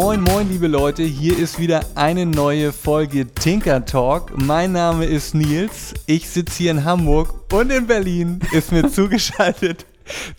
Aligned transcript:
Moin, 0.00 0.20
moin, 0.20 0.48
liebe 0.48 0.68
Leute, 0.68 1.02
hier 1.02 1.36
ist 1.36 1.58
wieder 1.58 1.80
eine 1.96 2.24
neue 2.24 2.72
Folge 2.72 3.26
Tinker 3.26 3.84
Talk. 3.84 4.30
Mein 4.40 4.70
Name 4.70 5.04
ist 5.04 5.34
Nils, 5.34 5.92
ich 6.06 6.28
sitze 6.28 6.58
hier 6.58 6.70
in 6.70 6.84
Hamburg 6.84 7.52
und 7.52 7.72
in 7.72 7.88
Berlin 7.88 8.38
ist 8.52 8.70
mir 8.70 8.88
zugeschaltet 8.92 9.86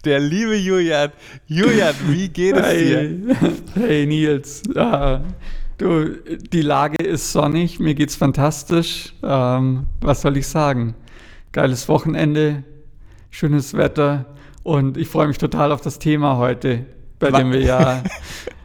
der 0.05 0.21
liebe 0.21 0.55
Julian. 0.55 1.11
Julian, 1.47 1.93
wie 2.07 2.29
geht 2.29 2.55
es 2.55 2.65
hey. 2.67 2.85
dir? 2.85 3.35
Hey 3.75 4.05
Nils, 4.05 4.63
uh, 4.77 5.19
du, 5.77 6.15
die 6.53 6.61
Lage 6.61 7.03
ist 7.03 7.33
sonnig, 7.33 7.81
mir 7.81 7.95
geht's 7.95 8.15
fantastisch. 8.15 9.13
Ähm, 9.21 9.87
was 9.99 10.21
soll 10.21 10.37
ich 10.37 10.47
sagen? 10.47 10.95
Geiles 11.51 11.89
Wochenende, 11.89 12.63
schönes 13.29 13.73
Wetter 13.73 14.25
und 14.63 14.95
ich 14.95 15.09
freue 15.09 15.27
mich 15.27 15.37
total 15.37 15.73
auf 15.73 15.81
das 15.81 15.99
Thema 15.99 16.37
heute, 16.37 16.85
bei 17.19 17.29
dem 17.29 17.51
wir 17.51 17.59
ja 17.59 18.03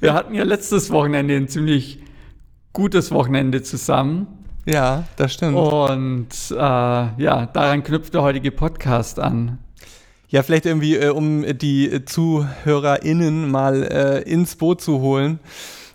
wir 0.00 0.14
hatten 0.14 0.34
ja 0.34 0.44
letztes 0.44 0.90
Wochenende 0.90 1.36
ein 1.36 1.48
ziemlich 1.48 2.00
gutes 2.72 3.10
Wochenende 3.10 3.62
zusammen. 3.62 4.26
Ja, 4.64 5.04
das 5.16 5.34
stimmt. 5.34 5.56
Und 5.56 6.28
äh, 6.50 6.54
ja, 6.54 7.46
daran 7.52 7.82
knüpft 7.82 8.14
der 8.14 8.22
heutige 8.22 8.50
Podcast 8.52 9.18
an. 9.18 9.58
Ja, 10.28 10.42
vielleicht 10.42 10.66
irgendwie, 10.66 10.96
äh, 10.96 11.10
um 11.10 11.44
die 11.58 12.04
ZuhörerInnen 12.04 13.50
mal 13.50 13.82
äh, 13.82 14.22
ins 14.22 14.56
Boot 14.56 14.80
zu 14.80 15.00
holen, 15.00 15.40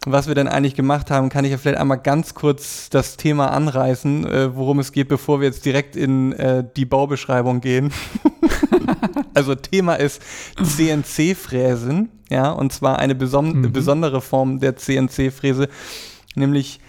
was 0.06 0.28
wir 0.28 0.36
denn 0.36 0.48
eigentlich 0.48 0.76
gemacht 0.76 1.10
haben, 1.10 1.30
kann 1.30 1.44
ich 1.44 1.52
ja 1.52 1.58
vielleicht 1.58 1.80
einmal 1.80 1.98
ganz 1.98 2.34
kurz 2.34 2.90
das 2.90 3.18
Thema 3.18 3.52
anreißen, 3.52 4.26
äh, 4.26 4.56
worum 4.56 4.80
es 4.80 4.92
geht, 4.92 5.08
bevor 5.08 5.40
wir 5.40 5.48
jetzt 5.48 5.66
direkt 5.66 5.96
in 5.96 6.34
äh, 6.34 6.64
die 6.76 6.86
Baubeschreibung 6.86 7.62
gehen. 7.62 7.92
also 9.38 9.54
Thema 9.54 9.94
ist 9.96 10.20
CNC-Fräsen, 10.62 12.10
ja, 12.32 12.50
und 12.50 12.74
zwar 12.74 12.98
eine 12.98 13.14
beson 13.14 13.62
mhm. 13.62 13.72
besondere 13.72 14.20
Form 14.20 14.60
der 14.60 14.76
CNC-Fräse, 14.76 15.70
nämlich 16.34 16.80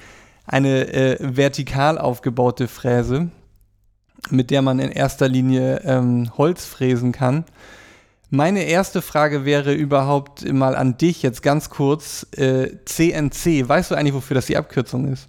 eine 0.47 0.89
äh, 0.89 1.19
vertikal 1.21 1.99
aufgebaute 1.99 2.67
Fräse, 2.67 3.29
mit 4.31 4.51
der 4.51 4.63
man 4.63 4.79
in 4.79 4.91
erster 4.91 5.29
Linie 5.29 5.83
ähm, 5.85 6.31
Holz 6.39 6.65
fräsen 6.65 7.13
kann. 7.13 7.45
Meine 8.31 8.63
erste 8.63 9.03
Frage 9.03 9.45
wäre 9.45 9.75
überhaupt 9.75 10.51
mal 10.51 10.75
an 10.75 10.97
dich 10.97 11.23
jetzt 11.23 11.43
ganz 11.43 11.69
kurz. 11.69 12.27
Äh, 12.35 12.77
CNC, 12.87 13.69
weißt 13.69 13.91
du 13.91 13.95
eigentlich, 13.95 14.15
wofür 14.15 14.35
das 14.37 14.47
die 14.47 14.57
Abkürzung 14.57 15.13
ist? 15.13 15.29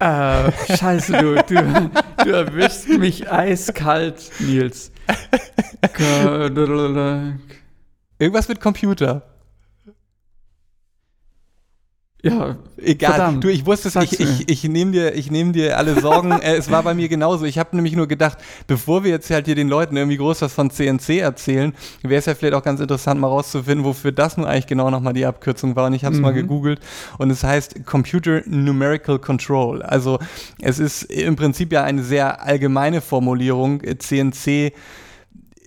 Äh, 0.00 0.52
scheiße, 0.76 1.12
du, 1.12 1.34
du, 1.42 1.90
du 2.24 2.30
erwischst 2.30 2.88
mich 2.88 3.30
eiskalt, 3.30 4.30
Nils. 4.38 4.92
Irgendwas 8.18 8.48
mit 8.48 8.60
Computer. 8.60 9.27
Ja, 12.20 12.56
egal. 12.78 13.12
Verdammt. 13.12 13.44
Du, 13.44 13.48
ich 13.48 13.64
wusste 13.64 13.88
es, 13.88 13.94
ich, 13.94 14.18
ich, 14.18 14.48
ich 14.48 14.64
nehme 14.64 14.90
dir, 14.90 15.12
nehm 15.30 15.52
dir 15.52 15.78
alle 15.78 16.00
Sorgen. 16.00 16.32
äh, 16.40 16.56
es 16.56 16.68
war 16.68 16.82
bei 16.82 16.92
mir 16.92 17.08
genauso. 17.08 17.44
Ich 17.44 17.58
habe 17.58 17.76
nämlich 17.76 17.94
nur 17.94 18.08
gedacht, 18.08 18.38
bevor 18.66 19.04
wir 19.04 19.12
jetzt 19.12 19.30
halt 19.30 19.46
hier 19.46 19.54
den 19.54 19.68
Leuten 19.68 19.96
irgendwie 19.96 20.16
groß 20.16 20.42
was 20.42 20.52
von 20.52 20.70
CNC 20.70 21.20
erzählen, 21.20 21.74
wäre 22.02 22.18
es 22.18 22.26
ja 22.26 22.34
vielleicht 22.34 22.54
auch 22.54 22.64
ganz 22.64 22.80
interessant, 22.80 23.20
mal 23.20 23.28
rauszufinden, 23.28 23.84
wofür 23.84 24.10
das 24.10 24.36
nun 24.36 24.46
eigentlich 24.46 24.66
genau 24.66 24.90
nochmal 24.90 25.12
die 25.12 25.26
Abkürzung 25.26 25.76
war. 25.76 25.86
Und 25.86 25.92
ich 25.92 26.04
habe 26.04 26.14
es 26.14 26.18
mhm. 26.18 26.24
mal 26.24 26.34
gegoogelt 26.34 26.80
und 27.18 27.30
es 27.30 27.44
heißt 27.44 27.86
Computer 27.86 28.42
Numerical 28.46 29.20
Control. 29.20 29.82
Also 29.82 30.18
es 30.60 30.80
ist 30.80 31.04
im 31.04 31.36
Prinzip 31.36 31.72
ja 31.72 31.84
eine 31.84 32.02
sehr 32.02 32.42
allgemeine 32.42 33.00
Formulierung. 33.00 33.80
CNC 33.98 34.72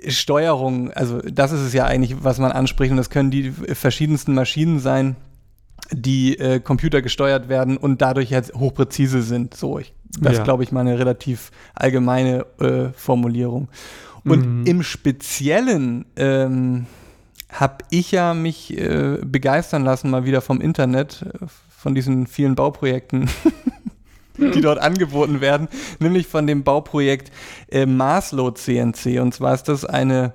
Steuerung, 0.08 0.92
also 0.92 1.20
das 1.20 1.52
ist 1.52 1.62
es 1.62 1.74
ja 1.74 1.86
eigentlich, 1.86 2.24
was 2.24 2.40
man 2.40 2.52
anspricht 2.52 2.92
und 2.92 2.98
das 2.98 3.12
können 3.12 3.30
die 3.30 3.52
verschiedensten 3.52 4.34
Maschinen 4.34 4.80
sein 4.80 5.16
die 5.92 6.38
äh, 6.40 6.60
Computer 6.60 7.02
gesteuert 7.02 7.50
werden 7.50 7.78
und 7.78 8.02
dadurch 8.02 8.30
jetzt 8.30 8.54
hochpräzise 8.54 9.22
sind. 9.22 9.56
So, 9.56 9.80
ich, 9.80 9.94
das 10.20 10.38
ja. 10.38 10.44
glaube 10.44 10.64
ich 10.64 10.72
mal 10.72 10.82
eine 10.82 10.98
relativ 10.98 11.52
allgemeine 11.74 12.46
äh, 12.60 12.90
Formulierung. 12.96 13.70
Und 14.24 14.46
mhm. 14.46 14.66
im 14.66 14.84
Speziellen 14.84 16.06
ähm, 16.16 16.86
habe 17.50 17.78
ich 17.90 18.12
ja 18.12 18.34
mich 18.34 18.78
äh, 18.78 19.18
begeistern 19.24 19.84
lassen 19.84 20.10
mal 20.10 20.26
wieder 20.26 20.42
vom 20.42 20.62
Internet, 20.62 21.24
äh, 21.24 21.46
von 21.70 21.96
diesen 21.96 22.28
vielen 22.28 22.56
Bauprojekten. 22.56 23.30
die 24.38 24.62
dort 24.62 24.80
angeboten 24.80 25.42
werden, 25.42 25.68
nämlich 26.00 26.26
von 26.26 26.48
dem 26.48 26.64
Bauprojekt 26.64 27.32
äh, 27.70 27.86
Marslow 27.86 28.52
CNC. 28.52 29.20
Und 29.20 29.34
zwar 29.34 29.54
ist 29.54 29.68
das 29.68 29.86
eine, 29.86 30.34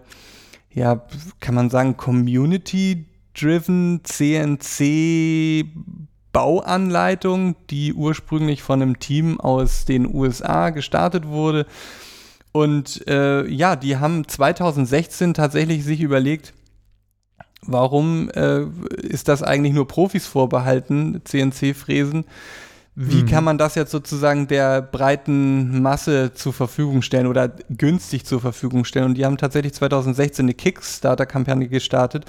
ja, 0.73 1.03
kann 1.41 1.55
man 1.55 1.71
sagen, 1.71 1.97
Community 1.97 3.07
Driven 3.39 4.01
CNC 4.03 5.67
Bauanleitung, 6.37 7.57
die 7.71 7.95
ursprünglich 7.95 8.63
von 8.63 8.83
einem 8.83 8.99
Team 8.99 9.41
aus 9.41 9.87
den 9.87 10.15
USA 10.15 10.69
gestartet 10.69 11.27
wurde. 11.27 11.65
Und 12.53 13.09
äh, 13.09 13.47
ja, 13.49 13.75
die 13.75 13.97
haben 13.97 14.29
2016 14.29 15.33
tatsächlich 15.33 15.83
sich 15.83 16.03
überlegt, 16.03 16.53
warum 17.63 18.29
äh, 18.31 18.65
ist 19.01 19.29
das 19.29 19.43
eigentlich 19.43 19.73
nur 19.73 19.89
Profis 19.89 20.27
vorbehalten, 20.27 21.23
CNC-Fräsen? 21.25 22.27
Wie 22.95 23.23
mhm. 23.23 23.27
kann 23.27 23.45
man 23.45 23.57
das 23.57 23.75
jetzt 23.75 23.91
sozusagen 23.91 24.47
der 24.47 24.83
breiten 24.83 25.81
Masse 25.81 26.33
zur 26.35 26.53
Verfügung 26.53 27.01
stellen 27.01 27.29
oder 27.29 27.49
günstig 27.71 28.27
zur 28.27 28.43
Verfügung 28.43 28.85
stellen? 28.85 29.07
Und 29.07 29.15
die 29.15 29.25
haben 29.25 29.39
tatsächlich 29.39 29.73
2016 29.73 30.45
eine 30.45 30.55
Kickstarter-Kampagne 30.55 31.69
gestartet 31.69 32.27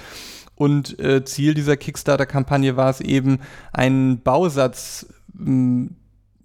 und 0.58 0.98
äh, 0.98 1.24
Ziel 1.24 1.54
dieser 1.54 1.76
Kickstarter-Kampagne 1.76 2.76
war 2.76 2.90
es 2.90 3.00
eben, 3.00 3.38
einen 3.72 4.22
Bausatz 4.22 5.06
mh, 5.34 5.46
hm, 5.46 5.96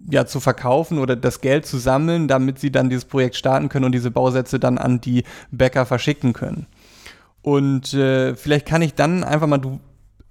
ja, 0.08 0.24
zu 0.24 0.38
verkaufen 0.38 0.98
oder 0.98 1.16
das 1.16 1.40
Geld 1.40 1.66
zu 1.66 1.78
sammeln, 1.78 2.28
damit 2.28 2.60
sie 2.60 2.70
dann 2.70 2.90
dieses 2.90 3.06
Projekt 3.06 3.34
starten 3.34 3.68
können 3.68 3.86
und 3.86 3.92
diese 3.92 4.12
Bausätze 4.12 4.60
dann 4.60 4.78
an 4.78 5.00
die 5.00 5.24
Bäcker 5.50 5.84
verschicken 5.84 6.32
können. 6.32 6.66
Und 7.42 7.92
äh, 7.94 8.36
vielleicht 8.36 8.66
kann 8.66 8.82
ich 8.82 8.94
dann 8.94 9.24
einfach 9.24 9.48
mal, 9.48 9.58
du 9.58 9.80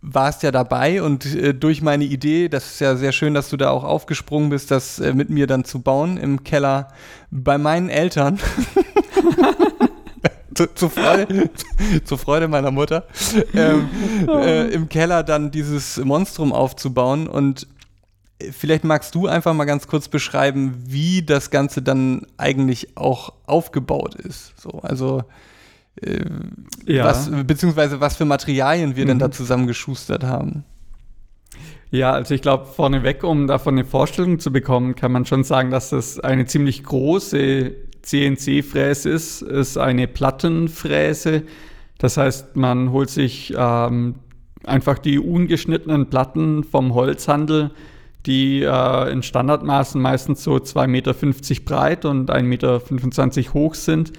warst 0.02 0.44
ja 0.44 0.52
dabei 0.52 1.02
und 1.02 1.26
äh, 1.26 1.54
durch 1.54 1.82
meine 1.82 2.06
Idee, 2.06 2.48
das 2.48 2.74
ist 2.74 2.80
ja 2.80 2.96
sehr 2.96 3.12
schön, 3.12 3.34
dass 3.34 3.50
du 3.50 3.58
da 3.58 3.72
auch 3.72 3.84
aufgesprungen 3.84 4.50
bist, 4.50 4.72
das 4.72 5.00
äh, 5.00 5.14
mit 5.14 5.30
mir 5.30 5.48
dann 5.48 5.66
zu 5.66 5.82
bauen 5.82 6.18
im 6.18 6.44
Keller 6.44 6.88
bei 7.32 7.58
meinen 7.58 7.90
Eltern. 7.90 8.40
zu, 10.56 10.74
zu, 10.74 10.90
Freude, 10.90 11.50
zu, 12.04 12.18
Freude, 12.18 12.48
meiner 12.48 12.72
Mutter, 12.72 13.08
ähm, 13.54 13.90
äh, 14.28 14.68
im 14.70 14.90
Keller 14.90 15.24
dann 15.24 15.52
dieses 15.52 15.98
Monstrum 15.98 16.54
aufzubauen. 16.54 17.28
Und 17.28 17.68
vielleicht 18.52 18.84
magst 18.84 19.16
du 19.16 19.28
einfach 19.28 19.54
mal 19.54 19.66
ganz 19.66 19.88
kurz 19.88 20.08
beschreiben, 20.08 20.74
wie 20.86 21.24
das 21.24 21.52
Ganze 21.52 21.82
dann 21.82 22.28
eigentlich 22.38 22.98
auch 22.98 23.34
aufgebaut 23.46 24.16
ist. 24.16 24.54
So, 24.60 24.80
also 24.82 25.24
äh, 26.02 26.24
ja. 26.86 27.06
was, 27.06 27.30
beziehungsweise 27.46 28.00
was 28.00 28.16
für 28.16 28.26
Materialien 28.26 28.96
wir 28.96 29.06
mhm. 29.06 29.10
denn 29.10 29.20
da 29.20 29.32
zusammengeschustert 29.32 30.24
haben. 30.24 30.66
Ja, 31.92 32.12
also 32.12 32.34
ich 32.34 32.42
glaube, 32.42 32.66
vorneweg, 32.66 33.24
um 33.24 33.46
davon 33.46 33.76
eine 33.76 33.86
Vorstellung 33.86 34.40
zu 34.40 34.52
bekommen, 34.52 34.96
kann 34.96 35.12
man 35.12 35.28
schon 35.28 35.44
sagen, 35.44 35.70
dass 35.70 35.92
das 35.92 36.20
eine 36.20 36.48
ziemlich 36.48 36.84
große 36.84 37.72
CNC-Fräse 38.04 39.10
ist, 39.10 39.42
ist 39.42 39.78
eine 39.78 40.08
Plattenfräse. 40.08 41.44
Das 41.98 42.18
heißt, 42.18 42.56
man 42.56 42.92
holt 42.92 43.10
sich 43.10 43.54
ähm, 43.58 44.16
einfach 44.66 45.00
die 45.00 45.20
ungeschnittenen 45.20 46.10
Platten 46.10 46.64
vom 46.64 46.94
Holzhandel, 46.94 47.72
die 48.26 48.62
äh, 48.62 49.12
in 49.12 49.24
Standardmaßen 49.24 50.02
meistens 50.02 50.44
so 50.44 50.56
2,50 50.56 50.88
Meter 50.88 51.14
breit 51.66 52.06
und 52.06 52.30
1,25 52.30 52.44
Meter 52.44 53.54
hoch 53.54 53.74
sind. 53.76 54.14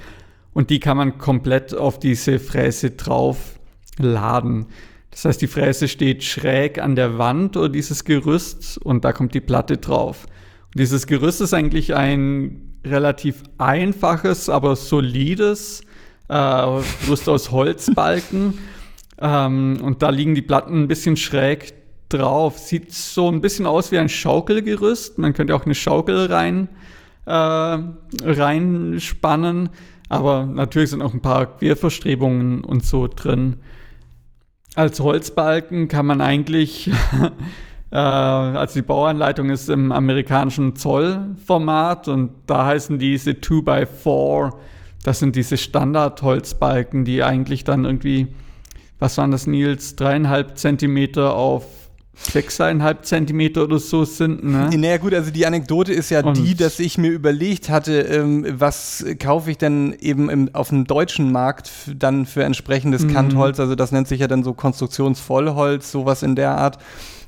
Und 0.52 0.70
die 0.70 0.81
kann 0.81 0.96
man 0.96 1.19
komplett 1.19 1.75
auf 1.75 1.98
diese 1.98 2.38
Fräse 2.38 2.92
drauf 2.92 3.58
laden. 3.98 4.66
Das 5.10 5.25
heißt, 5.25 5.42
die 5.42 5.46
Fräse 5.46 5.88
steht 5.88 6.25
schräg 6.25 6.81
an 6.81 6.96
der 6.96 7.19
Wand 7.19 7.56
oder 7.56 7.69
dieses 7.69 8.04
Gerüst 8.04 8.78
und 8.78 9.04
da 9.04 9.12
kommt 9.12 9.34
die 9.34 9.40
Platte 9.40 9.76
drauf. 9.76 10.26
Und 10.66 10.81
dieses 10.81 11.06
Gerüst 11.06 11.40
ist 11.40 11.54
eigentlich 11.54 11.94
ein 11.94 12.73
relativ 12.84 13.42
einfaches, 13.58 14.48
aber 14.48 14.76
solides 14.76 15.82
äh, 16.28 16.36
Rüst 16.36 17.28
aus 17.28 17.50
Holzbalken. 17.50 18.58
ähm, 19.20 19.78
und 19.82 20.02
da 20.02 20.10
liegen 20.10 20.34
die 20.34 20.42
Platten 20.42 20.82
ein 20.82 20.88
bisschen 20.88 21.16
schräg 21.16 21.75
drauf. 22.08 22.58
Sieht 22.58 22.92
so 22.92 23.31
ein 23.31 23.40
bisschen 23.40 23.66
aus 23.66 23.92
wie 23.92 23.98
ein 23.98 24.08
Schaukelgerüst. 24.08 25.19
Man 25.19 25.32
könnte 25.32 25.54
auch 25.54 25.64
eine 25.64 25.75
Schaukel 25.75 26.26
rein, 26.26 26.69
äh, 27.26 27.78
reinspannen. 28.22 29.70
Aber 30.08 30.46
natürlich 30.46 30.90
sind 30.90 31.02
auch 31.02 31.14
ein 31.14 31.22
paar 31.22 31.58
Querverstrebungen 31.58 32.62
und 32.62 32.84
so 32.84 33.08
drin. 33.08 33.56
Als 34.75 35.00
Holzbalken 35.00 35.88
kann 35.88 36.06
man 36.06 36.20
eigentlich 36.20 36.90
also 37.99 38.75
die 38.75 38.82
Bauanleitung 38.82 39.50
ist 39.50 39.69
im 39.69 39.93
amerikanischen 39.93 40.76
Zollformat 40.76 42.08
und 42.08 42.31
da 42.46 42.67
heißen 42.67 42.99
diese 42.99 43.32
2x4, 43.32 44.52
das 45.02 45.19
sind 45.19 45.37
diese 45.37 45.56
Standardholzbalken, 45.56 47.05
die 47.05 47.23
eigentlich 47.23 47.64
dann 47.64 47.85
irgendwie 47.85 48.29
was 48.99 49.19
waren 49.19 49.31
das, 49.31 49.46
Nils, 49.46 49.96
dreieinhalb 49.96 50.56
Zentimeter 50.56 51.35
auf 51.35 51.67
sechseinhalb 52.17 53.05
Zentimeter 53.05 53.64
oder 53.64 53.81
so 53.81 54.05
sind. 54.05 54.44
Ne? 54.44 54.70
Naja 54.76 54.99
gut, 54.99 55.12
also 55.12 55.32
die 55.32 55.44
Anekdote 55.44 55.93
ist 55.93 56.11
ja 56.11 56.25
und 56.25 56.38
die, 56.38 56.55
dass 56.55 56.79
ich 56.79 56.96
mir 56.96 57.11
überlegt 57.11 57.69
hatte, 57.69 58.00
ähm, 58.02 58.46
was 58.49 59.05
kaufe 59.19 59.50
ich 59.50 59.58
denn 59.58 59.94
eben 60.00 60.31
im, 60.31 60.55
auf 60.55 60.69
dem 60.69 60.85
deutschen 60.85 61.32
Markt 61.32 61.70
dann 61.96 62.25
für 62.25 62.44
entsprechendes 62.44 63.02
mhm. 63.02 63.12
Kantholz, 63.12 63.58
also 63.58 63.75
das 63.75 63.91
nennt 63.91 64.06
sich 64.06 64.20
ja 64.20 64.29
dann 64.29 64.44
so 64.44 64.55
Konstruktionsvollholz, 64.55 65.91
sowas 65.91 66.23
in 66.23 66.37
der 66.37 66.52
Art. 66.52 66.79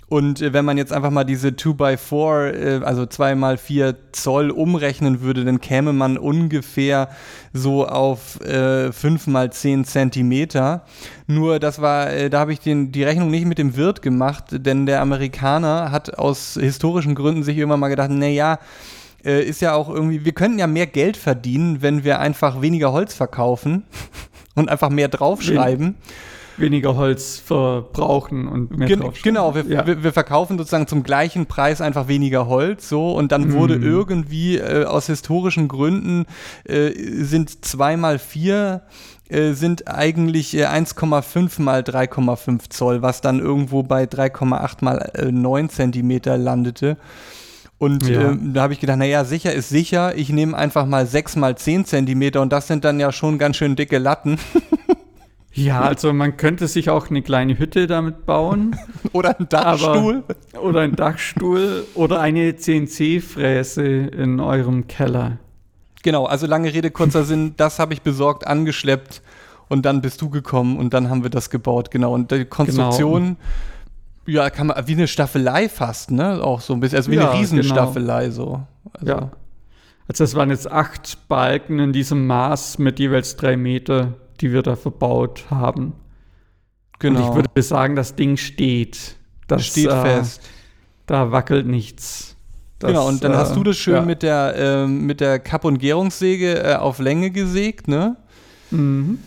Und 0.08 0.40
äh, 0.40 0.52
wenn 0.52 0.64
man 0.64 0.78
jetzt 0.78 0.92
einfach 0.92 1.10
mal 1.10 1.24
diese 1.24 1.48
2x4, 1.48 2.80
äh, 2.80 2.84
also 2.84 3.02
2x4 3.02 3.96
Zoll 4.12 4.50
umrechnen 4.50 5.20
würde, 5.20 5.44
dann 5.44 5.60
käme 5.60 5.92
man 5.92 6.16
ungefähr 6.16 7.08
so 7.52 7.86
auf 7.86 8.40
äh, 8.40 8.90
5x10 8.90 9.84
Zentimeter. 9.84 10.84
Nur 11.26 11.58
das 11.58 11.80
war, 11.80 12.12
äh, 12.12 12.30
da 12.30 12.38
habe 12.40 12.52
ich 12.52 12.60
den, 12.60 12.92
die 12.92 13.02
Rechnung 13.02 13.30
nicht 13.30 13.46
mit 13.46 13.58
dem 13.58 13.76
Wirt 13.76 14.00
gemacht, 14.00 14.44
denn 14.52 14.86
der 14.86 15.00
Amerikaner 15.00 15.90
hat 15.90 16.16
aus 16.18 16.56
historischen 16.60 17.16
Gründen 17.16 17.42
sich 17.42 17.56
irgendwann 17.56 17.80
mal 17.80 17.88
gedacht, 17.88 18.10
naja, 18.10 18.60
äh, 19.24 19.42
ist 19.42 19.60
ja 19.60 19.74
auch 19.74 19.88
irgendwie, 19.88 20.24
wir 20.24 20.32
könnten 20.32 20.60
ja 20.60 20.68
mehr 20.68 20.86
Geld 20.86 21.16
verdienen, 21.16 21.82
wenn 21.82 22.04
wir 22.04 22.20
einfach 22.20 22.62
weniger 22.62 22.92
Holz 22.92 23.12
verkaufen 23.12 23.82
und 24.54 24.68
einfach 24.68 24.90
mehr 24.90 25.08
draufschreiben. 25.08 25.86
Wen 25.86 26.35
weniger 26.58 26.96
Holz 26.96 27.38
verbrauchen 27.38 28.48
und 28.48 28.76
mehr 28.76 28.88
Gen 28.88 29.04
Genau, 29.22 29.54
wir, 29.54 29.64
ja. 29.66 29.86
wir, 29.86 30.02
wir, 30.02 30.12
verkaufen 30.12 30.58
sozusagen 30.58 30.86
zum 30.86 31.02
gleichen 31.02 31.46
Preis 31.46 31.80
einfach 31.80 32.08
weniger 32.08 32.46
Holz, 32.46 32.88
so 32.88 33.12
und 33.12 33.32
dann 33.32 33.52
wurde 33.52 33.78
mm. 33.78 33.82
irgendwie 33.82 34.56
äh, 34.58 34.84
aus 34.84 35.06
historischen 35.06 35.68
Gründen 35.68 36.26
äh, 36.64 36.90
sind 37.22 37.64
zwei 37.64 37.96
mal 37.96 38.18
vier 38.18 38.82
äh, 39.28 39.54
sind 39.54 39.88
eigentlich 39.88 40.54
1,5 40.54 41.58
äh, 41.58 41.62
mal 41.62 41.80
3,5 41.80 42.70
Zoll, 42.70 43.02
was 43.02 43.20
dann 43.20 43.40
irgendwo 43.40 43.82
bei 43.82 44.04
3,8 44.04 44.84
mal 44.84 45.10
9 45.30 45.64
äh, 45.64 45.68
Zentimeter 45.68 46.38
landete. 46.38 46.96
Und 47.78 48.08
ja. 48.08 48.30
äh, 48.30 48.36
da 48.40 48.62
habe 48.62 48.72
ich 48.72 48.80
gedacht, 48.80 48.98
naja, 48.98 49.24
sicher 49.24 49.52
ist 49.52 49.68
sicher. 49.68 50.16
Ich 50.16 50.30
nehme 50.30 50.56
einfach 50.56 50.86
mal 50.86 51.06
6 51.06 51.36
mal 51.36 51.56
10 51.56 51.84
Zentimeter 51.86 52.40
und 52.40 52.52
das 52.52 52.68
sind 52.68 52.84
dann 52.84 53.00
ja 53.00 53.10
schon 53.10 53.38
ganz 53.38 53.56
schön 53.56 53.74
dicke 53.74 53.98
Latten. 53.98 54.38
Ja, 55.56 55.80
also 55.80 56.12
man 56.12 56.36
könnte 56.36 56.68
sich 56.68 56.90
auch 56.90 57.08
eine 57.08 57.22
kleine 57.22 57.58
Hütte 57.58 57.86
damit 57.86 58.26
bauen. 58.26 58.76
oder 59.12 59.38
einen 59.38 59.48
Dachstuhl. 59.48 60.22
Aber, 60.52 60.62
oder 60.62 60.80
einen 60.80 60.96
Dachstuhl 60.96 61.86
oder 61.94 62.20
eine 62.20 62.56
CNC-Fräse 62.56 63.84
in 63.84 64.38
eurem 64.38 64.86
Keller. 64.86 65.38
Genau, 66.02 66.26
also 66.26 66.46
lange 66.46 66.72
Rede, 66.72 66.90
kurzer 66.90 67.24
Sinn, 67.24 67.54
das 67.56 67.78
habe 67.78 67.94
ich 67.94 68.02
besorgt, 68.02 68.46
angeschleppt 68.46 69.22
und 69.68 69.86
dann 69.86 70.02
bist 70.02 70.20
du 70.20 70.28
gekommen 70.28 70.76
und 70.76 70.92
dann 70.92 71.08
haben 71.08 71.22
wir 71.22 71.30
das 71.30 71.48
gebaut, 71.48 71.90
genau. 71.90 72.12
Und 72.12 72.30
die 72.30 72.44
Konstruktion, 72.44 73.36
genau. 74.26 74.42
ja, 74.42 74.50
kann 74.50 74.68
man, 74.68 74.86
wie 74.86 74.92
eine 74.92 75.08
Staffelei 75.08 75.70
fast, 75.70 76.10
ne? 76.10 76.44
Auch 76.44 76.60
so 76.60 76.74
ein 76.74 76.80
bisschen, 76.80 76.98
also 76.98 77.10
wie 77.10 77.16
ja, 77.16 77.30
eine 77.30 77.40
Riesenstaffelei 77.40 78.24
genau. 78.24 78.34
so. 78.34 78.60
Also. 78.92 79.06
Ja. 79.06 79.30
Also 80.06 80.22
es 80.22 80.34
waren 80.36 80.50
jetzt 80.50 80.70
acht 80.70 81.26
Balken 81.28 81.78
in 81.80 81.92
diesem 81.92 82.26
Maß 82.26 82.78
mit 82.78 83.00
jeweils 83.00 83.36
drei 83.36 83.56
Meter 83.56 84.14
die 84.36 84.52
wir 84.52 84.62
da 84.62 84.76
verbaut 84.76 85.46
haben. 85.50 85.94
Genau. 86.98 87.20
Und 87.20 87.28
ich 87.28 87.34
würde 87.34 87.62
sagen, 87.62 87.96
das 87.96 88.14
Ding 88.14 88.36
steht. 88.36 89.16
Das 89.46 89.66
steht 89.66 89.88
äh, 89.88 90.02
fest. 90.02 90.42
Da 91.06 91.30
wackelt 91.30 91.66
nichts. 91.66 92.36
Das, 92.78 92.88
genau, 92.88 93.08
und 93.08 93.24
dann 93.24 93.32
äh, 93.32 93.36
hast 93.36 93.56
du 93.56 93.62
das 93.62 93.76
schön 93.76 93.94
ja. 93.94 94.02
mit 94.02 94.22
der, 94.22 94.54
äh, 94.56 94.86
mit 94.86 95.20
der 95.20 95.38
Kapp- 95.38 95.64
und 95.64 95.78
Gärungssäge 95.78 96.62
äh, 96.62 96.74
auf 96.74 96.98
Länge 96.98 97.30
gesägt, 97.30 97.88
ne? 97.88 98.16
Mhm. 98.70 99.18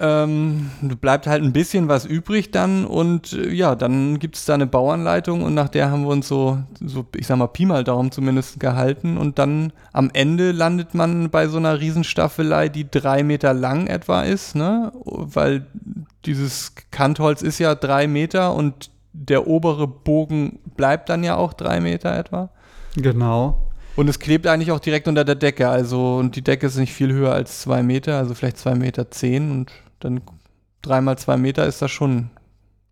Ähm, 0.00 0.70
bleibt 1.00 1.28
halt 1.28 1.44
ein 1.44 1.52
bisschen 1.52 1.86
was 1.86 2.04
übrig 2.04 2.50
dann 2.50 2.84
und 2.84 3.32
äh, 3.32 3.52
ja, 3.52 3.76
dann 3.76 4.18
gibt 4.18 4.34
es 4.34 4.44
da 4.44 4.54
eine 4.54 4.66
Bauanleitung 4.66 5.44
und 5.44 5.54
nach 5.54 5.68
der 5.68 5.88
haben 5.88 6.02
wir 6.02 6.08
uns 6.08 6.26
so, 6.26 6.58
so, 6.84 7.06
ich 7.14 7.28
sag 7.28 7.36
mal, 7.36 7.46
Pi 7.46 7.64
mal 7.64 7.84
Daumen 7.84 8.10
zumindest 8.10 8.58
gehalten 8.58 9.16
und 9.16 9.38
dann 9.38 9.72
am 9.92 10.10
Ende 10.12 10.50
landet 10.50 10.94
man 10.94 11.30
bei 11.30 11.46
so 11.46 11.58
einer 11.58 11.78
Riesenstaffelei, 11.78 12.68
die 12.68 12.90
drei 12.90 13.22
Meter 13.22 13.54
lang 13.54 13.86
etwa 13.86 14.22
ist, 14.22 14.56
ne? 14.56 14.90
Weil 15.04 15.66
dieses 16.26 16.72
Kantholz 16.90 17.42
ist 17.42 17.60
ja 17.60 17.76
drei 17.76 18.08
Meter 18.08 18.52
und 18.52 18.90
der 19.12 19.46
obere 19.46 19.86
Bogen 19.86 20.58
bleibt 20.76 21.08
dann 21.08 21.22
ja 21.22 21.36
auch 21.36 21.52
drei 21.52 21.78
Meter 21.78 22.18
etwa. 22.18 22.50
Genau. 22.96 23.70
Und 23.94 24.08
es 24.08 24.18
klebt 24.18 24.48
eigentlich 24.48 24.72
auch 24.72 24.80
direkt 24.80 25.06
unter 25.06 25.24
der 25.24 25.36
Decke, 25.36 25.68
also 25.68 26.16
und 26.16 26.34
die 26.34 26.42
Decke 26.42 26.66
ist 26.66 26.76
nicht 26.76 26.92
viel 26.92 27.12
höher 27.12 27.32
als 27.32 27.60
zwei 27.60 27.84
Meter, 27.84 28.18
also 28.18 28.34
vielleicht 28.34 28.58
zwei 28.58 28.74
Meter 28.74 29.12
zehn 29.12 29.52
und 29.52 29.70
dann 30.04 30.20
dreimal 30.82 31.16
zwei 31.18 31.36
Meter 31.36 31.66
ist 31.66 31.80
das 31.82 31.90
schon 31.90 32.30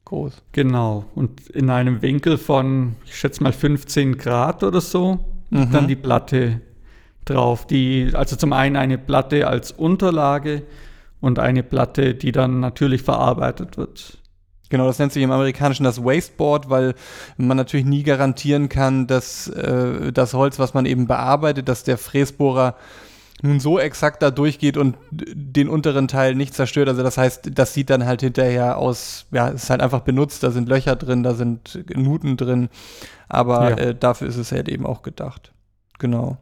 groß. 0.07 0.43
Genau. 0.53 1.05
Und 1.15 1.49
in 1.51 1.71
einem 1.71 2.03
Winkel 2.03 2.39
von, 2.39 2.97
ich 3.05 3.17
schätze 3.17 3.43
mal 3.43 3.53
15 3.53 4.17
Grad 4.17 4.65
oder 4.65 4.81
so, 4.81 5.19
mhm. 5.51 5.71
dann 5.71 5.89
die 5.89 5.97
Platte 5.97 6.61
drauf. 7.25 7.67
Die, 7.67 8.11
also 8.15 8.37
zum 8.37 8.53
einen 8.53 8.77
eine 8.77 8.99
Platte 8.99 9.47
als 9.47 9.73
Unterlage 9.73 10.63
und 11.21 11.39
eine 11.39 11.63
Platte, 11.63 12.15
die 12.15 12.33
dann 12.33 12.61
natürlich 12.61 13.03
verarbeitet 13.03 13.77
wird. 13.77 14.19
Genau, 14.71 14.87
das 14.87 14.99
nennt 14.99 15.13
sich 15.13 15.23
im 15.23 15.31
Amerikanischen 15.31 15.85
das 15.85 16.03
Wasteboard, 16.03 16.71
weil 16.71 16.95
man 17.37 17.59
natürlich 17.59 17.85
nie 17.85 18.03
garantieren 18.05 18.71
kann, 18.71 19.07
dass 19.07 19.47
äh, 19.49 20.13
das 20.13 20.33
Holz, 20.33 20.59
was 20.59 20.73
man 20.73 20.87
eben 20.87 21.07
bearbeitet, 21.07 21.69
dass 21.69 21.85
der 21.85 21.99
Fräsbohrer 21.99 22.75
nun 23.43 23.59
so 23.59 23.79
exakt 23.79 24.23
da 24.23 24.31
durchgeht 24.31 24.77
und 24.77 24.97
den 25.11 25.69
unteren 25.69 26.09
Teil 26.09 26.35
nicht 26.35 26.55
zerstört. 26.55 26.89
Also 26.89 27.03
das 27.03 27.19
heißt, 27.19 27.51
das 27.53 27.75
sieht 27.75 27.91
dann 27.91 28.07
halt 28.07 28.21
hinterher 28.21 28.79
aus, 28.79 29.27
ja, 29.33 29.49
es 29.49 29.65
ist 29.65 29.71
halt 29.71 29.83
einfach 29.83 30.01
benutzt, 30.01 30.43
da 30.45 30.53
sind 30.53 30.69
Löcher 30.69 30.97
drin, 30.97 31.23
da 31.25 31.35
sind 31.35 31.85
Nuten 31.95 32.37
drin, 32.37 32.69
aber 33.29 33.71
ja. 33.71 33.77
äh, 33.77 33.95
dafür 33.95 34.29
ist 34.29 34.37
es 34.37 34.53
halt 34.53 34.69
eben 34.69 34.87
auch 34.87 35.03
gedacht. 35.03 35.53
Genau. 35.99 36.39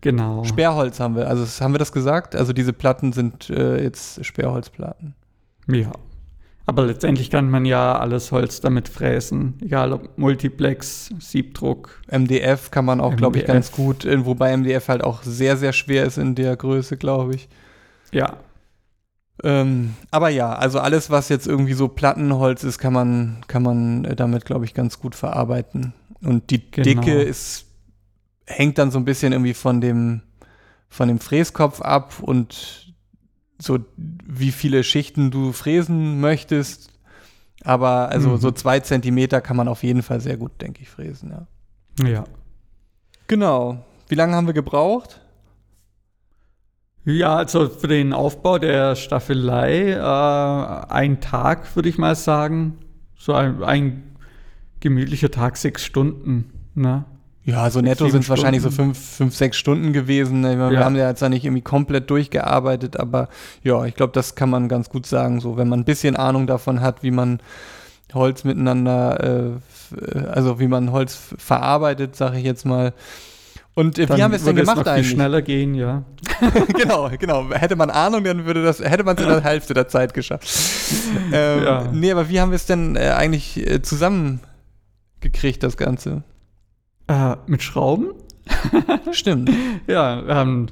Genau. 0.00 0.44
Sperrholz 0.44 0.98
haben 0.98 1.14
wir, 1.14 1.28
also 1.28 1.44
haben 1.62 1.74
wir 1.74 1.78
das 1.78 1.92
gesagt? 1.92 2.34
Also 2.34 2.54
diese 2.54 2.72
Platten 2.72 3.12
sind 3.12 3.50
äh, 3.50 3.82
jetzt 3.82 4.24
Sperrholzplatten. 4.24 5.14
Ja. 5.68 5.92
Aber 6.70 6.86
letztendlich 6.86 7.30
kann 7.30 7.50
man 7.50 7.64
ja 7.64 7.98
alles 7.98 8.30
Holz 8.30 8.60
damit 8.60 8.88
fräsen, 8.88 9.58
egal 9.60 9.92
ob 9.92 10.16
Multiplex, 10.16 11.10
Siebdruck. 11.18 12.00
MDF 12.08 12.70
kann 12.70 12.84
man 12.84 13.00
auch, 13.00 13.16
glaube 13.16 13.38
ich, 13.38 13.44
ganz 13.44 13.72
gut, 13.72 14.06
wobei 14.24 14.56
MDF 14.56 14.86
halt 14.86 15.02
auch 15.02 15.24
sehr, 15.24 15.56
sehr 15.56 15.72
schwer 15.72 16.04
ist 16.04 16.16
in 16.16 16.36
der 16.36 16.54
Größe, 16.54 16.96
glaube 16.96 17.34
ich. 17.34 17.48
Ja. 18.12 18.36
Ähm, 19.42 19.96
aber 20.12 20.28
ja, 20.28 20.52
also 20.52 20.78
alles, 20.78 21.10
was 21.10 21.28
jetzt 21.28 21.48
irgendwie 21.48 21.72
so 21.72 21.88
Plattenholz 21.88 22.62
ist, 22.62 22.78
kann 22.78 22.92
man, 22.92 23.38
kann 23.48 23.64
man 23.64 24.04
äh, 24.04 24.14
damit, 24.14 24.44
glaube 24.44 24.64
ich, 24.64 24.72
ganz 24.72 25.00
gut 25.00 25.16
verarbeiten. 25.16 25.92
Und 26.22 26.50
die 26.50 26.70
genau. 26.70 26.84
Dicke 26.84 27.20
ist, 27.20 27.64
hängt 28.46 28.78
dann 28.78 28.92
so 28.92 29.00
ein 29.00 29.04
bisschen 29.04 29.32
irgendwie 29.32 29.54
von 29.54 29.80
dem, 29.80 30.20
von 30.88 31.08
dem 31.08 31.18
Fräskopf 31.18 31.80
ab 31.80 32.20
und 32.20 32.89
so 33.60 33.78
wie 33.96 34.52
viele 34.52 34.84
Schichten 34.84 35.30
du 35.30 35.52
fräsen 35.52 36.20
möchtest. 36.20 36.90
Aber 37.62 38.08
also 38.08 38.30
mhm. 38.30 38.36
so 38.38 38.50
zwei 38.50 38.80
Zentimeter 38.80 39.40
kann 39.40 39.56
man 39.56 39.68
auf 39.68 39.82
jeden 39.82 40.02
Fall 40.02 40.20
sehr 40.20 40.36
gut, 40.36 40.60
denke 40.60 40.82
ich, 40.82 40.88
fräsen, 40.88 41.30
ja. 41.30 41.46
Ja. 42.08 42.24
Genau. 43.26 43.84
Wie 44.08 44.14
lange 44.14 44.34
haben 44.34 44.46
wir 44.46 44.54
gebraucht? 44.54 45.20
Ja, 47.04 47.36
also 47.36 47.68
für 47.68 47.88
den 47.88 48.12
Aufbau 48.12 48.58
der 48.58 48.94
Staffelei 48.94 49.92
äh, 49.92 50.92
ein 50.92 51.20
Tag, 51.20 51.74
würde 51.76 51.88
ich 51.88 51.98
mal 51.98 52.14
sagen. 52.14 52.78
So 53.16 53.34
ein, 53.34 53.62
ein 53.62 54.16
gemütlicher 54.80 55.30
Tag, 55.30 55.56
sechs 55.56 55.84
Stunden. 55.84 56.52
Ne? 56.74 57.04
Ja, 57.44 57.70
so 57.70 57.80
netto 57.80 58.08
sind 58.08 58.22
es 58.24 58.28
wahrscheinlich 58.28 58.62
so 58.62 58.70
fünf, 58.70 58.98
fünf, 58.98 59.34
sechs 59.34 59.56
Stunden 59.56 59.92
gewesen. 59.92 60.42
Wir 60.42 60.72
ja. 60.72 60.84
haben 60.84 60.94
ja 60.94 61.08
jetzt 61.08 61.22
nicht 61.22 61.44
irgendwie 61.44 61.62
komplett 61.62 62.10
durchgearbeitet, 62.10 62.98
aber 62.98 63.28
ja, 63.62 63.84
ich 63.86 63.94
glaube, 63.94 64.12
das 64.12 64.34
kann 64.34 64.50
man 64.50 64.68
ganz 64.68 64.90
gut 64.90 65.06
sagen. 65.06 65.40
So, 65.40 65.56
wenn 65.56 65.68
man 65.68 65.80
ein 65.80 65.84
bisschen 65.84 66.16
Ahnung 66.16 66.46
davon 66.46 66.80
hat, 66.80 67.02
wie 67.02 67.10
man 67.10 67.40
Holz 68.12 68.44
miteinander, 68.44 69.58
äh, 69.94 70.18
also 70.28 70.60
wie 70.60 70.68
man 70.68 70.92
Holz 70.92 71.18
verarbeitet, 71.38 72.14
sage 72.14 72.38
ich 72.38 72.44
jetzt 72.44 72.66
mal. 72.66 72.92
Und 73.74 73.98
äh, 73.98 74.08
wie 74.08 74.22
haben 74.22 74.32
wir 74.32 74.36
es 74.36 74.44
denn 74.44 74.56
gemacht 74.56 74.78
es 74.78 74.84
noch 74.84 74.92
eigentlich? 74.92 75.10
schneller 75.10 75.40
gehen, 75.40 75.74
ja. 75.74 76.02
genau, 76.76 77.08
genau. 77.18 77.50
Hätte 77.52 77.76
man 77.76 77.88
Ahnung, 77.88 78.24
dann 78.24 78.44
würde 78.44 78.62
das, 78.62 78.80
hätte 78.80 79.04
man 79.04 79.16
es 79.16 79.22
in 79.22 79.28
der 79.28 79.42
Hälfte 79.42 79.74
der 79.74 79.88
Zeit 79.88 80.12
geschafft. 80.12 80.46
ähm, 81.32 81.64
ja. 81.64 81.88
Nee, 81.92 82.12
aber 82.12 82.28
wie 82.28 82.40
haben 82.40 82.50
wir 82.50 82.56
es 82.56 82.66
denn 82.66 82.96
äh, 82.96 83.10
eigentlich 83.16 83.56
äh, 83.56 83.80
zusammengekriegt, 83.80 85.62
das 85.62 85.76
Ganze? 85.76 86.24
Äh, 87.10 87.36
mit 87.48 87.60
Schrauben? 87.60 88.12
Stimmt. 89.10 89.50
ja, 89.88 90.42
ähm, 90.42 90.68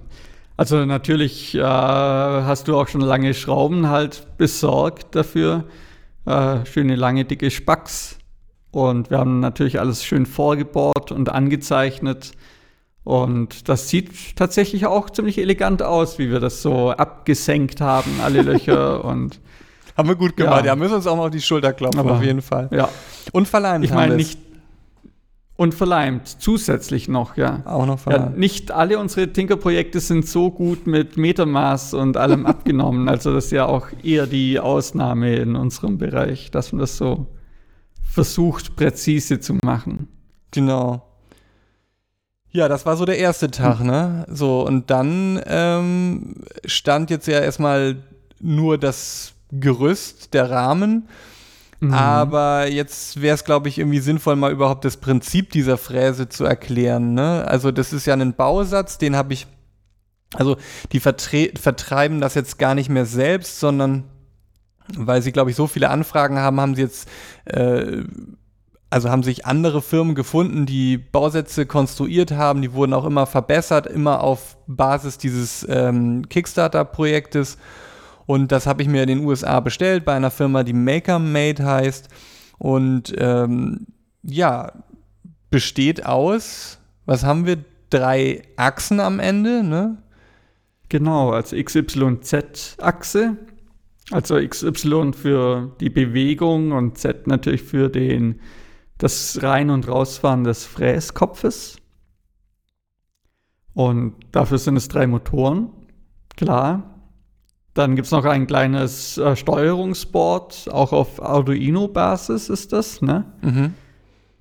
also 0.56 0.84
natürlich 0.84 1.56
äh, 1.56 1.60
hast 1.62 2.68
du 2.68 2.76
auch 2.76 2.86
schon 2.86 3.00
lange 3.00 3.34
Schrauben 3.34 3.88
halt 3.88 4.24
besorgt 4.38 5.16
dafür. 5.16 5.64
Äh, 6.26 6.64
schöne 6.64 6.94
lange, 6.94 7.24
dicke 7.24 7.50
Spacks. 7.50 8.18
Und 8.70 9.10
wir 9.10 9.18
haben 9.18 9.40
natürlich 9.40 9.80
alles 9.80 10.04
schön 10.04 10.26
vorgebohrt 10.26 11.10
und 11.10 11.28
angezeichnet. 11.28 12.30
Und 13.02 13.68
das 13.68 13.88
sieht 13.88 14.36
tatsächlich 14.36 14.86
auch 14.86 15.10
ziemlich 15.10 15.38
elegant 15.38 15.82
aus, 15.82 16.20
wie 16.20 16.30
wir 16.30 16.38
das 16.38 16.62
so 16.62 16.90
abgesenkt 16.92 17.80
haben, 17.80 18.20
alle 18.22 18.42
Löcher 18.42 19.04
und 19.06 19.40
haben 19.96 20.08
wir 20.08 20.14
gut 20.14 20.36
gemacht. 20.36 20.60
Ja, 20.60 20.66
ja 20.66 20.76
müssen 20.76 20.94
uns 20.94 21.08
auch 21.08 21.16
mal 21.16 21.24
auf 21.24 21.30
die 21.32 21.40
Schulter 21.40 21.72
klopfen, 21.72 21.98
Aber, 21.98 22.12
auf 22.12 22.22
jeden 22.22 22.42
Fall. 22.42 22.68
Ja. 22.70 22.90
Und 23.32 23.48
verleimt. 23.48 23.84
Ich 23.84 23.90
meine 23.90 24.14
nicht. 24.14 24.38
Und 25.58 25.74
verleimt, 25.74 26.28
zusätzlich 26.28 27.08
noch, 27.08 27.36
ja. 27.36 27.62
Auch 27.64 27.84
noch 27.84 27.98
verleimt. 27.98 28.34
Ja, 28.34 28.38
nicht 28.38 28.70
alle 28.70 28.96
unsere 29.00 29.32
Tinker-Projekte 29.32 29.98
sind 29.98 30.24
so 30.24 30.52
gut 30.52 30.86
mit 30.86 31.16
Metermaß 31.16 31.94
und 31.94 32.16
allem 32.16 32.46
abgenommen. 32.46 33.08
Also 33.08 33.34
das 33.34 33.46
ist 33.46 33.50
ja 33.50 33.66
auch 33.66 33.88
eher 34.04 34.28
die 34.28 34.60
Ausnahme 34.60 35.34
in 35.34 35.56
unserem 35.56 35.98
Bereich, 35.98 36.52
dass 36.52 36.70
man 36.70 36.78
das 36.78 36.96
so 36.96 37.26
versucht, 38.08 38.76
präzise 38.76 39.40
zu 39.40 39.56
machen. 39.64 40.06
Genau. 40.52 41.02
Ja, 42.52 42.68
das 42.68 42.86
war 42.86 42.96
so 42.96 43.04
der 43.04 43.18
erste 43.18 43.50
Tag, 43.50 43.80
ne? 43.80 44.26
So, 44.30 44.64
und 44.64 44.90
dann 44.90 45.42
ähm, 45.44 46.36
stand 46.66 47.10
jetzt 47.10 47.26
ja 47.26 47.40
erstmal 47.40 47.96
nur 48.38 48.78
das 48.78 49.32
Gerüst, 49.50 50.34
der 50.34 50.52
Rahmen. 50.52 51.08
Mhm. 51.80 51.94
Aber 51.94 52.68
jetzt 52.68 53.20
wäre 53.20 53.34
es, 53.34 53.44
glaube 53.44 53.68
ich, 53.68 53.78
irgendwie 53.78 54.00
sinnvoll, 54.00 54.36
mal 54.36 54.52
überhaupt 54.52 54.84
das 54.84 54.96
Prinzip 54.96 55.50
dieser 55.50 55.78
Fräse 55.78 56.28
zu 56.28 56.44
erklären. 56.44 57.14
Ne? 57.14 57.46
Also, 57.46 57.70
das 57.70 57.92
ist 57.92 58.06
ja 58.06 58.14
ein 58.14 58.34
Bausatz, 58.34 58.98
den 58.98 59.16
habe 59.16 59.32
ich. 59.32 59.46
Also, 60.34 60.56
die 60.92 61.00
vertreiben 61.00 62.20
das 62.20 62.34
jetzt 62.34 62.58
gar 62.58 62.74
nicht 62.74 62.90
mehr 62.90 63.06
selbst, 63.06 63.60
sondern 63.60 64.04
weil 64.96 65.22
sie, 65.22 65.32
glaube 65.32 65.50
ich, 65.50 65.56
so 65.56 65.66
viele 65.66 65.90
Anfragen 65.90 66.38
haben, 66.38 66.60
haben 66.60 66.74
sie 66.74 66.82
jetzt. 66.82 67.08
Äh, 67.44 68.04
also 68.90 69.10
haben 69.10 69.22
sich 69.22 69.44
andere 69.44 69.82
Firmen 69.82 70.14
gefunden, 70.14 70.64
die 70.64 70.96
Bausätze 70.96 71.66
konstruiert 71.66 72.32
haben, 72.32 72.62
die 72.62 72.72
wurden 72.72 72.94
auch 72.94 73.04
immer 73.04 73.26
verbessert, 73.26 73.86
immer 73.86 74.22
auf 74.22 74.56
Basis 74.66 75.18
dieses 75.18 75.66
ähm, 75.68 76.26
Kickstarter-Projektes. 76.30 77.58
Und 78.28 78.52
das 78.52 78.66
habe 78.66 78.82
ich 78.82 78.88
mir 78.88 79.00
in 79.04 79.08
den 79.08 79.24
USA 79.24 79.58
bestellt 79.60 80.04
bei 80.04 80.12
einer 80.12 80.30
Firma, 80.30 80.62
die 80.62 80.74
MakerMade 80.74 81.64
heißt. 81.64 82.10
Und 82.58 83.14
ähm, 83.16 83.86
ja, 84.22 84.84
besteht 85.48 86.04
aus, 86.04 86.78
was 87.06 87.24
haben 87.24 87.46
wir? 87.46 87.64
Drei 87.88 88.42
Achsen 88.56 89.00
am 89.00 89.18
Ende, 89.18 89.62
ne? 89.64 90.02
Genau, 90.90 91.30
als 91.30 91.52
XYZ-Achse. 91.52 93.38
Also 94.10 94.36
XY 94.36 95.12
für 95.14 95.74
die 95.80 95.88
Bewegung 95.88 96.72
und 96.72 96.98
Z 96.98 97.26
natürlich 97.28 97.62
für 97.62 97.88
den, 97.88 98.40
das 98.98 99.42
Rein- 99.42 99.70
und 99.70 99.88
Rausfahren 99.88 100.44
des 100.44 100.66
Fräskopfes. 100.66 101.78
Und 103.72 104.16
dafür 104.32 104.58
sind 104.58 104.76
es 104.76 104.88
drei 104.88 105.06
Motoren, 105.06 105.70
klar. 106.36 106.97
Dann 107.78 107.94
gibt 107.94 108.06
es 108.06 108.10
noch 108.10 108.24
ein 108.24 108.48
kleines 108.48 109.18
äh, 109.18 109.36
Steuerungsboard, 109.36 110.68
auch 110.72 110.92
auf 110.92 111.22
Arduino-Basis 111.22 112.48
ist 112.48 112.72
das, 112.72 113.02
ne? 113.02 113.24
Mhm. 113.40 113.74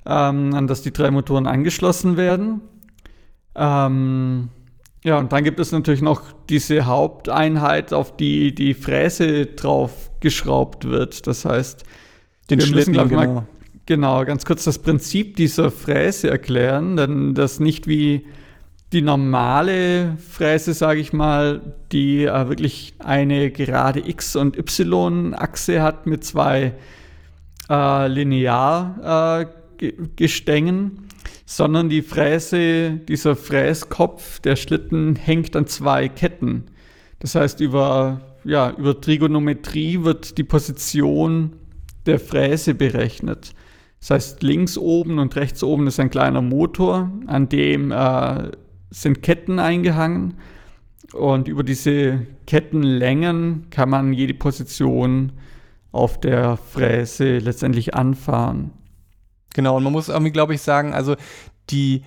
Ähm, 0.07 0.55
an 0.55 0.65
das 0.65 0.81
die 0.81 0.91
drei 0.91 1.11
Motoren 1.11 1.45
angeschlossen 1.45 2.17
werden. 2.17 2.61
Ähm, 3.53 4.49
ja, 5.03 5.19
und 5.19 5.31
dann 5.33 5.43
gibt 5.43 5.59
es 5.59 5.71
natürlich 5.71 6.01
noch 6.01 6.23
diese 6.49 6.87
Haupteinheit, 6.87 7.93
auf 7.93 8.17
die 8.17 8.55
die 8.55 8.73
Fräse 8.73 9.45
drauf 9.45 10.09
geschraubt 10.19 10.85
wird. 10.85 11.27
Das 11.27 11.45
heißt, 11.45 11.83
den 12.49 12.59
Schlitten, 12.59 12.93
müssen, 12.93 13.07
genau. 13.09 13.33
Mal, 13.33 13.47
genau, 13.85 14.25
ganz 14.25 14.45
kurz 14.45 14.63
das 14.63 14.79
Prinzip 14.79 15.35
dieser 15.35 15.69
Fräse 15.69 16.31
erklären, 16.31 16.97
denn 16.97 17.35
das 17.35 17.59
nicht 17.59 17.85
wie 17.85 18.25
die 18.93 19.01
normale 19.01 20.15
Fräse, 20.17 20.73
sage 20.73 21.01
ich 21.01 21.11
mal, 21.11 21.73
die 21.91 22.23
äh, 22.25 22.47
wirklich 22.47 22.93
eine 22.99 23.51
gerade 23.51 24.07
X- 24.07 24.35
und 24.35 24.57
Y-Achse 24.57 25.81
hat 25.81 26.05
mit 26.07 26.23
zwei 26.23 26.73
äh, 27.69 28.07
Lineargestängen, 28.07 30.87
äh, 30.87 30.91
sondern 31.45 31.89
die 31.89 32.01
Fräse, 32.01 32.91
dieser 32.91 33.35
Fräskopf, 33.35 34.39
der 34.39 34.55
Schlitten 34.55 35.17
hängt 35.17 35.57
an 35.57 35.67
zwei 35.67 36.07
Ketten. 36.07 36.63
Das 37.19 37.35
heißt, 37.35 37.59
über, 37.59 38.21
ja, 38.45 38.71
über 38.71 39.01
Trigonometrie 39.01 40.03
wird 40.03 40.37
die 40.37 40.43
Position 40.43 41.57
der 42.05 42.19
Fräse 42.19 42.73
berechnet. 42.73 43.53
Das 43.99 44.11
heißt, 44.11 44.43
links 44.43 44.77
oben 44.77 45.19
und 45.19 45.35
rechts 45.35 45.61
oben 45.63 45.87
ist 45.87 45.99
ein 45.99 46.09
kleiner 46.09 46.41
Motor, 46.41 47.11
an 47.25 47.49
dem 47.49 47.91
äh, 47.91 48.51
sind 48.89 49.21
Ketten 49.21 49.59
eingehangen 49.59 50.35
und 51.13 51.47
über 51.47 51.63
diese 51.63 52.25
Kettenlängen 52.45 53.69
kann 53.69 53.89
man 53.89 54.13
jede 54.13 54.33
Position 54.33 55.33
auf 55.91 56.19
der 56.19 56.57
Fräse 56.57 57.39
letztendlich 57.39 57.95
anfahren. 57.95 58.71
Genau, 59.53 59.77
und 59.77 59.83
man 59.83 59.93
muss 59.93 60.09
irgendwie, 60.09 60.31
glaube 60.31 60.53
ich, 60.53 60.61
sagen, 60.61 60.93
also 60.93 61.15
die, 61.69 62.03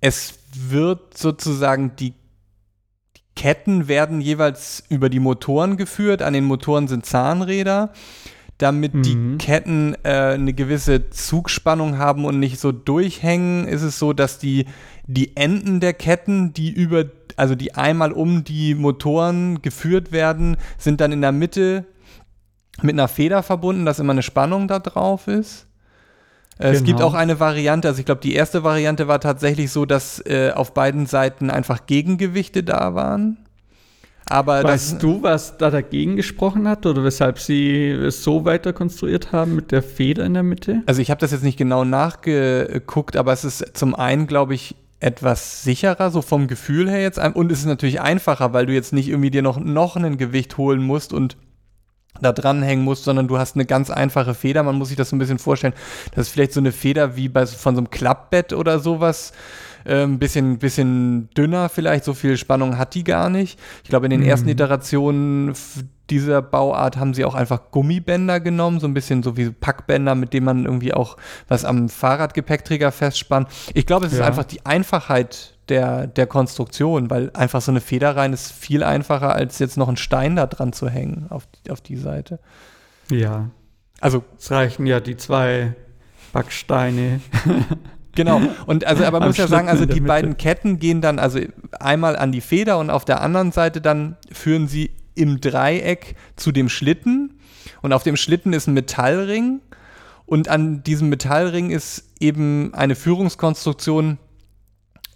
es 0.00 0.38
wird 0.52 1.16
sozusagen 1.16 1.92
die 1.96 2.14
Ketten 3.36 3.86
werden 3.86 4.20
jeweils 4.20 4.82
über 4.88 5.08
die 5.08 5.20
Motoren 5.20 5.76
geführt. 5.76 6.22
An 6.22 6.32
den 6.32 6.44
Motoren 6.44 6.88
sind 6.88 7.06
Zahnräder, 7.06 7.92
damit 8.58 8.94
mhm. 8.94 9.02
die 9.02 9.38
Ketten 9.38 9.94
äh, 10.02 10.32
eine 10.34 10.54
gewisse 10.54 11.10
Zugspannung 11.10 11.98
haben 11.98 12.24
und 12.24 12.40
nicht 12.40 12.58
so 12.58 12.72
durchhängen. 12.72 13.68
Ist 13.68 13.82
es 13.82 14.00
so, 14.00 14.12
dass 14.12 14.40
die 14.40 14.66
die 15.08 15.36
Enden 15.36 15.80
der 15.80 15.94
Ketten, 15.94 16.52
die 16.52 16.70
über, 16.70 17.06
also 17.36 17.54
die 17.54 17.74
einmal 17.74 18.12
um 18.12 18.44
die 18.44 18.74
Motoren 18.74 19.62
geführt 19.62 20.12
werden, 20.12 20.58
sind 20.76 21.00
dann 21.00 21.12
in 21.12 21.22
der 21.22 21.32
Mitte 21.32 21.86
mit 22.82 22.92
einer 22.92 23.08
Feder 23.08 23.42
verbunden, 23.42 23.86
dass 23.86 23.98
immer 23.98 24.12
eine 24.12 24.22
Spannung 24.22 24.68
da 24.68 24.78
drauf 24.78 25.26
ist. 25.26 25.66
Genau. 26.58 26.70
Es 26.70 26.84
gibt 26.84 26.98
genau. 26.98 27.08
auch 27.08 27.14
eine 27.14 27.40
Variante, 27.40 27.88
also 27.88 28.00
ich 28.00 28.06
glaube, 28.06 28.20
die 28.20 28.34
erste 28.34 28.64
Variante 28.64 29.08
war 29.08 29.20
tatsächlich 29.20 29.70
so, 29.70 29.86
dass 29.86 30.20
äh, 30.26 30.50
auf 30.54 30.74
beiden 30.74 31.06
Seiten 31.06 31.50
einfach 31.50 31.86
Gegengewichte 31.86 32.62
da 32.62 32.94
waren. 32.94 33.38
Aber 34.26 34.62
weißt 34.62 34.92
das, 34.92 34.98
du, 34.98 35.22
was 35.22 35.56
da 35.56 35.70
dagegen 35.70 36.16
gesprochen 36.16 36.68
hat 36.68 36.84
oder 36.84 37.02
weshalb 37.02 37.38
sie 37.38 37.88
es 37.88 38.22
so 38.22 38.44
weiter 38.44 38.74
konstruiert 38.74 39.32
haben 39.32 39.54
mit 39.54 39.72
der 39.72 39.82
Feder 39.82 40.26
in 40.26 40.34
der 40.34 40.42
Mitte? 40.42 40.82
Also 40.84 41.00
ich 41.00 41.10
habe 41.10 41.20
das 41.20 41.30
jetzt 41.30 41.44
nicht 41.44 41.56
genau 41.56 41.84
nachgeguckt, 41.84 43.16
aber 43.16 43.32
es 43.32 43.44
ist 43.44 43.74
zum 43.74 43.94
einen, 43.94 44.26
glaube 44.26 44.54
ich, 44.54 44.74
etwas 45.00 45.62
sicherer, 45.62 46.10
so 46.10 46.22
vom 46.22 46.48
Gefühl 46.48 46.90
her 46.90 47.00
jetzt. 47.00 47.18
Und 47.18 47.52
es 47.52 47.60
ist 47.60 47.66
natürlich 47.66 48.00
einfacher, 48.00 48.52
weil 48.52 48.66
du 48.66 48.72
jetzt 48.72 48.92
nicht 48.92 49.08
irgendwie 49.08 49.30
dir 49.30 49.42
noch, 49.42 49.58
noch 49.58 49.96
ein 49.96 50.18
Gewicht 50.18 50.58
holen 50.58 50.82
musst 50.82 51.12
und 51.12 51.36
da 52.20 52.32
dranhängen 52.32 52.84
musst, 52.84 53.04
sondern 53.04 53.28
du 53.28 53.38
hast 53.38 53.54
eine 53.54 53.64
ganz 53.64 53.90
einfache 53.90 54.34
Feder. 54.34 54.62
Man 54.62 54.76
muss 54.76 54.88
sich 54.88 54.96
das 54.96 55.10
so 55.10 55.16
ein 55.16 55.20
bisschen 55.20 55.38
vorstellen. 55.38 55.74
Das 56.14 56.26
ist 56.26 56.32
vielleicht 56.32 56.52
so 56.52 56.60
eine 56.60 56.72
Feder 56.72 57.16
wie 57.16 57.28
bei, 57.28 57.46
von 57.46 57.74
so 57.74 57.80
einem 57.80 57.90
Klappbett 57.90 58.52
oder 58.52 58.80
sowas. 58.80 59.32
Ein 59.84 59.94
ähm, 59.94 60.18
bisschen, 60.18 60.58
bisschen 60.58 61.30
dünner 61.36 61.68
vielleicht, 61.68 62.04
so 62.04 62.12
viel 62.12 62.36
Spannung 62.36 62.76
hat 62.76 62.94
die 62.94 63.04
gar 63.04 63.30
nicht. 63.30 63.58
Ich 63.84 63.90
glaube, 63.90 64.06
in 64.06 64.10
den 64.10 64.20
mhm. 64.20 64.26
ersten 64.26 64.48
Iterationen 64.48 65.54
dieser 66.10 66.42
Bauart 66.42 66.96
haben 66.96 67.14
sie 67.14 67.24
auch 67.24 67.34
einfach 67.34 67.70
Gummibänder 67.70 68.40
genommen, 68.40 68.80
so 68.80 68.86
ein 68.86 68.94
bisschen 68.94 69.22
so 69.22 69.36
wie 69.36 69.50
Packbänder, 69.50 70.14
mit 70.14 70.32
denen 70.32 70.46
man 70.46 70.64
irgendwie 70.64 70.94
auch 70.94 71.16
was 71.48 71.64
am 71.64 71.88
Fahrradgepäckträger 71.88 72.92
festspannt. 72.92 73.48
Ich 73.74 73.86
glaube, 73.86 74.06
es 74.06 74.12
ist 74.12 74.20
einfach 74.20 74.44
die 74.44 74.64
Einfachheit 74.64 75.58
der, 75.68 76.06
der 76.06 76.26
Konstruktion, 76.26 77.10
weil 77.10 77.30
einfach 77.34 77.60
so 77.60 77.70
eine 77.70 77.80
Feder 77.80 78.16
rein 78.16 78.32
ist 78.32 78.52
viel 78.52 78.82
einfacher, 78.82 79.34
als 79.34 79.58
jetzt 79.58 79.76
noch 79.76 79.88
einen 79.88 79.96
Stein 79.96 80.36
da 80.36 80.46
dran 80.46 80.72
zu 80.72 80.88
hängen 80.88 81.26
auf, 81.30 81.46
auf 81.68 81.80
die 81.80 81.96
Seite. 81.96 82.38
Ja. 83.10 83.50
Also. 84.00 84.24
Es 84.38 84.50
reichen 84.50 84.86
ja 84.86 85.00
die 85.00 85.16
zwei 85.16 85.74
Backsteine. 86.32 87.20
Genau. 88.14 88.40
Und 88.66 88.84
also, 88.84 89.04
aber 89.04 89.20
man 89.20 89.28
muss 89.28 89.36
ja 89.36 89.46
sagen, 89.46 89.68
also 89.68 89.86
die 89.86 90.00
beiden 90.00 90.36
Ketten 90.36 90.80
gehen 90.80 91.00
dann 91.00 91.20
also 91.20 91.38
einmal 91.78 92.16
an 92.16 92.32
die 92.32 92.40
Feder 92.40 92.78
und 92.78 92.90
auf 92.90 93.04
der 93.04 93.20
anderen 93.20 93.52
Seite 93.52 93.80
dann 93.80 94.16
führen 94.32 94.66
sie 94.66 94.90
im 95.18 95.40
Dreieck 95.40 96.14
zu 96.36 96.52
dem 96.52 96.68
Schlitten. 96.68 97.38
Und 97.82 97.92
auf 97.92 98.02
dem 98.02 98.16
Schlitten 98.16 98.52
ist 98.52 98.66
ein 98.66 98.74
Metallring. 98.74 99.60
Und 100.24 100.48
an 100.48 100.82
diesem 100.82 101.08
Metallring 101.08 101.70
ist 101.70 102.04
eben 102.20 102.74
eine 102.74 102.94
Führungskonstruktion 102.94 104.18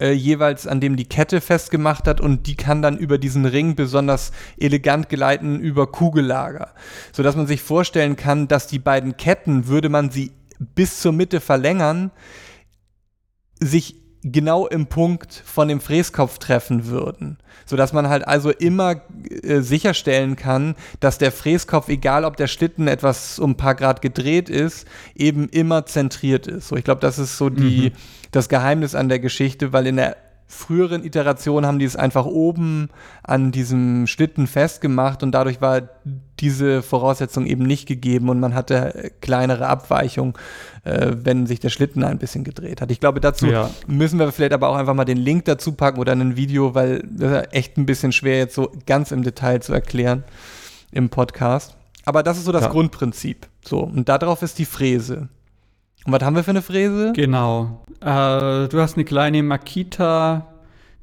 äh, 0.01 0.13
jeweils, 0.13 0.67
an 0.67 0.81
dem 0.81 0.97
die 0.97 1.05
Kette 1.05 1.41
festgemacht 1.41 2.09
hat 2.09 2.21
und 2.21 2.47
die 2.47 2.57
kann 2.57 2.83
dann 2.83 2.99
über 2.99 3.19
diesen 3.19 3.45
Ring 3.45 3.77
besonders 3.77 4.33
elegant 4.59 5.09
gleiten 5.09 5.61
über 5.61 5.87
Kugellager. 5.87 6.75
Sodass 7.13 7.37
man 7.37 7.47
sich 7.47 7.63
vorstellen 7.63 8.17
kann, 8.17 8.49
dass 8.49 8.67
die 8.67 8.81
beiden 8.81 9.17
Ketten, 9.17 9.69
würde 9.69 9.89
man 9.89 10.11
sie 10.11 10.33
bis 10.59 11.01
zur 11.01 11.13
Mitte 11.13 11.41
verlängern, 11.41 12.11
sich 13.61 14.02
genau 14.23 14.67
im 14.67 14.87
Punkt 14.87 15.43
von 15.45 15.69
dem 15.69 15.81
Fräskopf 15.81 16.39
treffen 16.39 16.87
würden. 16.87 17.39
Sodass 17.67 17.93
man 17.93 18.09
halt 18.09 18.27
also 18.27 18.51
immer 18.51 19.03
äh, 19.43 19.61
sicherstellen 19.61 20.37
kann, 20.37 20.75
dass 21.01 21.19
der 21.19 21.33
Fräskopf, 21.33 21.89
egal 21.89 22.25
ob 22.25 22.37
der 22.37 22.47
Schlitten 22.47 22.89
etwas 22.89 23.39
um 23.39 23.53
ein 23.53 23.57
paar 23.57 23.75
Grad 23.75 24.03
gedreht 24.03 24.49
ist, 24.49 24.87
eben 25.15 25.49
immer 25.49 25.87
zentriert 25.87 26.47
ist. 26.47 26.69
So, 26.69 26.77
ich 26.77 26.85
glaube, 26.85 27.01
das 27.01 27.19
ist 27.19 27.37
so 27.37 27.51
die, 27.51 27.91
mhm. 27.91 27.97
das 28.31 28.49
Geheimnis 28.49 28.95
an 28.95 29.09
der 29.09 29.19
Geschichte, 29.19 29.73
weil 29.73 29.87
in 29.87 29.97
der 29.97 30.17
früheren 30.53 31.03
Iterationen 31.03 31.67
haben 31.67 31.79
die 31.79 31.87
es 31.87 31.97
einfach 31.97 32.27
oben 32.27 32.91
an 33.23 33.53
diesem 33.53 34.07
Schlitten 34.07 34.47
festgemacht 34.47 35.23
und 35.23 35.33
dadurch 35.33 35.63
war 35.63 35.81
diese 36.41 36.83
Voraussetzung 36.83 37.47
eben 37.47 37.65
nicht 37.65 37.89
gegeben 37.89 38.29
und 38.29 38.39
man 38.39 38.55
hatte 38.55 39.13
kleinere 39.23 39.67
Abweichungen, 39.67 40.35
äh, 40.85 41.13
wenn 41.15 41.47
sich 41.47 41.59
der 41.59 41.71
Schlitten 41.71 42.05
ein 42.05 42.19
bisschen 42.19 42.45
gedreht 42.45 42.83
hat. 42.83 42.91
Ich 42.91 43.01
glaube, 43.01 43.21
dazu 43.21 43.47
ja. 43.47 43.71
müssen 43.87 44.19
wir 44.19 44.31
vielleicht 44.31 44.53
aber 44.53 44.69
auch 44.69 44.77
einfach 44.77 44.95
mal 44.95 45.07
den 45.07 45.17
Link 45.17 45.47
dazu 45.47 45.73
packen 45.73 45.99
oder 45.99 46.13
ein 46.13 46.37
Video, 46.37 46.75
weil 46.75 47.03
das 47.11 47.45
ist 47.45 47.55
echt 47.55 47.79
ein 47.79 47.87
bisschen 47.87 48.13
schwer 48.13 48.37
jetzt 48.37 48.55
so 48.55 48.71
ganz 48.87 49.11
im 49.11 49.23
Detail 49.23 49.63
zu 49.63 49.73
erklären 49.73 50.23
im 50.91 51.09
Podcast. 51.09 51.77
Aber 52.05 52.23
das 52.23 52.37
ist 52.37 52.45
so 52.45 52.53
das 52.53 52.65
ja. 52.65 52.69
Grundprinzip. 52.69 53.47
So, 53.65 53.81
und 53.81 54.09
darauf 54.09 54.43
ist 54.43 54.59
die 54.59 54.67
Fräse. 54.67 55.29
Und 56.05 56.13
was 56.13 56.23
haben 56.23 56.37
wir 56.37 56.45
für 56.45 56.51
eine 56.51 56.63
Fräse? 56.63 57.13
Genau. 57.15 57.83
Äh, 58.01 58.69
du 58.69 58.81
hast 58.81 58.97
eine 58.97 59.05
kleine 59.05 59.43
Makita, 59.43 60.47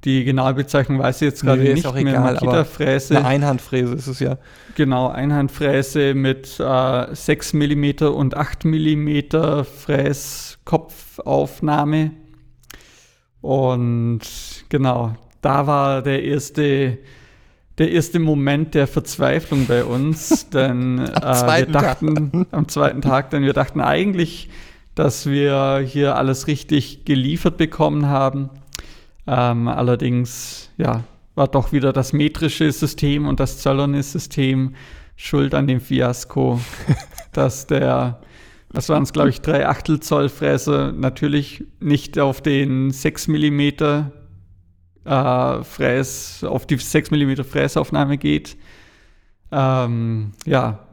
die 0.03 0.23
genaue 0.23 0.53
Bezeichnung 0.53 0.99
weiß 0.99 1.21
ich 1.21 1.25
jetzt 1.27 1.43
gerade 1.43 1.61
nee, 1.61 1.73
nicht 1.73 1.85
auch 1.85 1.93
mehr. 1.93 2.13
Egal, 2.13 2.35
Makita-Fräse. 2.35 3.17
Eine 3.17 3.27
Einhandfräse 3.27 3.95
ist 3.95 4.07
es 4.07 4.19
ja. 4.19 4.37
Genau, 4.75 5.09
Einhandfräse 5.09 6.13
mit 6.13 6.57
äh, 6.59 7.13
6 7.13 7.53
mm 7.53 7.85
und 8.13 8.37
8 8.37 8.63
mm 8.65 9.19
Fräskopfaufnahme. 9.63 12.11
Und 13.41 14.21
genau, 14.69 15.15
da 15.41 15.67
war 15.67 16.01
der 16.01 16.23
erste 16.23 16.97
der 17.77 17.91
erste 17.91 18.19
Moment 18.19 18.73
der 18.75 18.87
Verzweiflung 18.87 19.65
bei 19.65 19.85
uns, 19.85 20.49
denn 20.49 20.99
äh, 20.99 21.21
wir 21.21 21.65
dachten 21.65 22.31
Tag. 22.31 22.47
am 22.51 22.67
zweiten 22.67 23.01
Tag, 23.01 23.29
denn 23.29 23.43
wir 23.43 23.53
dachten 23.53 23.79
eigentlich, 23.79 24.49
dass 24.95 25.25
wir 25.25 25.83
hier 25.85 26.15
alles 26.15 26.47
richtig 26.47 27.05
geliefert 27.05 27.57
bekommen 27.57 28.07
haben. 28.07 28.49
Ähm, 29.27 29.67
allerdings, 29.67 30.69
ja, 30.77 31.03
war 31.35 31.47
doch 31.47 31.71
wieder 31.71 31.93
das 31.93 32.11
metrische 32.13 32.71
System 32.71 33.27
und 33.27 33.39
das 33.39 33.59
zöllerne 33.59 34.03
System 34.03 34.75
schuld 35.15 35.53
an 35.53 35.67
dem 35.67 35.79
Fiasko, 35.79 36.59
dass 37.33 37.67
der, 37.67 38.19
was 38.71 38.89
waren 38.89 39.03
es, 39.03 39.13
glaube 39.13 39.29
ich, 39.29 39.41
drei 39.41 39.67
Achtel 39.67 39.99
Zoll 39.99 40.29
Fräse 40.29 40.93
natürlich 40.95 41.63
nicht 41.79 42.19
auf 42.19 42.41
den 42.41 42.91
6 42.91 43.27
mm 43.27 43.59
äh, 45.05 45.63
Fräs, 45.63 46.43
auf 46.43 46.65
die 46.65 46.77
6 46.77 47.11
mm 47.11 47.43
Fräsaufnahme 47.43 48.17
geht. 48.17 48.57
Ähm, 49.51 50.31
ja. 50.45 50.85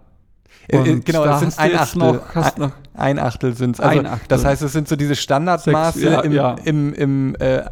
Äh, 0.69 0.77
äh, 0.77 0.93
Und 0.93 1.05
genau, 1.05 1.25
das 1.25 1.41
sind 1.41 1.59
ein 1.59 1.77
Achtel. 1.77 1.99
Noch, 1.99 2.35
hast 2.35 2.59
noch 2.59 2.73
ein 2.95 3.19
Achtel 3.19 3.55
sind 3.55 3.77
es. 3.77 3.81
Also, 3.81 4.03
Das 4.29 4.45
heißt, 4.45 4.63
es 4.63 4.73
sind 4.73 4.89
so 4.89 4.97
diese 4.97 5.17
Standardmaße 5.17 5.99
Sechs, 5.99 6.13
ja, 6.13 6.21
im, 6.21 6.33
ja. 6.33 6.57
im, 6.65 6.95
im 6.95 7.37
äh, 7.39 7.63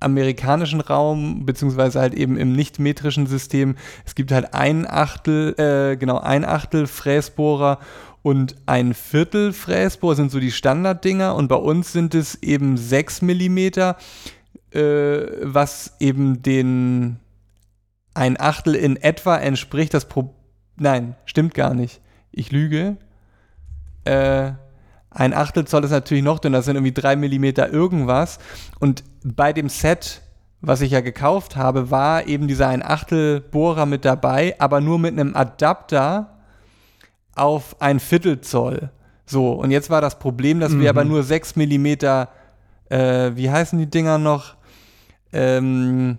amerikanischen 0.00 0.80
Raum, 0.80 1.46
beziehungsweise 1.46 2.00
halt 2.00 2.14
eben 2.14 2.36
im 2.36 2.52
nicht-metrischen 2.52 3.26
System. 3.26 3.76
Es 4.04 4.14
gibt 4.14 4.30
halt 4.30 4.54
ein 4.54 4.86
Achtel, 4.88 5.54
äh, 5.58 5.96
genau, 5.96 6.18
ein 6.18 6.44
Achtel 6.44 6.86
Fräsbohrer 6.86 7.78
und 8.22 8.56
ein 8.66 8.94
Viertel 8.94 9.52
Fräsbohrer 9.52 10.16
sind 10.16 10.30
so 10.30 10.38
die 10.38 10.52
Standarddinger 10.52 11.34
und 11.34 11.48
bei 11.48 11.56
uns 11.56 11.92
sind 11.92 12.14
es 12.14 12.42
eben 12.42 12.76
6 12.76 13.22
Millimeter 13.22 13.96
äh, 14.76 15.26
was 15.42 15.94
eben 16.00 16.42
den 16.42 17.16
ein 18.14 18.38
Achtel 18.38 18.74
in 18.74 18.96
etwa 18.96 19.36
entspricht. 19.36 19.94
Das 19.94 20.06
Pro 20.06 20.34
Nein, 20.76 21.16
stimmt 21.24 21.54
gar 21.54 21.74
nicht. 21.74 22.00
Ich 22.36 22.52
lüge. 22.52 22.96
Äh, 24.04 24.52
ein 25.10 25.34
Achtel 25.34 25.66
Zoll 25.66 25.82
ist 25.82 25.90
natürlich 25.90 26.22
noch 26.22 26.38
dünner, 26.38 26.58
das 26.58 26.66
sind 26.66 26.76
irgendwie 26.76 26.92
drei 26.92 27.16
Millimeter 27.16 27.72
irgendwas. 27.72 28.38
Und 28.78 29.02
bei 29.24 29.52
dem 29.52 29.68
Set, 29.68 30.22
was 30.60 30.80
ich 30.80 30.92
ja 30.92 31.00
gekauft 31.00 31.56
habe, 31.56 31.90
war 31.90 32.28
eben 32.28 32.46
dieser 32.46 32.68
ein 32.68 32.84
Achtel 32.84 33.40
Bohrer 33.40 33.86
mit 33.86 34.04
dabei, 34.04 34.54
aber 34.60 34.80
nur 34.80 35.00
mit 35.00 35.18
einem 35.18 35.34
Adapter 35.34 36.38
auf 37.34 37.80
ein 37.80 37.98
Viertel 37.98 38.40
Zoll. 38.40 38.90
So, 39.24 39.52
und 39.52 39.72
jetzt 39.72 39.90
war 39.90 40.00
das 40.00 40.20
Problem, 40.20 40.60
dass 40.60 40.70
mhm. 40.70 40.82
wir 40.82 40.90
aber 40.90 41.04
nur 41.04 41.24
sechs 41.24 41.56
Millimeter, 41.56 42.28
äh, 42.90 43.32
wie 43.34 43.50
heißen 43.50 43.78
die 43.78 43.90
Dinger 43.90 44.18
noch? 44.18 44.56
ähm, 45.36 46.18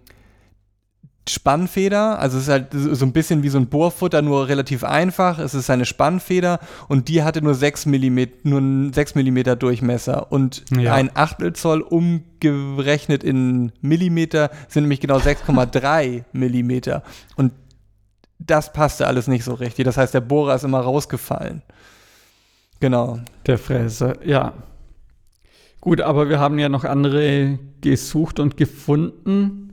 Spannfeder, 1.27 2.19
also 2.19 2.37
es 2.37 2.43
ist 2.43 2.49
halt 2.49 2.67
so 2.71 3.05
ein 3.05 3.13
bisschen 3.13 3.43
wie 3.43 3.49
so 3.49 3.57
ein 3.57 3.67
Bohrfutter, 3.67 4.21
nur 4.21 4.47
relativ 4.47 4.83
einfach. 4.83 5.39
Es 5.39 5.53
ist 5.53 5.69
eine 5.69 5.85
Spannfeder 5.85 6.59
und 6.87 7.07
die 7.07 7.23
hatte 7.23 7.41
nur 7.41 7.53
6 7.53 7.85
mm, 7.85 8.19
nur 8.43 8.93
6 8.93 9.15
mm 9.15 9.59
Durchmesser 9.59 10.31
und 10.31 10.63
ja. 10.71 10.93
ein 10.93 11.11
Achtel 11.15 11.53
Zoll 11.53 11.81
umgerechnet 11.81 13.23
in 13.23 13.71
Millimeter 13.81 14.51
sind 14.67 14.83
nämlich 14.83 14.99
genau 14.99 15.17
6,3 15.17 16.23
Millimeter 16.31 17.03
und 17.35 17.51
das 18.39 18.71
passte 18.71 19.07
alles 19.07 19.27
nicht 19.27 19.43
so 19.43 19.53
richtig. 19.53 19.85
Das 19.85 19.97
heißt, 19.97 20.13
der 20.13 20.21
Bohrer 20.21 20.55
ist 20.55 20.63
immer 20.63 20.79
rausgefallen. 20.79 21.63
Genau. 22.79 23.19
Der 23.45 23.57
Fräser, 23.57 24.25
ja. 24.25 24.53
Gut, 25.81 26.01
aber 26.01 26.29
wir 26.29 26.39
haben 26.39 26.59
ja 26.59 26.69
noch 26.69 26.83
andere 26.83 27.59
gesucht 27.81 28.39
und 28.39 28.57
gefunden. 28.57 29.66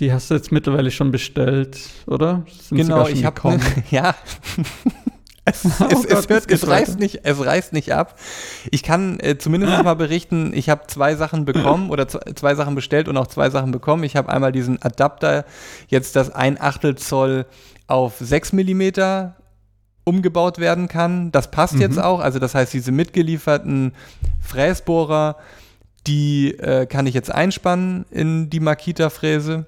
Die 0.00 0.12
hast 0.12 0.30
du 0.30 0.34
jetzt 0.34 0.50
mittlerweile 0.50 0.90
schon 0.90 1.10
bestellt, 1.10 1.78
oder? 2.06 2.44
Sind 2.60 2.78
genau, 2.78 3.06
ich 3.06 3.24
habe 3.24 3.48
ne, 3.50 3.60
ja. 3.90 4.14
es, 5.44 5.64
es, 5.66 5.80
oh 5.80 5.84
Gott, 5.84 6.04
es, 6.06 6.28
hört, 6.28 6.50
es, 6.50 6.66
reißt 6.66 6.98
nicht, 6.98 7.20
es 7.24 7.44
reißt 7.44 7.74
nicht 7.74 7.92
ab. 7.92 8.18
Ich 8.70 8.82
kann 8.82 9.20
äh, 9.20 9.36
zumindest 9.36 9.74
ah. 9.74 9.82
mal 9.82 9.94
berichten, 9.94 10.52
ich 10.54 10.70
habe 10.70 10.86
zwei 10.86 11.16
Sachen 11.16 11.44
bekommen 11.44 11.90
oder 11.90 12.08
zwei 12.08 12.54
Sachen 12.54 12.74
bestellt 12.74 13.08
und 13.08 13.18
auch 13.18 13.26
zwei 13.26 13.50
Sachen 13.50 13.72
bekommen. 13.72 14.02
Ich 14.04 14.16
habe 14.16 14.30
einmal 14.30 14.52
diesen 14.52 14.80
Adapter, 14.80 15.44
jetzt 15.88 16.16
das 16.16 16.30
ein 16.30 16.58
Achtel 16.58 16.96
Zoll 16.96 17.44
auf 17.86 18.14
6 18.20 18.54
Millimeter 18.54 19.36
umgebaut 20.04 20.58
werden 20.58 20.88
kann. 20.88 21.30
Das 21.30 21.50
passt 21.50 21.74
mhm. 21.74 21.82
jetzt 21.82 21.98
auch. 21.98 22.20
Also 22.20 22.38
das 22.38 22.54
heißt, 22.54 22.72
diese 22.72 22.90
mitgelieferten 22.90 23.92
Fräsbohrer, 24.40 25.36
die 26.06 26.52
äh, 26.58 26.86
kann 26.86 27.06
ich 27.06 27.14
jetzt 27.14 27.30
einspannen 27.30 28.06
in 28.10 28.48
die 28.48 28.60
Makita-Fräse. 28.60 29.66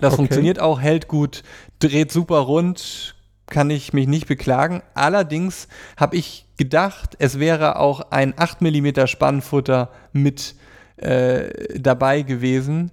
Das 0.00 0.12
okay. 0.12 0.16
funktioniert 0.16 0.60
auch, 0.60 0.80
hält 0.80 1.08
gut, 1.08 1.42
dreht 1.78 2.12
super 2.12 2.38
rund, 2.38 3.14
kann 3.46 3.70
ich 3.70 3.92
mich 3.92 4.06
nicht 4.06 4.26
beklagen. 4.26 4.82
Allerdings 4.94 5.68
habe 5.96 6.16
ich 6.16 6.46
gedacht, 6.56 7.16
es 7.18 7.38
wäre 7.38 7.78
auch 7.78 8.10
ein 8.10 8.34
8 8.36 8.60
mm 8.62 9.06
Spannfutter 9.06 9.90
mit 10.12 10.54
äh, 10.96 11.78
dabei 11.78 12.22
gewesen. 12.22 12.90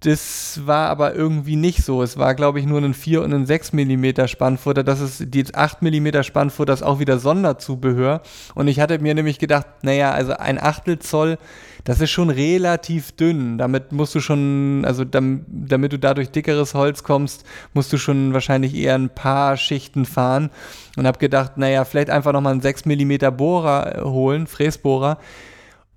Das 0.00 0.60
war 0.66 0.90
aber 0.90 1.14
irgendwie 1.14 1.56
nicht 1.56 1.82
so. 1.82 2.02
Es 2.02 2.18
war, 2.18 2.34
glaube 2.34 2.60
ich, 2.60 2.66
nur 2.66 2.82
ein 2.82 2.92
4 2.92 3.22
und 3.22 3.32
ein 3.32 3.46
6 3.46 3.72
mm 3.72 4.26
Spannfutter. 4.26 4.84
Das 4.84 5.00
ist, 5.00 5.34
die 5.34 5.46
8 5.54 5.80
mm 5.80 6.22
Spannfutter 6.22 6.74
ist 6.74 6.82
auch 6.82 6.98
wieder 6.98 7.18
Sonderzubehör. 7.18 8.20
Und 8.54 8.68
ich 8.68 8.78
hatte 8.78 8.98
mir 8.98 9.14
nämlich 9.14 9.38
gedacht, 9.38 9.66
naja, 9.82 10.12
also 10.12 10.34
ein 10.34 10.62
Achtel 10.62 10.98
Zoll, 10.98 11.38
das 11.84 12.02
ist 12.02 12.10
schon 12.10 12.28
relativ 12.28 13.12
dünn. 13.12 13.56
Damit 13.56 13.92
musst 13.92 14.14
du 14.14 14.20
schon, 14.20 14.84
also 14.84 15.04
damit, 15.04 15.44
damit 15.48 15.92
du 15.94 15.98
dadurch 15.98 16.30
dickeres 16.30 16.74
Holz 16.74 17.02
kommst, 17.02 17.46
musst 17.72 17.90
du 17.90 17.96
schon 17.96 18.34
wahrscheinlich 18.34 18.74
eher 18.74 18.96
ein 18.96 19.08
paar 19.08 19.56
Schichten 19.56 20.04
fahren. 20.04 20.50
Und 20.98 21.06
habe 21.06 21.18
gedacht, 21.18 21.56
naja, 21.56 21.86
vielleicht 21.86 22.10
einfach 22.10 22.34
nochmal 22.34 22.52
einen 22.52 22.60
6 22.60 22.84
mm 22.84 23.34
Bohrer 23.34 24.02
holen, 24.04 24.46
Fräsbohrer. 24.46 25.18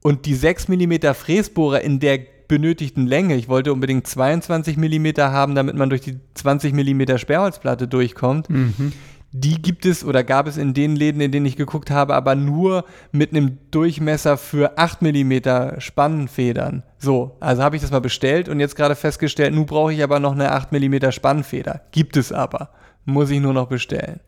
Und 0.02 0.26
die 0.26 0.36
6 0.36 0.70
mm 0.70 1.14
Fräsbohrer 1.14 1.82
in 1.82 2.00
der 2.00 2.39
benötigten 2.50 3.08
Länge. 3.08 3.36
Ich 3.36 3.48
wollte 3.48 3.72
unbedingt 3.72 4.06
22 4.06 4.76
mm 4.76 5.08
haben, 5.20 5.56
damit 5.56 5.76
man 5.76 5.90
durch 5.90 6.02
die 6.02 6.20
20 6.34 6.74
mm 6.74 7.16
Sperrholzplatte 7.16 7.88
durchkommt. 7.88 8.50
Mhm. 8.50 8.92
Die 9.32 9.62
gibt 9.62 9.86
es 9.86 10.04
oder 10.04 10.24
gab 10.24 10.48
es 10.48 10.58
in 10.58 10.74
den 10.74 10.96
Läden, 10.96 11.22
in 11.22 11.32
denen 11.32 11.46
ich 11.46 11.56
geguckt 11.56 11.92
habe, 11.92 12.16
aber 12.16 12.34
nur 12.34 12.84
mit 13.12 13.32
einem 13.32 13.60
Durchmesser 13.70 14.38
für 14.38 14.78
8 14.80 15.04
mm 15.04 15.78
Spannfedern. 15.78 16.82
So, 16.98 17.38
also 17.40 17.62
habe 17.62 17.76
ich 17.76 17.84
das 17.84 17.92
mal 17.92 18.02
bestellt 18.02 18.50
und 18.50 18.60
jetzt 18.60 18.76
gerade 18.76 18.96
festgestellt, 18.96 19.54
nun 19.54 19.68
brauche 19.68 19.94
ich 19.94 20.04
aber 20.04 20.20
noch 20.20 20.34
eine 20.34 20.52
8 20.52 20.72
mm 20.72 21.12
Spannfeder. 21.12 21.82
Gibt 21.92 22.18
es 22.18 22.32
aber. 22.32 22.72
Muss 23.06 23.30
ich 23.30 23.40
nur 23.40 23.54
noch 23.54 23.68
bestellen. 23.68 24.20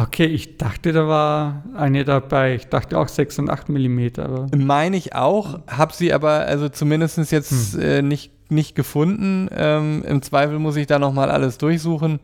Okay, 0.00 0.26
ich 0.26 0.58
dachte, 0.58 0.92
da 0.92 1.08
war 1.08 1.64
eine 1.74 2.04
dabei. 2.04 2.54
Ich 2.54 2.68
dachte 2.68 2.96
auch 2.96 3.08
6 3.08 3.40
und 3.40 3.50
8 3.50 3.68
Millimeter. 3.68 4.46
Meine 4.56 4.96
ich 4.96 5.16
auch, 5.16 5.58
habe 5.66 5.92
sie 5.92 6.12
aber 6.12 6.46
also 6.46 6.68
zumindest 6.68 7.18
jetzt 7.32 7.74
hm. 7.74 7.80
äh, 7.80 8.02
nicht, 8.02 8.30
nicht 8.48 8.76
gefunden. 8.76 9.48
Ähm, 9.52 10.04
Im 10.06 10.22
Zweifel 10.22 10.60
muss 10.60 10.76
ich 10.76 10.86
da 10.86 11.00
nochmal 11.00 11.32
alles 11.32 11.58
durchsuchen. 11.58 12.20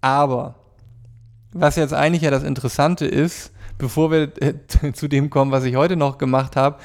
Aber 0.00 0.54
was 1.52 1.76
jetzt 1.76 1.92
eigentlich 1.92 2.22
ja 2.22 2.30
das 2.30 2.42
Interessante 2.42 3.04
ist, 3.04 3.52
bevor 3.76 4.10
wir 4.10 4.32
äh, 4.40 4.54
zu 4.94 5.06
dem 5.06 5.28
kommen, 5.28 5.52
was 5.52 5.64
ich 5.64 5.76
heute 5.76 5.96
noch 5.96 6.16
gemacht 6.16 6.56
habe, 6.56 6.78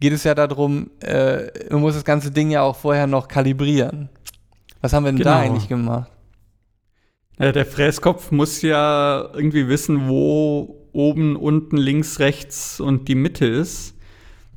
geht 0.00 0.14
es 0.14 0.24
ja 0.24 0.34
darum, 0.34 0.88
äh, 1.00 1.48
man 1.70 1.82
muss 1.82 1.96
das 1.96 2.04
ganze 2.06 2.30
Ding 2.30 2.50
ja 2.50 2.62
auch 2.62 2.76
vorher 2.76 3.06
noch 3.06 3.28
kalibrieren. 3.28 4.08
Was 4.80 4.94
haben 4.94 5.04
wir 5.04 5.12
denn 5.12 5.18
genau. 5.18 5.32
da 5.32 5.40
eigentlich 5.40 5.68
gemacht? 5.68 6.10
Ja, 7.42 7.50
der 7.50 7.66
Fräskopf 7.66 8.30
muss 8.30 8.62
ja 8.62 9.28
irgendwie 9.34 9.66
wissen, 9.66 10.06
wo 10.06 10.86
oben, 10.92 11.34
unten, 11.34 11.76
links, 11.76 12.20
rechts 12.20 12.78
und 12.78 13.08
die 13.08 13.16
Mitte 13.16 13.46
ist. 13.46 13.96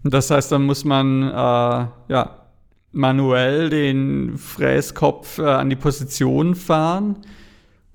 Das 0.04 0.30
heißt, 0.30 0.52
dann 0.52 0.66
muss 0.68 0.86
man 0.86 1.24
äh, 1.24 1.32
ja, 1.34 2.46
manuell 2.92 3.72
den 3.72 4.38
Fräskopf 4.38 5.40
äh, 5.40 5.46
an 5.46 5.72
die 5.72 5.76
Position 5.76 6.54
fahren. 6.54 7.18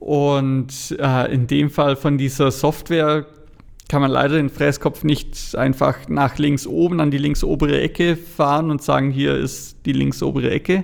Und 0.00 0.96
äh, 0.98 1.32
in 1.32 1.46
dem 1.46 1.70
Fall 1.70 1.94
von 1.94 2.18
dieser 2.18 2.50
Software 2.50 3.26
kann 3.88 4.02
man 4.02 4.10
leider 4.10 4.38
den 4.38 4.50
Fräskopf 4.50 5.04
nicht 5.04 5.54
einfach 5.54 6.08
nach 6.08 6.36
links 6.38 6.66
oben 6.66 6.98
an 6.98 7.12
die 7.12 7.18
links 7.18 7.44
obere 7.44 7.80
Ecke 7.80 8.16
fahren 8.16 8.72
und 8.72 8.82
sagen, 8.82 9.12
hier 9.12 9.36
ist 9.36 9.86
die 9.86 9.92
links 9.92 10.20
obere 10.20 10.50
Ecke, 10.50 10.82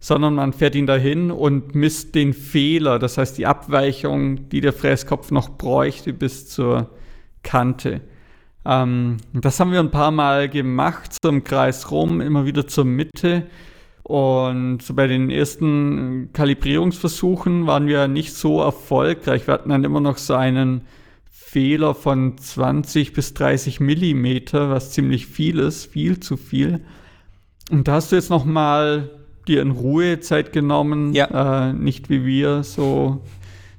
sondern 0.00 0.34
man 0.34 0.52
fährt 0.52 0.74
ihn 0.74 0.86
dahin 0.86 1.30
und 1.30 1.74
misst 1.74 2.14
den 2.14 2.32
Fehler, 2.32 2.98
das 2.98 3.18
heißt 3.18 3.36
die 3.36 3.46
Abweichung, 3.46 4.48
die 4.48 4.60
der 4.60 4.72
Fräskopf 4.72 5.30
noch 5.30 5.50
bräuchte 5.50 6.12
bis 6.12 6.48
zur 6.48 6.90
Kante. 7.42 8.00
Ähm, 8.64 9.16
das 9.32 9.58
haben 9.58 9.72
wir 9.72 9.80
ein 9.80 9.90
paar 9.90 10.10
Mal 10.10 10.48
gemacht, 10.48 11.16
zum 11.22 11.42
Kreis 11.42 11.90
rum, 11.90 12.20
immer 12.20 12.44
wieder 12.44 12.66
zur 12.66 12.84
Mitte. 12.84 13.46
Und 14.02 14.78
bei 14.94 15.06
den 15.06 15.30
ersten 15.30 16.30
Kalibrierungsversuchen 16.32 17.66
waren 17.66 17.86
wir 17.86 18.08
nicht 18.08 18.34
so 18.34 18.62
erfolgreich. 18.62 19.46
Wir 19.46 19.54
hatten 19.54 19.68
dann 19.68 19.84
immer 19.84 20.00
noch 20.00 20.16
so 20.16 20.34
einen 20.34 20.82
Fehler 21.30 21.94
von 21.94 22.38
20 22.38 23.12
bis 23.12 23.34
30 23.34 23.80
Millimeter, 23.80 24.70
was 24.70 24.92
ziemlich 24.92 25.26
viel 25.26 25.58
ist, 25.58 25.86
viel 25.86 26.20
zu 26.20 26.36
viel. 26.36 26.80
Und 27.70 27.88
da 27.88 27.94
hast 27.94 28.12
du 28.12 28.16
jetzt 28.16 28.30
noch 28.30 28.44
mal 28.44 29.10
dir 29.48 29.62
in 29.62 29.70
Ruhe 29.70 30.20
Zeit 30.20 30.52
genommen, 30.52 31.12
ja. 31.14 31.68
äh, 31.68 31.72
nicht 31.72 32.10
wie 32.10 32.24
wir 32.24 32.62
so 32.62 33.22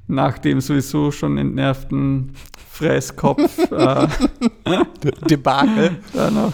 nach 0.08 0.40
dem 0.40 0.60
sowieso 0.60 1.12
schon 1.12 1.38
entnervten 1.38 2.34
Fräskopf 2.72 3.58
äh, 3.72 4.08
Debakel. 5.30 5.98
da 6.14 6.32
noch, 6.32 6.54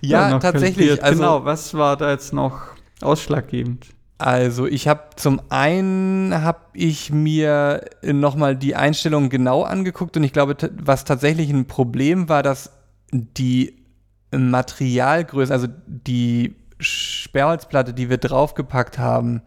ja, 0.00 0.20
da 0.20 0.30
noch 0.30 0.40
tatsächlich. 0.40 1.02
Also, 1.02 1.20
genau, 1.20 1.44
was 1.44 1.74
war 1.74 1.96
da 1.96 2.10
jetzt 2.10 2.32
noch 2.32 2.60
ausschlaggebend? 3.00 3.86
Also 4.16 4.66
ich 4.66 4.86
habe 4.86 5.02
zum 5.16 5.40
einen 5.48 6.32
habe 6.32 6.60
ich 6.72 7.10
mir 7.10 7.84
nochmal 8.02 8.56
die 8.56 8.76
Einstellungen 8.76 9.28
genau 9.28 9.64
angeguckt 9.64 10.16
und 10.16 10.22
ich 10.22 10.32
glaube, 10.32 10.56
was 10.82 11.04
tatsächlich 11.04 11.50
ein 11.50 11.66
Problem 11.66 12.28
war, 12.28 12.42
dass 12.44 12.70
die 13.10 13.84
Materialgröße, 14.30 15.52
also 15.52 15.66
die 15.86 16.54
Sperrholzplatte, 16.84 17.94
die 17.94 18.10
wir 18.10 18.18
draufgepackt 18.18 18.98
haben, 18.98 19.42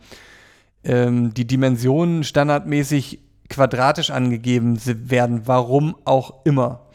ähm, 0.84 1.34
die 1.34 1.46
Dimensionen 1.46 2.24
standardmäßig 2.24 3.20
quadratisch 3.50 4.10
angegeben 4.10 4.80
werden, 4.86 5.44
warum 5.46 5.96
auch 6.06 6.46
immer. 6.46 6.88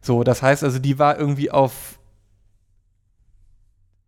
So, 0.00 0.24
das 0.24 0.42
heißt 0.42 0.64
also, 0.64 0.78
die 0.78 0.98
war 0.98 1.18
irgendwie 1.18 1.50
auf 1.50 1.98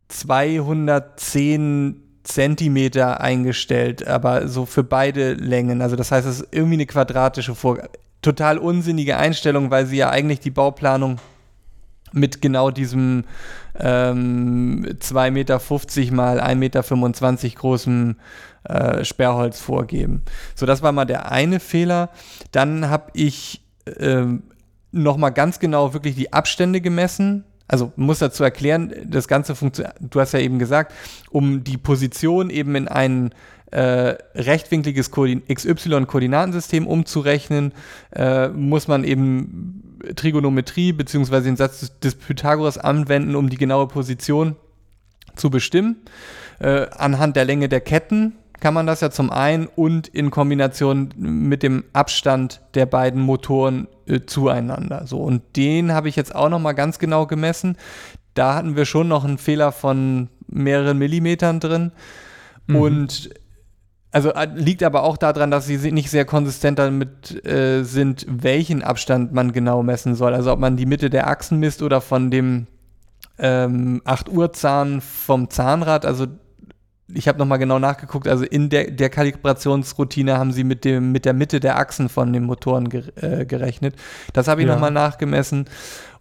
210 0.08 2.00
Zentimeter 2.24 3.20
eingestellt, 3.20 4.06
aber 4.06 4.48
so 4.48 4.66
für 4.66 4.82
beide 4.82 5.34
Längen. 5.34 5.82
Also 5.82 5.94
das 5.94 6.10
heißt, 6.10 6.26
es 6.26 6.40
ist 6.40 6.48
irgendwie 6.52 6.74
eine 6.74 6.86
quadratische 6.86 7.54
Vorgabe. 7.54 7.90
Total 8.22 8.56
unsinnige 8.56 9.18
Einstellung, 9.18 9.70
weil 9.70 9.84
sie 9.86 9.98
ja 9.98 10.08
eigentlich 10.08 10.40
die 10.40 10.50
Bauplanung 10.50 11.18
mit 12.12 12.40
genau 12.40 12.70
diesem 12.70 13.24
ähm, 13.78 14.86
2,50 15.00 15.30
Meter 15.30 15.60
mal 16.14 16.40
1,25 16.40 16.54
Meter 16.54 17.58
großen 17.58 18.16
äh, 18.64 19.04
Sperrholz 19.04 19.60
vorgeben. 19.60 20.22
So, 20.54 20.66
das 20.66 20.82
war 20.82 20.92
mal 20.92 21.04
der 21.04 21.30
eine 21.30 21.60
Fehler. 21.60 22.10
Dann 22.52 22.88
habe 22.88 23.10
ich 23.14 23.62
ähm, 23.98 24.44
nochmal 24.92 25.32
ganz 25.32 25.58
genau 25.58 25.92
wirklich 25.92 26.14
die 26.14 26.32
Abstände 26.32 26.80
gemessen 26.80 27.44
also 27.66 27.92
muss 27.96 28.18
dazu 28.18 28.44
erklären, 28.44 28.92
das 29.06 29.28
Ganze 29.28 29.54
funktioniert, 29.54 29.96
du 29.98 30.20
hast 30.20 30.32
ja 30.32 30.40
eben 30.40 30.58
gesagt, 30.58 30.92
um 31.30 31.64
die 31.64 31.78
Position 31.78 32.50
eben 32.50 32.74
in 32.74 32.88
ein 32.88 33.30
äh, 33.70 34.16
rechtwinkliges 34.34 35.10
XY-Koordinatensystem 35.10 36.86
umzurechnen, 36.86 37.72
äh, 38.14 38.48
muss 38.48 38.86
man 38.86 39.02
eben 39.02 39.83
Trigonometrie 40.14 40.92
bzw. 40.92 41.40
den 41.40 41.56
Satz 41.56 41.98
des 42.00 42.14
Pythagoras 42.14 42.78
anwenden, 42.78 43.36
um 43.36 43.48
die 43.48 43.56
genaue 43.56 43.88
Position 43.88 44.56
zu 45.36 45.50
bestimmen. 45.50 45.96
Äh, 46.60 46.86
anhand 46.90 47.36
der 47.36 47.44
Länge 47.44 47.68
der 47.68 47.80
Ketten 47.80 48.34
kann 48.60 48.74
man 48.74 48.86
das 48.86 49.00
ja 49.00 49.10
zum 49.10 49.30
einen 49.30 49.66
und 49.66 50.08
in 50.08 50.30
Kombination 50.30 51.10
mit 51.16 51.62
dem 51.62 51.84
Abstand 51.92 52.62
der 52.74 52.86
beiden 52.86 53.20
Motoren 53.20 53.88
äh, 54.06 54.20
zueinander. 54.24 55.06
So, 55.06 55.18
und 55.18 55.42
den 55.56 55.92
habe 55.92 56.08
ich 56.08 56.16
jetzt 56.16 56.34
auch 56.34 56.48
nochmal 56.48 56.74
ganz 56.74 56.98
genau 56.98 57.26
gemessen. 57.26 57.76
Da 58.34 58.54
hatten 58.54 58.76
wir 58.76 58.84
schon 58.84 59.08
noch 59.08 59.24
einen 59.24 59.38
Fehler 59.38 59.70
von 59.70 60.28
mehreren 60.48 60.98
Millimetern 60.98 61.60
drin. 61.60 61.92
Mhm. 62.66 62.76
Und 62.76 63.30
also 64.14 64.32
äh, 64.32 64.46
liegt 64.54 64.84
aber 64.84 65.02
auch 65.02 65.16
daran, 65.16 65.50
dass 65.50 65.66
sie 65.66 65.90
nicht 65.90 66.08
sehr 66.08 66.24
konsistent 66.24 66.78
damit 66.78 67.44
äh, 67.44 67.82
sind, 67.82 68.24
welchen 68.28 68.84
Abstand 68.84 69.32
man 69.32 69.50
genau 69.50 69.82
messen 69.82 70.14
soll. 70.14 70.34
Also 70.34 70.52
ob 70.52 70.60
man 70.60 70.76
die 70.76 70.86
Mitte 70.86 71.10
der 71.10 71.26
Achsen 71.26 71.58
misst 71.58 71.82
oder 71.82 72.00
von 72.00 72.30
dem 72.30 72.68
ähm, 73.40 74.02
8 74.04 74.28
Uhr 74.28 74.52
Zahn 74.52 75.00
vom 75.00 75.50
Zahnrad. 75.50 76.06
Also 76.06 76.28
ich 77.12 77.26
habe 77.26 77.40
nochmal 77.40 77.58
genau 77.58 77.80
nachgeguckt, 77.80 78.28
also 78.28 78.44
in 78.44 78.70
der, 78.70 78.92
der 78.92 79.10
Kalibrationsroutine 79.10 80.38
haben 80.38 80.52
sie 80.52 80.62
mit, 80.62 80.84
dem, 80.84 81.10
mit 81.10 81.24
der 81.24 81.32
Mitte 81.32 81.58
der 81.58 81.76
Achsen 81.76 82.08
von 82.08 82.32
den 82.32 82.44
Motoren 82.44 82.88
ge, 82.90 83.02
äh, 83.16 83.44
gerechnet. 83.44 83.96
Das 84.32 84.46
habe 84.46 84.60
ich 84.60 84.68
ja. 84.68 84.74
nochmal 84.74 84.92
nachgemessen. 84.92 85.64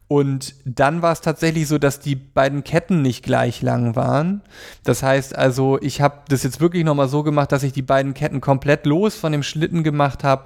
Und 0.08 0.56
dann 0.66 1.02
war 1.02 1.12
es 1.12 1.22
tatsächlich 1.22 1.68
so, 1.68 1.78
dass 1.78 2.00
die 2.00 2.16
beiden 2.16 2.64
Ketten 2.64 3.02
nicht 3.02 3.24
gleich 3.24 3.62
lang 3.62 3.96
waren. 3.96 4.42
Das 4.84 5.02
heißt 5.02 5.36
also, 5.36 5.80
ich 5.82 6.02
habe 6.02 6.22
das 6.28 6.44
jetzt 6.44 6.60
wirklich 6.62 6.84
nochmal 6.84 7.08
so 7.08 7.24
gemacht, 7.24 7.52
dass 7.52 7.64
ich 7.64 7.74
die 7.74 7.82
beiden 7.82 8.14
Ketten 8.14 8.42
komplett 8.42 8.86
los 8.86 9.16
von 9.16 9.32
dem 9.32 9.44
Schlitten 9.44 9.84
gemacht 9.84 10.24
habe 10.24 10.46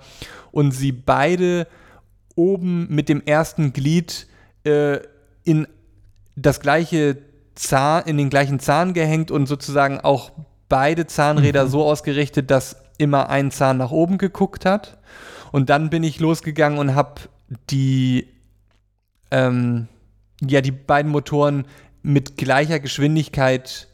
und 0.52 0.72
sie 0.72 0.91
beide 0.91 1.67
oben 2.36 2.88
mit 2.89 3.10
dem 3.10 3.22
ersten 3.26 3.74
Glied 3.74 4.28
äh, 4.63 5.00
in 5.43 5.67
das 6.36 6.60
gleiche 6.60 7.17
Zahn, 7.56 8.04
in 8.06 8.17
den 8.17 8.30
gleichen 8.30 8.60
Zahn 8.60 8.93
gehängt 8.93 9.32
und 9.32 9.48
sozusagen 9.48 10.00
auch 10.00 10.32
beide 10.70 11.08
Zahnräder 11.08 11.65
mhm. 11.65 11.70
so 11.70 11.84
ausgerichtet, 11.84 12.52
dass 12.52 12.78
immer 12.98 13.30
ein 13.30 13.52
Zahn 13.52 13.78
nach 13.78 13.91
oben 13.91 14.17
geguckt 14.17 14.65
hat. 14.65 14.98
Und 15.52 15.70
dann 15.70 15.89
bin 15.89 16.04
ich 16.04 16.20
losgegangen 16.20 16.78
und 16.78 16.96
habe 16.96 17.22
die, 17.70 18.28
ähm, 19.32 19.88
ja, 20.42 20.62
die 20.62 20.72
beiden 20.72 21.12
Motoren 21.12 21.66
mit 22.04 22.38
gleicher 22.38 22.80
Geschwindigkeit 22.80 23.88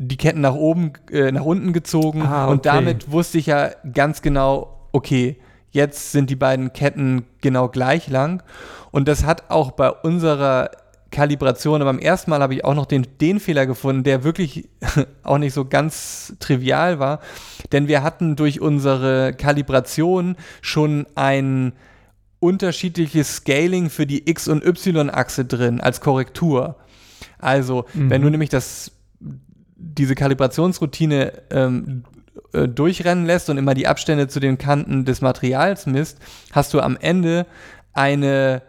die 0.00 0.16
Ketten 0.16 0.40
nach 0.40 0.54
oben, 0.54 0.92
äh, 1.10 1.32
nach 1.32 1.44
unten 1.44 1.72
gezogen. 1.72 2.22
Ah, 2.22 2.44
okay. 2.44 2.52
Und 2.52 2.66
damit 2.66 3.10
wusste 3.10 3.38
ich 3.38 3.46
ja 3.46 3.70
ganz 3.92 4.22
genau, 4.22 4.88
okay, 4.92 5.38
jetzt 5.70 6.12
sind 6.12 6.30
die 6.30 6.36
beiden 6.36 6.72
Ketten 6.72 7.24
genau 7.40 7.68
gleich 7.68 8.08
lang. 8.08 8.42
Und 8.92 9.08
das 9.08 9.24
hat 9.24 9.50
auch 9.50 9.72
bei 9.72 9.90
unserer 9.90 10.70
Kalibration. 11.10 11.80
Aber 11.80 11.92
beim 11.92 11.98
ersten 11.98 12.30
Mal 12.30 12.42
habe 12.42 12.54
ich 12.54 12.64
auch 12.64 12.74
noch 12.74 12.86
den, 12.86 13.06
den 13.20 13.40
Fehler 13.40 13.66
gefunden, 13.66 14.04
der 14.04 14.24
wirklich 14.24 14.68
auch 15.24 15.38
nicht 15.38 15.54
so 15.54 15.64
ganz 15.64 16.36
trivial 16.38 17.00
war. 17.00 17.20
Denn 17.72 17.88
wir 17.88 18.02
hatten 18.02 18.36
durch 18.36 18.60
unsere 18.60 19.32
Kalibration 19.32 20.36
schon 20.60 21.06
ein 21.16 21.72
unterschiedliches 22.40 23.36
Scaling 23.36 23.90
für 23.90 24.06
die 24.06 24.28
X- 24.28 24.48
und 24.48 24.64
Y-Achse 24.64 25.44
drin 25.44 25.80
als 25.80 26.00
Korrektur. 26.00 26.76
Also, 27.38 27.84
mhm. 27.94 28.10
wenn 28.10 28.22
du 28.22 28.30
nämlich 28.30 28.50
das, 28.50 28.92
diese 29.20 30.14
Kalibrationsroutine 30.14 31.32
ähm, 31.50 32.04
äh, 32.52 32.68
durchrennen 32.68 33.26
lässt 33.26 33.50
und 33.50 33.58
immer 33.58 33.74
die 33.74 33.86
Abstände 33.86 34.28
zu 34.28 34.40
den 34.40 34.58
Kanten 34.58 35.04
des 35.04 35.20
Materials 35.20 35.86
misst, 35.86 36.18
hast 36.52 36.74
du 36.74 36.80
am 36.80 36.96
Ende 36.96 37.46
eine 37.92 38.62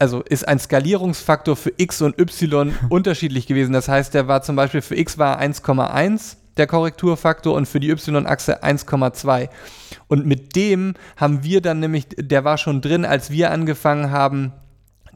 also 0.00 0.22
ist 0.22 0.46
ein 0.46 0.60
Skalierungsfaktor 0.60 1.56
für 1.56 1.72
x 1.76 2.02
und 2.02 2.18
y 2.20 2.72
unterschiedlich 2.88 3.46
gewesen. 3.46 3.72
Das 3.72 3.88
heißt, 3.88 4.14
der 4.14 4.28
war 4.28 4.42
zum 4.42 4.54
Beispiel 4.54 4.80
für 4.80 4.96
x 4.96 5.18
war 5.18 5.40
1,1 5.40 6.36
der 6.58 6.66
Korrekturfaktor 6.66 7.54
und 7.54 7.66
für 7.66 7.80
die 7.80 7.90
y-Achse 7.90 8.62
1,2. 8.62 9.48
Und 10.08 10.26
mit 10.26 10.56
dem 10.56 10.94
haben 11.16 11.42
wir 11.44 11.60
dann 11.60 11.80
nämlich, 11.80 12.06
der 12.16 12.44
war 12.44 12.58
schon 12.58 12.80
drin, 12.80 13.04
als 13.04 13.30
wir 13.30 13.50
angefangen 13.50 14.10
haben, 14.10 14.52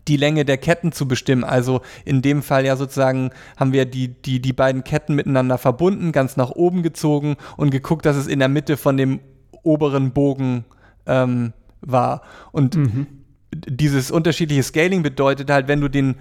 die 0.09 0.16
Länge 0.16 0.44
der 0.44 0.59
Ketten 0.59 0.92
zu 0.92 1.07
bestimmen. 1.07 1.44
Also 1.44 1.81
in 2.05 2.22
dem 2.22 2.42
Fall 2.42 2.64
ja 2.64 2.76
sozusagen 2.76 3.31
haben 3.57 3.72
wir 3.72 3.85
die, 3.85 4.09
die, 4.09 4.40
die 4.40 4.52
beiden 4.52 4.83
Ketten 4.83 5.14
miteinander 5.14 5.59
verbunden, 5.59 6.11
ganz 6.12 6.37
nach 6.37 6.50
oben 6.50 6.83
gezogen 6.83 7.37
und 7.57 7.70
geguckt, 7.70 8.05
dass 8.05 8.16
es 8.16 8.26
in 8.26 8.40
der 8.40 8.48
Mitte 8.48 8.76
von 8.76 8.96
dem 8.96 9.20
oberen 9.62 10.12
Bogen 10.12 10.64
ähm, 11.07 11.52
war. 11.81 12.22
Und 12.50 12.76
mhm 12.76 13.07
dieses 13.55 14.11
unterschiedliche 14.11 14.62
Scaling 14.62 15.02
bedeutet 15.02 15.50
halt, 15.50 15.68
wenn 15.68 15.81
du 15.81 15.88
den, 15.88 16.16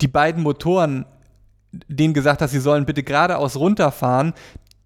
die 0.00 0.08
beiden 0.08 0.42
Motoren 0.42 1.06
denen 1.72 2.14
gesagt 2.14 2.42
hast, 2.42 2.52
sie 2.52 2.60
sollen 2.60 2.86
bitte 2.86 3.02
geradeaus 3.02 3.56
runterfahren, 3.56 4.34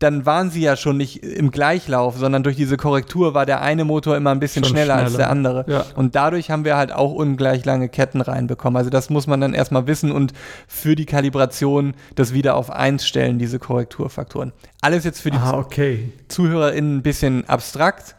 dann 0.01 0.25
waren 0.25 0.51
sie 0.51 0.63
ja 0.63 0.77
schon 0.77 0.97
nicht 0.97 1.23
im 1.23 1.51
Gleichlauf, 1.51 2.17
sondern 2.17 2.43
durch 2.43 2.57
diese 2.57 2.79
Korrektur 2.79 3.35
war 3.35 3.45
der 3.45 3.61
eine 3.61 3.85
Motor 3.85 4.17
immer 4.17 4.31
ein 4.31 4.41
bisschen 4.41 4.65
schneller, 4.65 4.95
schneller, 4.95 5.05
als 5.05 5.17
der 5.17 5.31
andere. 5.31 5.65
Ja. 5.69 5.85
Und 5.95 6.15
dadurch 6.15 6.51
haben 6.51 6.65
wir 6.65 6.79
halt 6.79 6.91
auch 6.91 7.13
ungleich 7.13 7.67
lange 7.67 7.91
Ketten 7.91 8.23
reinbekommen. 8.23 8.79
Also 8.79 8.89
das 8.89 9.11
muss 9.11 9.27
man 9.27 9.43
dann 9.43 9.53
erstmal 9.53 9.87
wissen 9.87 10.11
und 10.11 10.33
für 10.67 10.97
die 10.97 11.05
Kalibration 11.05 11.93
das 12.15 12.33
wieder 12.33 12.57
auf 12.57 12.71
eins 12.71 13.07
stellen, 13.07 13.39
diese 13.39 13.59
Korrekturfaktoren. 13.59 14.53
Alles 14.81 15.05
jetzt 15.05 15.21
für 15.21 15.31
die 15.31 15.37
ah, 15.37 15.59
okay. 15.59 16.11
ZuhörerInnen 16.29 16.97
ein 16.97 17.03
bisschen 17.03 17.47
abstrakt 17.47 18.17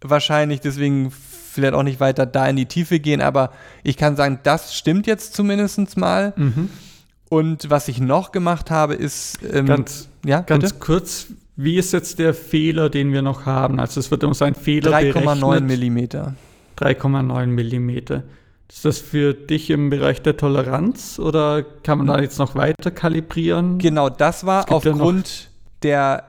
wahrscheinlich, 0.00 0.60
deswegen 0.60 1.10
vielleicht 1.10 1.74
auch 1.74 1.82
nicht 1.82 2.00
weiter 2.00 2.24
da 2.24 2.46
in 2.46 2.56
die 2.56 2.66
Tiefe 2.66 3.00
gehen, 3.00 3.20
aber 3.20 3.50
ich 3.82 3.98
kann 3.98 4.16
sagen, 4.16 4.40
das 4.44 4.74
stimmt 4.74 5.06
jetzt 5.06 5.34
zumindest 5.34 5.96
mal. 5.98 6.32
Mhm. 6.36 6.70
Und 7.28 7.70
was 7.70 7.88
ich 7.88 8.00
noch 8.00 8.32
gemacht 8.32 8.70
habe, 8.70 8.94
ist. 8.94 9.38
Ähm, 9.42 9.66
ganz 9.66 10.08
ja, 10.24 10.40
ganz 10.40 10.78
kurz, 10.78 11.26
wie 11.56 11.76
ist 11.76 11.92
jetzt 11.92 12.18
der 12.18 12.34
Fehler, 12.34 12.88
den 12.88 13.12
wir 13.12 13.22
noch 13.22 13.46
haben? 13.46 13.80
Also, 13.80 14.00
es 14.00 14.10
wird 14.10 14.24
uns 14.24 14.40
ein 14.42 14.54
Fehler 14.54 14.92
3,9 14.92 15.60
Millimeter. 15.60 16.34
3,9 16.78 17.46
Millimeter. 17.46 18.22
Ist 18.70 18.84
das 18.84 18.98
für 18.98 19.32
dich 19.32 19.70
im 19.70 19.88
Bereich 19.88 20.20
der 20.20 20.36
Toleranz 20.36 21.18
oder 21.18 21.62
kann 21.62 21.98
man 21.98 22.06
da 22.06 22.20
jetzt 22.20 22.38
noch 22.38 22.54
weiter 22.54 22.90
kalibrieren? 22.90 23.78
Genau, 23.78 24.10
das 24.10 24.44
war 24.44 24.70
aufgrund 24.70 25.48
der 25.82 26.24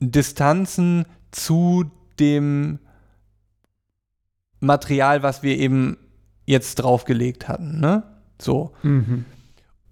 Distanzen 0.00 1.04
zu 1.30 1.84
dem 2.18 2.78
Material, 4.60 5.22
was 5.22 5.42
wir 5.42 5.58
eben 5.58 5.98
jetzt 6.46 6.76
draufgelegt 6.76 7.48
hatten. 7.48 7.80
Ne? 7.80 8.02
So. 8.40 8.72
Mhm. 8.82 9.26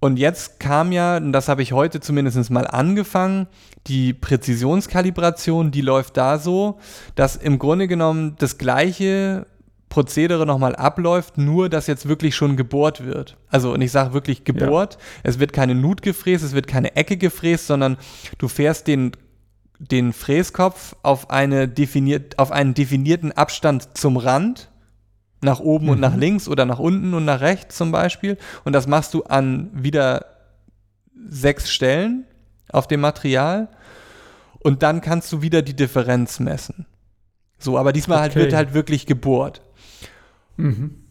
Und 0.03 0.17
jetzt 0.17 0.59
kam 0.59 0.91
ja, 0.91 1.19
und 1.19 1.31
das 1.31 1.47
habe 1.49 1.63
ich 1.63 1.73
heute 1.73 2.01
zumindest 2.01 2.51
mal 2.51 2.67
angefangen, 2.67 3.47
die 3.87 4.13
Präzisionskalibration, 4.13 5.71
die 5.71 5.81
läuft 5.81 6.17
da 6.17 6.41
so, 6.41 6.81
dass 7.15 7.37
im 7.37 7.61
Grunde 7.61 7.87
genommen 7.87 8.35
das 8.41 8.59
gleiche 8.59 9.47
Prozedere 9.91 10.45
nochmal 10.45 10.75
abläuft, 10.75 11.39
nur 11.39 11.69
dass 11.69 11.87
jetzt 11.87 12.09
wirklich 12.09 12.35
schon 12.35 12.57
gebohrt 12.57 13.07
wird. 13.07 13.37
Also, 13.49 13.73
und 13.73 13.81
ich 13.81 13.93
sage 13.93 14.13
wirklich 14.13 14.43
gebohrt. 14.43 14.95
Ja. 14.95 15.01
Es 15.23 15.39
wird 15.39 15.53
keine 15.53 15.77
Nut 15.77 16.03
gefräst, 16.03 16.43
es 16.43 16.53
wird 16.53 16.67
keine 16.67 16.97
Ecke 16.97 17.17
gefräst, 17.17 17.69
sondern 17.69 17.97
du 18.39 18.49
fährst 18.49 18.89
den, 18.89 19.13
den 19.79 20.13
Fräskopf 20.13 20.97
auf, 21.05 21.31
eine 21.31 21.69
definiert, 21.69 22.41
auf 22.41 22.51
einen 22.51 22.75
definierten 22.75 23.31
Abstand 23.31 23.97
zum 23.97 24.17
Rand 24.17 24.72
nach 25.43 25.61
oben 25.61 25.87
mhm. 25.87 25.93
und 25.93 26.01
nach 26.01 26.15
mhm. 26.15 26.21
links 26.21 26.49
oder 26.49 26.65
nach 26.65 26.79
unten 26.79 27.15
und 27.15 27.25
nach 27.25 27.41
rechts 27.41 27.77
zum 27.77 27.93
Beispiel. 27.93 28.39
Und 28.65 28.73
das 28.73 28.87
machst 28.87 29.13
du 29.15 29.25
an 29.25 29.71
wieder 29.75 30.27
sechs 31.29 31.71
Stellen 31.71 32.25
auf 32.71 32.87
dem 32.87 33.01
Material. 33.01 33.69
Und 34.61 34.83
dann 34.83 35.01
kannst 35.01 35.33
du 35.33 35.43
wieder 35.43 35.63
die 35.63 35.75
Differenz 35.75 36.39
messen. 36.39 36.87
So, 37.59 37.79
aber 37.79 37.93
diesmal 37.93 38.21
halt 38.21 38.33
okay. 38.33 38.41
halt 38.41 38.51
wird 38.51 38.57
halt 38.57 38.75
wirklich 38.75 39.07
gebohrt. 39.07 39.63
Mhm. 40.57 41.03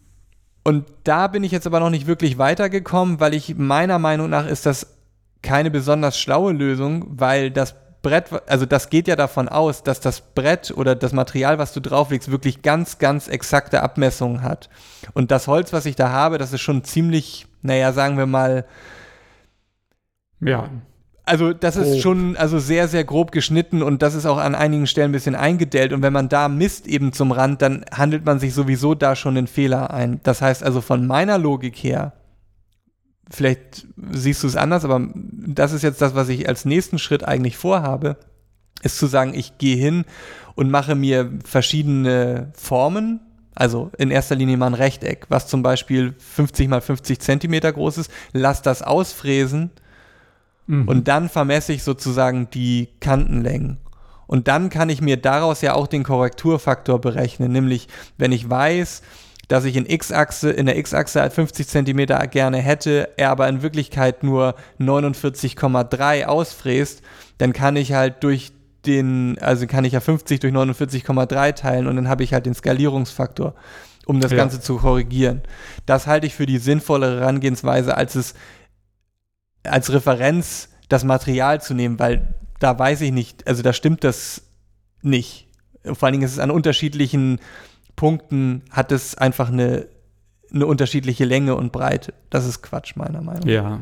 Und 0.64 0.86
da 1.04 1.26
bin 1.26 1.44
ich 1.44 1.52
jetzt 1.52 1.66
aber 1.66 1.80
noch 1.80 1.90
nicht 1.90 2.06
wirklich 2.06 2.38
weitergekommen, 2.38 3.20
weil 3.20 3.34
ich 3.34 3.56
meiner 3.56 3.98
Meinung 3.98 4.30
nach 4.30 4.46
ist 4.46 4.64
das 4.64 4.98
keine 5.42 5.70
besonders 5.70 6.18
schlaue 6.18 6.52
Lösung, 6.52 7.04
weil 7.08 7.50
das 7.50 7.74
Brett, 8.02 8.26
also 8.46 8.66
das 8.66 8.90
geht 8.90 9.06
ja 9.06 9.16
davon 9.16 9.48
aus, 9.48 9.84
dass 9.84 10.00
das 10.00 10.20
Brett 10.20 10.72
oder 10.76 10.94
das 10.96 11.12
Material, 11.12 11.58
was 11.58 11.72
du 11.72 11.80
drauflegst, 11.80 12.30
wirklich 12.30 12.62
ganz, 12.62 12.98
ganz 12.98 13.28
exakte 13.28 13.82
Abmessungen 13.82 14.42
hat. 14.42 14.68
Und 15.14 15.30
das 15.30 15.46
Holz, 15.46 15.72
was 15.72 15.86
ich 15.86 15.94
da 15.94 16.10
habe, 16.10 16.38
das 16.38 16.52
ist 16.52 16.60
schon 16.60 16.82
ziemlich, 16.82 17.46
naja, 17.62 17.92
sagen 17.92 18.18
wir 18.18 18.26
mal, 18.26 18.64
ja. 20.40 20.68
Also 21.24 21.52
das 21.52 21.76
grob. 21.76 21.86
ist 21.86 22.00
schon 22.00 22.36
also 22.36 22.58
sehr, 22.58 22.88
sehr 22.88 23.04
grob 23.04 23.30
geschnitten 23.30 23.80
und 23.80 24.02
das 24.02 24.14
ist 24.14 24.26
auch 24.26 24.38
an 24.38 24.56
einigen 24.56 24.88
Stellen 24.88 25.10
ein 25.10 25.12
bisschen 25.12 25.36
eingedellt. 25.36 25.92
Und 25.92 26.02
wenn 26.02 26.12
man 26.12 26.28
da 26.28 26.48
misst 26.48 26.88
eben 26.88 27.12
zum 27.12 27.30
Rand, 27.30 27.62
dann 27.62 27.84
handelt 27.92 28.24
man 28.24 28.40
sich 28.40 28.52
sowieso 28.52 28.96
da 28.96 29.14
schon 29.14 29.36
einen 29.36 29.46
Fehler 29.46 29.92
ein. 29.92 30.18
Das 30.24 30.42
heißt 30.42 30.64
also 30.64 30.80
von 30.80 31.06
meiner 31.06 31.38
Logik 31.38 31.76
her 31.76 32.12
vielleicht 33.30 33.86
siehst 34.10 34.42
du 34.42 34.46
es 34.46 34.56
anders, 34.56 34.84
aber 34.84 35.08
das 35.14 35.72
ist 35.72 35.82
jetzt 35.82 36.02
das, 36.02 36.14
was 36.14 36.28
ich 36.28 36.48
als 36.48 36.64
nächsten 36.64 36.98
Schritt 36.98 37.24
eigentlich 37.24 37.56
vorhabe, 37.56 38.16
ist 38.82 38.98
zu 38.98 39.06
sagen, 39.06 39.34
ich 39.34 39.58
gehe 39.58 39.76
hin 39.76 40.04
und 40.54 40.70
mache 40.70 40.94
mir 40.94 41.30
verschiedene 41.44 42.52
Formen, 42.54 43.20
also 43.54 43.90
in 43.98 44.10
erster 44.10 44.34
Linie 44.34 44.56
mal 44.56 44.68
ein 44.68 44.74
Rechteck, 44.74 45.26
was 45.28 45.46
zum 45.46 45.62
Beispiel 45.62 46.14
50 46.18 46.68
mal 46.68 46.80
50 46.80 47.20
Zentimeter 47.20 47.72
groß 47.72 47.98
ist, 47.98 48.10
lass 48.32 48.62
das 48.62 48.82
ausfräsen 48.82 49.70
mhm. 50.66 50.88
und 50.88 51.08
dann 51.08 51.28
vermesse 51.28 51.72
ich 51.72 51.82
sozusagen 51.82 52.48
die 52.50 52.88
Kantenlängen. 53.00 53.78
Und 54.26 54.48
dann 54.48 54.70
kann 54.70 54.88
ich 54.88 55.02
mir 55.02 55.18
daraus 55.18 55.60
ja 55.60 55.74
auch 55.74 55.86
den 55.86 56.04
Korrekturfaktor 56.04 57.00
berechnen, 57.00 57.52
nämlich 57.52 57.88
wenn 58.16 58.32
ich 58.32 58.48
weiß, 58.48 59.02
dass 59.52 59.66
ich 59.66 59.76
in 59.76 59.84
X-Achse, 59.84 60.50
in 60.50 60.64
der 60.64 60.78
X-Achse 60.78 61.28
50 61.28 61.68
cm 61.68 62.06
gerne 62.30 62.56
hätte, 62.56 63.10
er 63.18 63.28
aber 63.28 63.46
in 63.50 63.60
Wirklichkeit 63.60 64.22
nur 64.22 64.54
49,3 64.80 66.24
ausfräst, 66.24 67.02
dann 67.36 67.52
kann 67.52 67.76
ich 67.76 67.92
halt 67.92 68.24
durch 68.24 68.52
den, 68.86 69.36
also 69.42 69.66
kann 69.66 69.84
ich 69.84 69.92
ja 69.92 70.00
50 70.00 70.40
durch 70.40 70.54
49,3 70.54 71.52
teilen 71.52 71.86
und 71.86 71.96
dann 71.96 72.08
habe 72.08 72.24
ich 72.24 72.32
halt 72.32 72.46
den 72.46 72.54
Skalierungsfaktor, 72.54 73.54
um 74.06 74.20
das 74.20 74.30
ja. 74.30 74.38
Ganze 74.38 74.58
zu 74.62 74.78
korrigieren. 74.78 75.42
Das 75.84 76.06
halte 76.06 76.26
ich 76.26 76.34
für 76.34 76.46
die 76.46 76.56
sinnvollere 76.56 77.20
Herangehensweise, 77.20 77.94
als 77.94 78.14
es 78.14 78.32
als 79.64 79.92
Referenz 79.92 80.70
das 80.88 81.04
Material 81.04 81.60
zu 81.60 81.74
nehmen, 81.74 81.98
weil 81.98 82.36
da 82.58 82.78
weiß 82.78 83.02
ich 83.02 83.12
nicht, 83.12 83.46
also 83.46 83.62
da 83.62 83.74
stimmt 83.74 84.02
das 84.02 84.44
nicht. 85.02 85.46
Vor 85.84 86.04
allen 86.04 86.12
Dingen 86.12 86.24
ist 86.24 86.32
es 86.32 86.38
an 86.38 86.50
unterschiedlichen 86.50 87.38
Punkten 88.02 88.62
hat 88.72 88.90
es 88.90 89.16
einfach 89.16 89.48
eine, 89.48 89.86
eine 90.52 90.66
unterschiedliche 90.66 91.24
Länge 91.24 91.54
und 91.54 91.70
Breite. 91.70 92.14
Das 92.30 92.48
ist 92.48 92.60
Quatsch, 92.60 92.96
meiner 92.96 93.22
Meinung 93.22 93.42
nach. 93.42 93.46
Ja. 93.46 93.80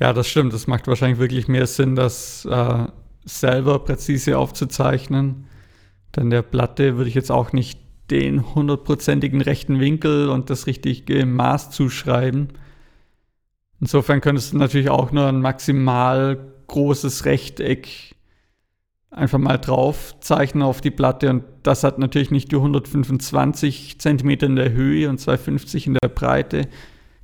Ja, 0.00 0.14
das 0.14 0.26
stimmt. 0.26 0.54
Das 0.54 0.66
macht 0.66 0.86
wahrscheinlich 0.86 1.18
wirklich 1.18 1.46
mehr 1.46 1.66
Sinn, 1.66 1.96
das 1.96 2.46
äh, 2.46 2.86
selber 3.26 3.80
präzise 3.80 4.38
aufzuzeichnen. 4.38 5.48
Denn 6.16 6.30
der 6.30 6.40
Platte 6.40 6.96
würde 6.96 7.10
ich 7.10 7.14
jetzt 7.14 7.30
auch 7.30 7.52
nicht 7.52 7.78
den 8.10 8.54
hundertprozentigen 8.54 9.42
rechten 9.42 9.80
Winkel 9.80 10.30
und 10.30 10.48
das 10.48 10.66
richtige 10.66 11.26
Maß 11.26 11.72
zuschreiben. 11.72 12.54
Insofern 13.80 14.22
könntest 14.22 14.54
du 14.54 14.56
natürlich 14.56 14.88
auch 14.88 15.12
nur 15.12 15.26
ein 15.26 15.42
maximal 15.42 16.38
großes 16.68 17.26
Rechteck 17.26 18.13
einfach 19.14 19.38
mal 19.38 19.58
drauf 19.58 20.14
zeichnen 20.20 20.62
auf 20.62 20.80
die 20.80 20.90
Platte 20.90 21.30
und 21.30 21.44
das 21.62 21.84
hat 21.84 21.98
natürlich 21.98 22.30
nicht 22.30 22.52
die 22.52 22.56
125 22.56 24.00
Zentimeter 24.00 24.46
in 24.46 24.56
der 24.56 24.72
Höhe 24.72 25.08
und 25.08 25.18
250 25.18 25.86
in 25.86 25.94
der 25.94 26.08
Breite, 26.08 26.68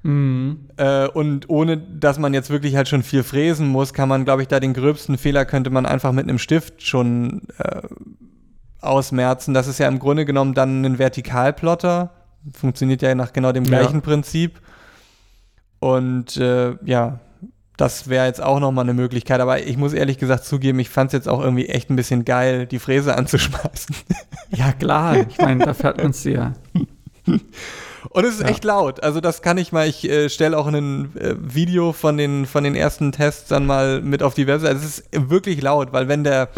Mhm. 0.03 0.69
Äh, 0.77 1.07
und 1.07 1.49
ohne, 1.49 1.77
dass 1.77 2.19
man 2.19 2.33
jetzt 2.33 2.49
wirklich 2.49 2.75
halt 2.75 2.87
schon 2.87 3.03
viel 3.03 3.23
fräsen 3.23 3.67
muss, 3.67 3.93
kann 3.93 4.09
man, 4.09 4.25
glaube 4.25 4.43
ich, 4.43 4.47
da 4.47 4.59
den 4.59 4.73
gröbsten 4.73 5.17
Fehler 5.17 5.45
könnte 5.45 5.69
man 5.69 5.85
einfach 5.85 6.11
mit 6.11 6.23
einem 6.23 6.39
Stift 6.39 6.83
schon 6.83 7.47
äh, 7.57 7.81
ausmerzen. 8.79 9.53
Das 9.53 9.67
ist 9.67 9.79
ja 9.79 9.87
im 9.87 9.99
Grunde 9.99 10.25
genommen 10.25 10.53
dann 10.53 10.85
ein 10.85 10.99
Vertikalplotter 10.99 12.11
Funktioniert 12.53 13.01
ja 13.01 13.15
nach 13.15 13.33
genau 13.33 13.51
dem 13.51 13.63
gleichen 13.63 13.95
ja. 13.95 14.01
Prinzip. 14.01 14.59
Und 15.79 16.37
äh, 16.37 16.75
ja, 16.85 17.19
das 17.77 18.09
wäre 18.09 18.25
jetzt 18.25 18.41
auch 18.41 18.59
nochmal 18.59 18.85
eine 18.85 18.93
Möglichkeit. 18.93 19.39
Aber 19.39 19.61
ich 19.61 19.77
muss 19.77 19.93
ehrlich 19.93 20.17
gesagt 20.17 20.45
zugeben, 20.45 20.79
ich 20.79 20.89
fand 20.89 21.09
es 21.09 21.13
jetzt 21.13 21.29
auch 21.29 21.41
irgendwie 21.41 21.67
echt 21.67 21.89
ein 21.89 21.95
bisschen 21.95 22.25
geil, 22.25 22.65
die 22.65 22.79
Fräse 22.79 23.15
anzuschmeißen. 23.17 23.95
Ja, 24.55 24.71
klar. 24.73 25.17
Ich 25.29 25.37
meine, 25.37 25.65
da 25.65 25.73
fährt 25.73 25.97
man 25.97 26.11
es 26.11 26.23
ja. 26.23 26.53
Und 28.09 28.25
es 28.25 28.35
ist 28.35 28.41
ja. 28.41 28.47
echt 28.47 28.63
laut. 28.63 29.03
Also 29.03 29.19
das 29.21 29.41
kann 29.41 29.57
ich 29.57 29.71
mal, 29.71 29.87
ich 29.87 30.09
äh, 30.09 30.29
stelle 30.29 30.57
auch 30.57 30.67
ein 30.67 31.15
äh, 31.17 31.35
Video 31.39 31.91
von 31.93 32.17
den, 32.17 32.45
von 32.45 32.63
den 32.63 32.75
ersten 32.75 33.11
Tests 33.11 33.49
dann 33.49 33.65
mal 33.65 34.01
mit 34.01 34.23
auf 34.23 34.33
die 34.33 34.47
Website. 34.47 34.77
Es 34.77 34.83
ist 34.83 35.09
wirklich 35.11 35.61
laut, 35.61 35.93
weil 35.93 36.07
wenn 36.07 36.23
der, 36.23 36.49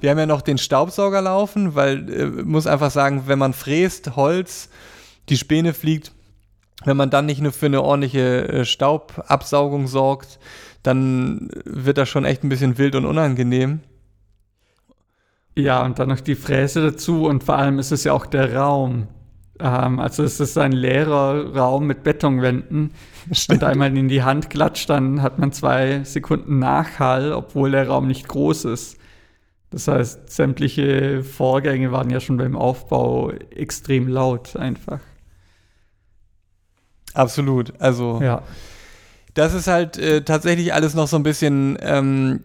wir 0.00 0.10
haben 0.10 0.18
ja 0.18 0.26
noch 0.26 0.42
den 0.42 0.58
Staubsauger 0.58 1.20
laufen, 1.20 1.74
weil, 1.74 2.10
äh, 2.10 2.26
muss 2.42 2.66
einfach 2.66 2.90
sagen, 2.90 3.24
wenn 3.26 3.38
man 3.38 3.52
fräst 3.52 4.16
Holz, 4.16 4.70
die 5.28 5.36
Späne 5.36 5.74
fliegt 5.74 6.12
wenn 6.84 6.96
man 6.96 7.10
dann 7.10 7.26
nicht 7.26 7.40
nur 7.40 7.52
für 7.52 7.66
eine 7.66 7.82
ordentliche 7.82 8.48
äh, 8.48 8.64
Staubabsaugung 8.64 9.86
sorgt, 9.86 10.38
dann 10.82 11.48
wird 11.64 11.98
das 11.98 12.08
schon 12.08 12.24
echt 12.24 12.44
ein 12.44 12.48
bisschen 12.48 12.78
wild 12.78 12.94
und 12.94 13.06
unangenehm. 13.06 13.80
Ja, 15.56 15.84
und 15.84 15.98
dann 15.98 16.08
noch 16.08 16.20
die 16.20 16.34
Fräse 16.34 16.82
dazu 16.82 17.26
und 17.26 17.44
vor 17.44 17.56
allem 17.56 17.78
ist 17.78 17.92
es 17.92 18.04
ja 18.04 18.12
auch 18.12 18.26
der 18.26 18.54
Raum. 18.54 19.06
Ähm, 19.60 20.00
also 20.00 20.24
es 20.24 20.40
ist 20.40 20.58
ein 20.58 20.72
leerer 20.72 21.54
Raum 21.54 21.86
mit 21.86 22.02
Betonwänden. 22.02 22.90
Wenn 23.48 23.60
da 23.60 23.68
einmal 23.68 23.96
in 23.96 24.08
die 24.08 24.24
Hand 24.24 24.50
klatscht, 24.50 24.90
dann 24.90 25.22
hat 25.22 25.38
man 25.38 25.52
zwei 25.52 26.02
Sekunden 26.04 26.58
Nachhall, 26.58 27.32
obwohl 27.32 27.70
der 27.70 27.88
Raum 27.88 28.08
nicht 28.08 28.28
groß 28.28 28.66
ist. 28.66 28.98
Das 29.70 29.88
heißt, 29.88 30.30
sämtliche 30.30 31.22
Vorgänge 31.22 31.92
waren 31.92 32.10
ja 32.10 32.20
schon 32.20 32.36
beim 32.36 32.56
Aufbau 32.56 33.30
extrem 33.30 34.08
laut 34.08 34.56
einfach. 34.56 35.00
Absolut. 37.14 37.72
Also 37.80 38.20
ja. 38.22 38.42
das 39.34 39.54
ist 39.54 39.66
halt 39.66 39.96
äh, 39.98 40.22
tatsächlich 40.22 40.74
alles 40.74 40.94
noch 40.94 41.08
so 41.08 41.16
ein 41.16 41.22
bisschen 41.22 41.78
ähm, 41.80 42.40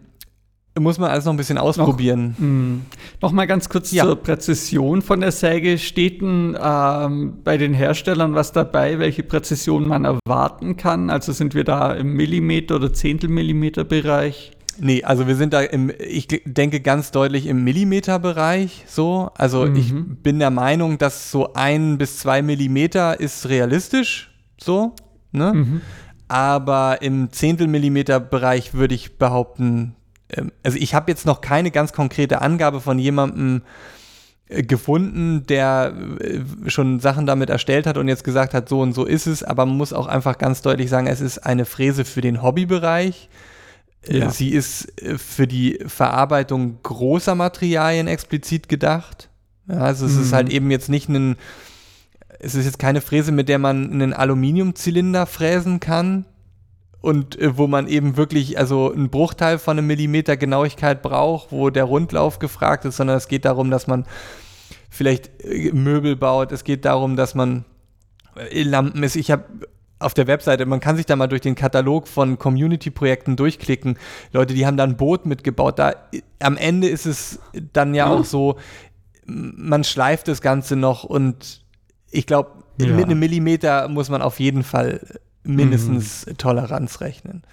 muss 0.77 0.97
man 0.97 1.09
alles 1.09 1.25
noch 1.25 1.33
ein 1.33 1.37
bisschen 1.37 1.57
ausprobieren. 1.57 2.35
Noch, 2.37 2.47
mm. 2.47 2.81
noch 3.21 3.31
mal 3.31 3.45
ganz 3.47 3.69
kurz 3.69 3.91
ja. 3.91 4.05
zur 4.05 4.15
Präzision 4.15 5.01
von 5.01 5.19
der 5.19 5.31
Säge. 5.31 5.77
Steht 5.77 6.21
denn 6.21 6.57
ähm, 6.61 7.39
bei 7.43 7.57
den 7.57 7.73
Herstellern 7.73 8.35
was 8.35 8.51
dabei, 8.51 8.99
welche 8.99 9.23
Präzision 9.23 9.87
man 9.87 10.05
erwarten 10.05 10.77
kann? 10.77 11.09
Also 11.09 11.31
sind 11.33 11.53
wir 11.53 11.63
da 11.63 11.93
im 11.93 12.13
Millimeter- 12.13 12.75
oder 12.75 12.93
Zehntelmillimeter-Bereich? 12.93 14.51
Nee, 14.81 15.03
also 15.03 15.27
wir 15.27 15.35
sind 15.35 15.53
da 15.53 15.61
im, 15.61 15.91
ich 15.99 16.27
denke 16.45 16.79
ganz 16.79 17.11
deutlich 17.11 17.47
im 17.47 17.65
Millimeterbereich 17.65 18.85
so. 18.87 19.29
Also 19.35 19.65
mhm. 19.65 19.75
ich 19.75 19.93
bin 20.23 20.39
der 20.39 20.51
Meinung, 20.51 20.97
dass 20.97 21.31
so 21.31 21.53
ein 21.53 21.97
bis 21.97 22.19
zwei 22.19 22.41
Millimeter 22.41 23.19
ist 23.19 23.49
realistisch 23.49 24.28
so. 24.61 24.95
Ne? 25.31 25.53
Mhm. 25.53 25.81
Aber 26.27 27.01
im 27.01 27.31
Zehntelmillimeter-Bereich 27.31 28.73
würde 28.73 28.95
ich 28.95 29.17
behaupten, 29.17 29.95
ähm, 30.29 30.51
also 30.63 30.77
ich 30.77 30.93
habe 30.93 31.11
jetzt 31.11 31.25
noch 31.25 31.41
keine 31.41 31.71
ganz 31.71 31.93
konkrete 31.93 32.41
Angabe 32.41 32.81
von 32.81 32.99
jemandem 32.99 33.63
äh, 34.47 34.63
gefunden, 34.63 35.45
der 35.47 35.93
äh, 36.19 36.69
schon 36.69 36.99
Sachen 36.99 37.25
damit 37.25 37.49
erstellt 37.49 37.87
hat 37.87 37.97
und 37.97 38.07
jetzt 38.07 38.23
gesagt 38.23 38.53
hat, 38.53 38.69
so 38.69 38.81
und 38.81 38.93
so 38.93 39.05
ist 39.05 39.27
es, 39.27 39.43
aber 39.43 39.65
man 39.65 39.77
muss 39.77 39.93
auch 39.93 40.07
einfach 40.07 40.37
ganz 40.37 40.61
deutlich 40.61 40.89
sagen, 40.89 41.07
es 41.07 41.21
ist 41.21 41.39
eine 41.39 41.65
Fräse 41.65 42.05
für 42.05 42.21
den 42.21 42.41
Hobbybereich. 42.41 43.29
Äh, 44.07 44.19
ja. 44.19 44.29
Sie 44.29 44.49
ist 44.49 44.93
für 45.17 45.47
die 45.47 45.79
Verarbeitung 45.85 46.79
großer 46.83 47.35
Materialien 47.35 48.07
explizit 48.07 48.69
gedacht. 48.69 49.29
Also 49.67 50.05
es 50.05 50.13
mhm. 50.13 50.21
ist 50.21 50.33
halt 50.33 50.49
eben 50.49 50.71
jetzt 50.71 50.89
nicht 50.89 51.09
ein, 51.09 51.37
es 52.39 52.55
ist 52.55 52.65
jetzt 52.65 52.79
keine 52.79 53.01
Fräse, 53.01 53.31
mit 53.31 53.49
der 53.49 53.59
man 53.59 53.91
einen 53.91 54.13
Aluminiumzylinder 54.13 55.25
fräsen 55.25 55.79
kann, 55.79 56.25
und 57.01 57.39
äh, 57.39 57.57
wo 57.57 57.67
man 57.67 57.87
eben 57.87 58.17
wirklich 58.17 58.57
also 58.57 58.91
einen 58.91 59.09
Bruchteil 59.09 59.57
von 59.57 59.77
einem 59.77 59.87
Millimeter 59.87 60.37
Genauigkeit 60.37 61.01
braucht, 61.01 61.51
wo 61.51 61.69
der 61.69 61.85
Rundlauf 61.85 62.39
gefragt 62.39 62.85
ist, 62.85 62.97
sondern 62.97 63.17
es 63.17 63.27
geht 63.27 63.45
darum, 63.45 63.71
dass 63.71 63.87
man 63.87 64.05
vielleicht 64.89 65.43
äh, 65.43 65.71
Möbel 65.71 66.15
baut, 66.15 66.51
es 66.51 66.63
geht 66.63 66.85
darum, 66.85 67.15
dass 67.15 67.35
man 67.35 67.65
äh, 68.35 68.63
Lampen 68.63 69.03
ist. 69.03 69.15
Ich 69.15 69.31
habe 69.31 69.45
auf 69.99 70.13
der 70.13 70.27
Webseite, 70.27 70.65
man 70.65 70.79
kann 70.79 70.95
sich 70.95 71.05
da 71.05 71.15
mal 71.15 71.27
durch 71.27 71.41
den 71.41 71.55
Katalog 71.55 72.07
von 72.07 72.37
Community-Projekten 72.37 73.35
durchklicken. 73.35 73.97
Leute, 74.31 74.53
die 74.53 74.65
haben 74.65 74.77
da 74.77 74.85
ein 74.85 74.95
Boot 74.95 75.25
mitgebaut. 75.25 75.79
Da, 75.79 75.91
äh, 76.11 76.21
am 76.39 76.57
Ende 76.57 76.89
ist 76.89 77.05
es 77.05 77.39
dann 77.73 77.93
ja 77.93 78.11
oh. 78.11 78.19
auch 78.19 78.25
so, 78.25 78.57
man 79.25 79.83
schleift 79.83 80.27
das 80.27 80.41
Ganze 80.41 80.75
noch 80.75 81.03
und 81.03 81.61
ich 82.11 82.25
glaube, 82.25 82.51
ja. 82.79 82.87
mit 82.87 83.05
einem 83.05 83.19
Millimeter 83.19 83.87
muss 83.87 84.09
man 84.09 84.21
auf 84.21 84.39
jeden 84.39 84.63
Fall 84.63 85.19
mindestens 85.43 86.25
mhm. 86.25 86.37
Toleranz 86.37 87.01
rechnen. 87.01 87.43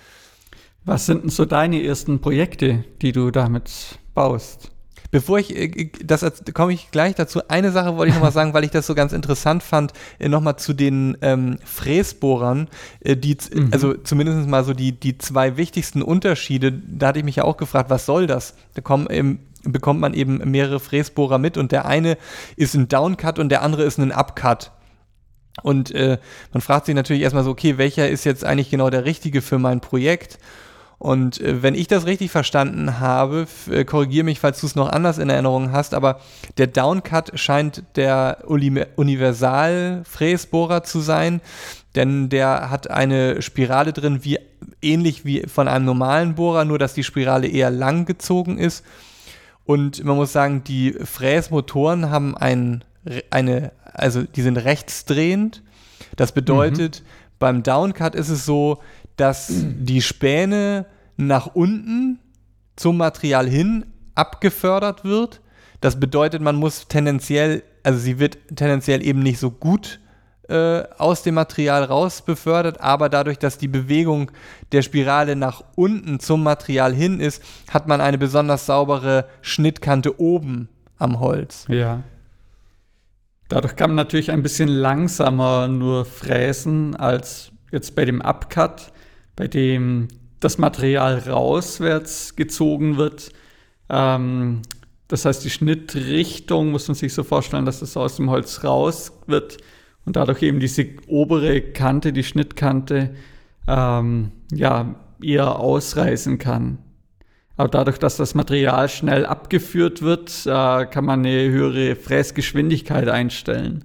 Was 0.84 1.06
sind 1.06 1.24
denn 1.24 1.30
so 1.30 1.44
deine 1.44 1.82
ersten 1.82 2.20
Projekte, 2.20 2.84
die 3.02 3.12
du 3.12 3.30
damit 3.30 3.98
baust? 4.14 4.70
Bevor 5.10 5.38
ich, 5.38 5.54
äh, 5.54 5.90
das 6.04 6.24
komme 6.52 6.72
ich 6.72 6.90
gleich 6.90 7.14
dazu. 7.14 7.40
Eine 7.48 7.70
Sache 7.72 7.96
wollte 7.96 8.10
ich 8.10 8.14
nochmal 8.14 8.32
sagen, 8.32 8.54
weil 8.54 8.64
ich 8.64 8.70
das 8.70 8.86
so 8.86 8.94
ganz 8.94 9.12
interessant 9.12 9.62
fand, 9.62 9.92
äh, 10.18 10.28
nochmal 10.28 10.56
zu 10.56 10.74
den 10.74 11.16
ähm, 11.22 11.58
Fräsbohrern, 11.64 12.68
äh, 13.00 13.16
die, 13.16 13.36
mhm. 13.52 13.70
also 13.72 13.94
zumindest 13.94 14.48
mal 14.48 14.64
so 14.64 14.74
die, 14.74 14.92
die 14.92 15.18
zwei 15.18 15.56
wichtigsten 15.56 16.02
Unterschiede, 16.02 16.72
da 16.72 17.08
hatte 17.08 17.18
ich 17.18 17.24
mich 17.24 17.36
ja 17.36 17.44
auch 17.44 17.56
gefragt, 17.56 17.90
was 17.90 18.06
soll 18.06 18.26
das? 18.26 18.54
Da 18.74 18.82
kommen 18.82 19.08
eben, 19.10 19.40
bekommt 19.72 20.00
man 20.00 20.14
eben 20.14 20.38
mehrere 20.50 20.80
Fräsbohrer 20.80 21.38
mit 21.38 21.56
und 21.56 21.72
der 21.72 21.86
eine 21.86 22.16
ist 22.56 22.74
ein 22.74 22.88
Downcut 22.88 23.38
und 23.38 23.50
der 23.50 23.62
andere 23.62 23.84
ist 23.84 23.98
ein 23.98 24.12
Upcut. 24.12 24.72
Und 25.62 25.90
äh, 25.92 26.18
man 26.52 26.60
fragt 26.60 26.86
sich 26.86 26.94
natürlich 26.94 27.22
erstmal 27.22 27.44
so, 27.44 27.50
okay, 27.50 27.78
welcher 27.78 28.08
ist 28.08 28.24
jetzt 28.24 28.44
eigentlich 28.44 28.70
genau 28.70 28.90
der 28.90 29.04
richtige 29.04 29.42
für 29.42 29.58
mein 29.58 29.80
Projekt? 29.80 30.38
Und 30.98 31.40
äh, 31.40 31.62
wenn 31.62 31.74
ich 31.74 31.88
das 31.88 32.06
richtig 32.06 32.30
verstanden 32.30 33.00
habe, 33.00 33.46
äh, 33.70 33.84
korrigiere 33.84 34.24
mich, 34.24 34.40
falls 34.40 34.60
du 34.60 34.66
es 34.66 34.76
noch 34.76 34.90
anders 34.90 35.18
in 35.18 35.28
Erinnerung 35.28 35.72
hast, 35.72 35.92
aber 35.94 36.20
der 36.56 36.68
Downcut 36.68 37.38
scheint 37.38 37.82
der 37.96 38.44
Universal-Fräsbohrer 38.46 40.84
zu 40.84 41.00
sein, 41.00 41.42
denn 41.94 42.30
der 42.30 42.70
hat 42.70 42.90
eine 42.90 43.42
Spirale 43.42 43.92
drin, 43.92 44.24
wie 44.24 44.38
ähnlich 44.80 45.24
wie 45.24 45.42
von 45.46 45.68
einem 45.68 45.84
normalen 45.84 46.34
Bohrer, 46.34 46.64
nur 46.64 46.78
dass 46.78 46.94
die 46.94 47.04
Spirale 47.04 47.46
eher 47.46 47.70
lang 47.70 48.06
gezogen 48.06 48.56
ist. 48.58 48.84
Und 49.66 50.04
man 50.04 50.16
muss 50.16 50.32
sagen, 50.32 50.62
die 50.64 50.92
Fräsmotoren 50.92 52.10
haben 52.10 52.36
ein, 52.36 52.84
eine 53.30 53.72
also 53.92 54.22
die 54.22 54.42
sind 54.42 54.56
rechtsdrehend. 54.56 55.62
Das 56.16 56.32
bedeutet, 56.32 57.02
mhm. 57.02 57.06
beim 57.38 57.62
Downcut 57.62 58.14
ist 58.14 58.28
es 58.28 58.46
so, 58.46 58.78
dass 59.16 59.52
die 59.78 60.02
Späne 60.02 60.86
nach 61.16 61.54
unten 61.54 62.20
zum 62.76 62.96
Material 62.98 63.48
hin 63.48 63.86
abgefördert 64.14 65.04
wird. 65.04 65.40
Das 65.80 65.98
bedeutet, 65.98 66.42
man 66.42 66.56
muss 66.56 66.88
tendenziell, 66.88 67.62
also 67.82 67.98
sie 67.98 68.18
wird 68.18 68.38
tendenziell 68.54 69.04
eben 69.04 69.20
nicht 69.20 69.38
so 69.38 69.50
gut 69.50 70.00
äh, 70.48 70.84
aus 70.98 71.22
dem 71.22 71.34
Material 71.34 71.84
raus 71.84 72.22
befördert, 72.22 72.80
aber 72.80 73.08
dadurch, 73.08 73.38
dass 73.38 73.58
die 73.58 73.68
Bewegung 73.68 74.30
der 74.72 74.82
Spirale 74.82 75.34
nach 75.34 75.64
unten 75.74 76.20
zum 76.20 76.42
Material 76.42 76.94
hin 76.94 77.18
ist, 77.18 77.42
hat 77.68 77.88
man 77.88 78.00
eine 78.00 78.16
besonders 78.16 78.66
saubere 78.66 79.26
Schnittkante 79.42 80.20
oben 80.20 80.68
am 80.98 81.20
Holz. 81.20 81.66
Ja. 81.68 82.02
Dadurch 83.48 83.76
kann 83.76 83.90
man 83.90 83.96
natürlich 83.96 84.30
ein 84.30 84.42
bisschen 84.42 84.68
langsamer 84.68 85.68
nur 85.68 86.04
fräsen 86.04 86.96
als 86.96 87.50
jetzt 87.72 87.94
bei 87.94 88.04
dem 88.04 88.20
Upcut, 88.20 88.92
bei 89.36 89.48
dem 89.48 90.08
das 90.40 90.58
Material 90.58 91.18
rauswärts 91.18 92.36
gezogen 92.36 92.96
wird. 92.96 93.30
Ähm, 93.88 94.62
das 95.08 95.24
heißt, 95.24 95.44
die 95.44 95.50
Schnittrichtung 95.50 96.70
muss 96.70 96.88
man 96.88 96.94
sich 96.94 97.14
so 97.14 97.22
vorstellen, 97.22 97.64
dass 97.64 97.82
es 97.82 97.96
aus 97.96 98.16
dem 98.16 98.30
Holz 98.30 98.64
raus 98.64 99.12
wird 99.26 99.58
und 100.06 100.16
dadurch 100.16 100.42
eben 100.42 100.60
diese 100.60 100.86
obere 101.08 101.60
Kante, 101.60 102.12
die 102.12 102.24
Schnittkante, 102.24 103.10
ähm, 103.68 104.30
ja, 104.52 104.94
eher 105.20 105.58
ausreißen 105.58 106.38
kann. 106.38 106.78
Aber 107.56 107.68
dadurch, 107.68 107.98
dass 107.98 108.16
das 108.16 108.34
Material 108.34 108.88
schnell 108.88 109.26
abgeführt 109.26 110.02
wird, 110.02 110.46
äh, 110.46 110.86
kann 110.86 111.04
man 111.04 111.20
eine 111.20 111.50
höhere 111.50 111.96
Fräsgeschwindigkeit 111.96 113.08
einstellen. 113.08 113.84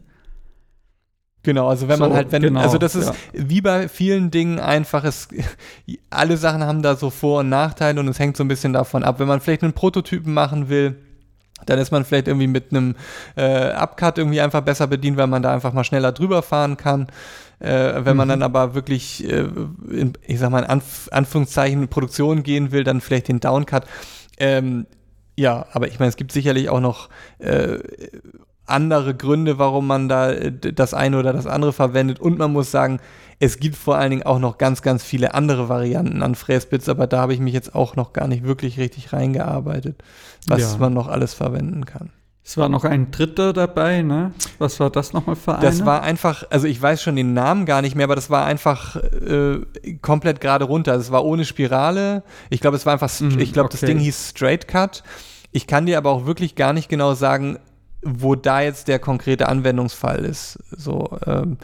Genau, 1.43 1.69
also 1.69 1.87
wenn 1.87 1.97
so, 1.97 2.03
man 2.03 2.13
halt, 2.13 2.31
wenn, 2.31 2.43
genau, 2.43 2.59
also 2.59 2.77
das 2.77 2.93
ist 2.93 3.07
ja. 3.07 3.15
wie 3.33 3.61
bei 3.61 3.87
vielen 3.87 4.29
Dingen 4.29 4.59
einfach, 4.59 5.03
es, 5.03 5.29
alle 6.11 6.37
Sachen 6.37 6.63
haben 6.63 6.83
da 6.83 6.95
so 6.95 7.09
Vor- 7.09 7.39
und 7.39 7.49
Nachteile 7.49 7.99
und 7.99 8.07
es 8.07 8.19
hängt 8.19 8.37
so 8.37 8.43
ein 8.43 8.47
bisschen 8.47 8.73
davon 8.73 9.03
ab. 9.03 9.19
Wenn 9.19 9.27
man 9.27 9.39
vielleicht 9.39 9.63
einen 9.63 9.73
Prototypen 9.73 10.33
machen 10.33 10.69
will, 10.69 10.97
dann 11.65 11.79
ist 11.79 11.91
man 11.91 12.05
vielleicht 12.05 12.27
irgendwie 12.27 12.47
mit 12.47 12.71
einem 12.71 12.95
äh, 13.35 13.71
Upcut 13.73 14.17
irgendwie 14.17 14.41
einfach 14.41 14.61
besser 14.61 14.87
bedient, 14.87 15.17
weil 15.17 15.27
man 15.27 15.41
da 15.41 15.53
einfach 15.53 15.73
mal 15.73 15.83
schneller 15.83 16.11
drüber 16.11 16.41
fahren 16.41 16.77
kann. 16.77 17.07
Äh, 17.59 18.05
wenn 18.05 18.17
man 18.17 18.27
mhm. 18.27 18.31
dann 18.31 18.43
aber 18.43 18.73
wirklich, 18.73 19.23
äh, 19.29 19.45
in, 19.89 20.13
ich 20.25 20.39
sag 20.39 20.49
mal 20.49 20.63
in 20.63 20.69
Anf 20.69 21.09
Anführungszeichen, 21.11 21.83
in 21.83 21.87
Produktion 21.87 22.43
gehen 22.43 22.71
will, 22.71 22.83
dann 22.83 23.01
vielleicht 23.01 23.27
den 23.27 23.39
Downcut. 23.39 23.83
Ähm, 24.39 24.87
ja, 25.37 25.65
aber 25.71 25.87
ich 25.87 25.99
meine, 25.99 26.09
es 26.09 26.17
gibt 26.17 26.31
sicherlich 26.31 26.69
auch 26.69 26.79
noch 26.79 27.09
äh, 27.39 27.79
andere 28.65 29.13
Gründe, 29.15 29.59
warum 29.59 29.87
man 29.87 30.09
da 30.09 30.31
äh, 30.31 30.51
das 30.51 30.93
eine 30.93 31.19
oder 31.19 31.33
das 31.33 31.47
andere 31.47 31.73
verwendet. 31.73 32.19
Und 32.19 32.37
man 32.39 32.51
muss 32.51 32.71
sagen, 32.71 32.99
es 33.41 33.59
gibt 33.59 33.75
vor 33.75 33.97
allen 33.97 34.11
Dingen 34.11 34.23
auch 34.23 34.37
noch 34.37 34.59
ganz, 34.59 34.83
ganz 34.83 35.03
viele 35.03 35.33
andere 35.33 35.67
Varianten 35.67 36.21
an 36.21 36.35
Fräsbits, 36.35 36.87
aber 36.87 37.07
da 37.07 37.21
habe 37.21 37.33
ich 37.33 37.39
mich 37.39 37.55
jetzt 37.55 37.73
auch 37.73 37.95
noch 37.95 38.13
gar 38.13 38.27
nicht 38.27 38.43
wirklich 38.43 38.77
richtig 38.77 39.13
reingearbeitet, 39.13 40.03
was 40.47 40.73
ja. 40.73 40.77
man 40.77 40.93
noch 40.93 41.07
alles 41.07 41.33
verwenden 41.33 41.85
kann. 41.85 42.11
Es 42.43 42.57
war 42.57 42.69
noch 42.69 42.83
ein 42.83 43.09
dritter 43.09 43.51
dabei, 43.51 44.03
ne? 44.03 44.31
Was 44.59 44.79
war 44.79 44.91
das 44.91 45.13
nochmal 45.13 45.35
für 45.35 45.55
eine? 45.55 45.63
Das 45.63 45.85
war 45.85 46.03
einfach, 46.03 46.43
also 46.51 46.67
ich 46.67 46.79
weiß 46.79 47.01
schon 47.01 47.15
den 47.15 47.33
Namen 47.33 47.65
gar 47.65 47.81
nicht 47.81 47.95
mehr, 47.95 48.03
aber 48.03 48.15
das 48.15 48.29
war 48.29 48.45
einfach 48.45 48.95
äh, 48.97 49.59
komplett 50.03 50.39
gerade 50.39 50.65
runter. 50.65 50.93
Es 50.93 51.11
war 51.11 51.25
ohne 51.25 51.43
Spirale. 51.43 52.21
Ich 52.51 52.61
glaube, 52.61 52.77
es 52.77 52.85
war 52.85 52.93
einfach, 52.93 53.11
mm, 53.19 53.39
ich 53.39 53.53
glaube, 53.53 53.67
okay. 53.67 53.77
das 53.79 53.87
Ding 53.87 53.97
hieß 53.97 54.29
Straight 54.29 54.67
Cut. 54.67 55.03
Ich 55.51 55.65
kann 55.65 55.87
dir 55.87 55.97
aber 55.97 56.11
auch 56.11 56.27
wirklich 56.27 56.53
gar 56.55 56.73
nicht 56.73 56.89
genau 56.89 57.15
sagen, 57.15 57.57
wo 58.03 58.35
da 58.35 58.61
jetzt 58.61 58.87
der 58.87 58.99
konkrete 58.99 59.47
Anwendungsfall 59.47 60.25
ist. 60.25 60.59
So, 60.71 61.17
ähm, 61.25 61.57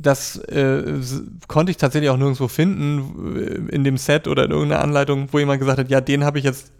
das 0.00 0.36
äh, 0.36 1.00
konnte 1.48 1.70
ich 1.70 1.76
tatsächlich 1.76 2.10
auch 2.10 2.16
nirgendwo 2.16 2.48
finden 2.48 3.36
äh, 3.36 3.74
in 3.74 3.84
dem 3.84 3.96
Set 3.96 4.28
oder 4.28 4.44
in 4.44 4.50
irgendeiner 4.50 4.82
Anleitung, 4.82 5.28
wo 5.30 5.38
jemand 5.38 5.60
gesagt 5.60 5.78
hat, 5.78 5.90
ja, 5.90 6.00
den 6.00 6.24
habe 6.24 6.38
ich 6.38 6.44
jetzt 6.44 6.72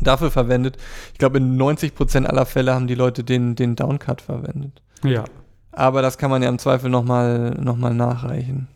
dafür 0.00 0.30
verwendet. 0.30 0.76
Ich 1.12 1.18
glaube, 1.18 1.38
in 1.38 1.60
90% 1.60 2.26
aller 2.26 2.46
Fälle 2.46 2.74
haben 2.74 2.86
die 2.86 2.94
Leute 2.94 3.24
den, 3.24 3.54
den 3.54 3.76
Downcut 3.76 4.20
verwendet. 4.20 4.82
Ja. 5.04 5.24
Aber 5.72 6.02
das 6.02 6.18
kann 6.18 6.30
man 6.30 6.42
ja 6.42 6.48
im 6.48 6.58
Zweifel 6.58 6.90
nochmal 6.90 7.50
noch 7.60 7.76
mal 7.76 7.94
nachreichen. 7.94 8.68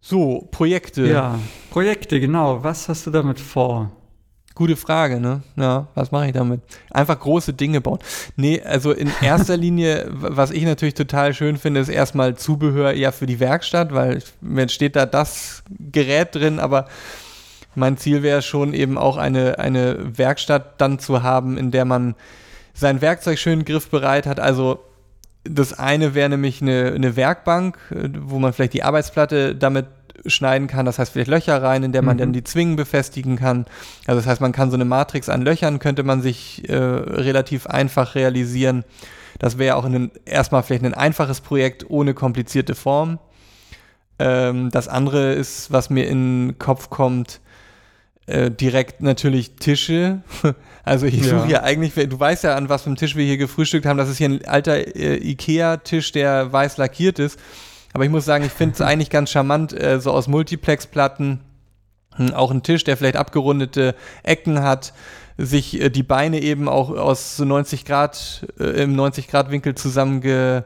So, 0.00 0.48
Projekte. 0.50 1.06
Ja, 1.06 1.38
Projekte, 1.70 2.20
genau. 2.20 2.62
Was 2.62 2.88
hast 2.88 3.06
du 3.06 3.10
damit 3.10 3.40
vor? 3.40 3.90
Gute 4.54 4.76
Frage, 4.76 5.18
ne? 5.18 5.42
Ja, 5.56 5.88
was 5.96 6.12
mache 6.12 6.26
ich 6.26 6.32
damit? 6.32 6.60
Einfach 6.92 7.18
große 7.18 7.54
Dinge 7.54 7.80
bauen. 7.80 7.98
Nee, 8.36 8.62
also 8.62 8.92
in 8.92 9.10
erster 9.20 9.56
Linie, 9.56 10.06
was 10.10 10.52
ich 10.52 10.62
natürlich 10.64 10.94
total 10.94 11.34
schön 11.34 11.56
finde, 11.56 11.80
ist 11.80 11.88
erstmal 11.88 12.36
Zubehör 12.36 12.92
ja 12.92 13.10
für 13.10 13.26
die 13.26 13.40
Werkstatt, 13.40 13.92
weil 13.92 14.22
mir 14.40 14.68
steht 14.68 14.94
da 14.94 15.06
das 15.06 15.64
Gerät 15.90 16.36
drin, 16.36 16.60
aber 16.60 16.86
mein 17.74 17.96
Ziel 17.96 18.22
wäre 18.22 18.42
schon 18.42 18.74
eben 18.74 18.96
auch 18.96 19.16
eine, 19.16 19.58
eine 19.58 20.16
Werkstatt 20.18 20.80
dann 20.80 21.00
zu 21.00 21.24
haben, 21.24 21.58
in 21.58 21.72
der 21.72 21.84
man 21.84 22.14
sein 22.74 23.00
Werkzeug 23.00 23.40
schön 23.40 23.64
griffbereit 23.64 24.26
hat. 24.26 24.38
Also 24.38 24.84
das 25.42 25.76
eine 25.76 26.14
wäre 26.14 26.28
nämlich 26.28 26.62
eine, 26.62 26.92
eine 26.94 27.16
Werkbank, 27.16 27.76
wo 28.20 28.38
man 28.38 28.52
vielleicht 28.52 28.74
die 28.74 28.84
Arbeitsplatte 28.84 29.56
damit 29.56 29.86
schneiden 30.26 30.68
kann. 30.68 30.86
Das 30.86 30.98
heißt, 30.98 31.12
vielleicht 31.12 31.30
Löcher 31.30 31.62
rein, 31.62 31.82
in 31.82 31.92
der 31.92 32.02
man 32.02 32.16
mhm. 32.16 32.20
dann 32.20 32.32
die 32.32 32.44
Zwingen 32.44 32.76
befestigen 32.76 33.36
kann. 33.36 33.66
Also 34.06 34.20
das 34.20 34.26
heißt, 34.26 34.40
man 34.40 34.52
kann 34.52 34.70
so 34.70 34.76
eine 34.76 34.84
Matrix 34.84 35.28
an 35.28 35.42
Löchern, 35.42 35.78
könnte 35.78 36.02
man 36.02 36.22
sich 36.22 36.68
äh, 36.68 36.74
relativ 36.74 37.66
einfach 37.66 38.14
realisieren. 38.14 38.84
Das 39.38 39.58
wäre 39.58 39.76
auch 39.76 39.84
ein, 39.84 40.10
erstmal 40.24 40.62
vielleicht 40.62 40.84
ein 40.84 40.94
einfaches 40.94 41.40
Projekt 41.40 41.88
ohne 41.88 42.14
komplizierte 42.14 42.74
Form. 42.74 43.18
Ähm, 44.18 44.70
das 44.70 44.88
andere 44.88 45.32
ist, 45.32 45.72
was 45.72 45.90
mir 45.90 46.06
in 46.06 46.48
den 46.48 46.58
Kopf 46.58 46.88
kommt, 46.88 47.40
äh, 48.26 48.50
direkt 48.50 49.02
natürlich 49.02 49.56
Tische. 49.56 50.22
Also 50.86 51.06
ich 51.06 51.22
suche 51.22 51.36
ja. 51.36 51.46
hier 51.46 51.62
eigentlich, 51.62 51.94
du 51.94 52.20
weißt 52.20 52.44
ja, 52.44 52.56
an 52.56 52.68
was 52.68 52.82
für 52.82 52.88
einem 52.88 52.96
Tisch 52.96 53.16
wir 53.16 53.24
hier 53.24 53.38
gefrühstückt 53.38 53.86
haben. 53.86 53.96
Das 53.96 54.10
ist 54.10 54.18
hier 54.18 54.28
ein 54.28 54.44
alter 54.44 54.94
äh, 54.94 55.16
Ikea-Tisch, 55.16 56.12
der 56.12 56.52
weiß 56.52 56.76
lackiert 56.76 57.18
ist. 57.18 57.38
Aber 57.94 58.04
ich 58.04 58.10
muss 58.10 58.24
sagen, 58.24 58.44
ich 58.44 58.52
finde 58.52 58.74
es 58.74 58.80
eigentlich 58.80 59.08
ganz 59.08 59.30
charmant, 59.30 59.72
äh, 59.72 60.00
so 60.00 60.10
aus 60.10 60.26
Multiplex-Platten, 60.26 61.38
hm, 62.16 62.34
auch 62.34 62.50
ein 62.50 62.64
Tisch, 62.64 62.82
der 62.82 62.96
vielleicht 62.96 63.14
abgerundete 63.16 63.94
Ecken 64.24 64.62
hat, 64.62 64.92
sich 65.38 65.80
äh, 65.80 65.90
die 65.90 66.02
Beine 66.02 66.42
eben 66.42 66.68
auch 66.68 66.90
aus 66.90 67.36
so 67.36 67.44
90 67.44 67.84
Grad, 67.84 68.48
äh, 68.58 68.82
im 68.82 68.96
90 68.96 69.28
Grad 69.28 69.52
Winkel 69.52 69.76
zusammenge, 69.76 70.64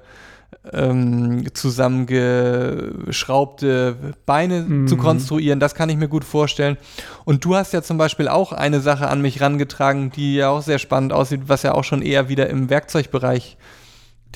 ähm, 0.73 1.45
zusammengeschraubte 1.53 4.15
Beine 4.25 4.63
mhm. 4.63 4.89
zu 4.89 4.97
konstruieren. 4.97 5.61
Das 5.61 5.75
kann 5.75 5.91
ich 5.91 5.99
mir 5.99 6.09
gut 6.09 6.25
vorstellen. 6.25 6.79
Und 7.27 7.45
du 7.45 7.55
hast 7.55 7.75
ja 7.75 7.83
zum 7.83 7.99
Beispiel 7.99 8.29
auch 8.29 8.53
eine 8.53 8.81
Sache 8.81 9.09
an 9.09 9.21
mich 9.21 9.43
rangetragen, 9.43 10.11
die 10.11 10.37
ja 10.37 10.49
auch 10.49 10.63
sehr 10.63 10.79
spannend 10.79 11.13
aussieht, 11.13 11.43
was 11.47 11.63
ja 11.63 11.75
auch 11.75 11.85
schon 11.85 12.01
eher 12.01 12.31
wieder 12.31 12.49
im 12.49 12.71
Werkzeugbereich 12.71 13.59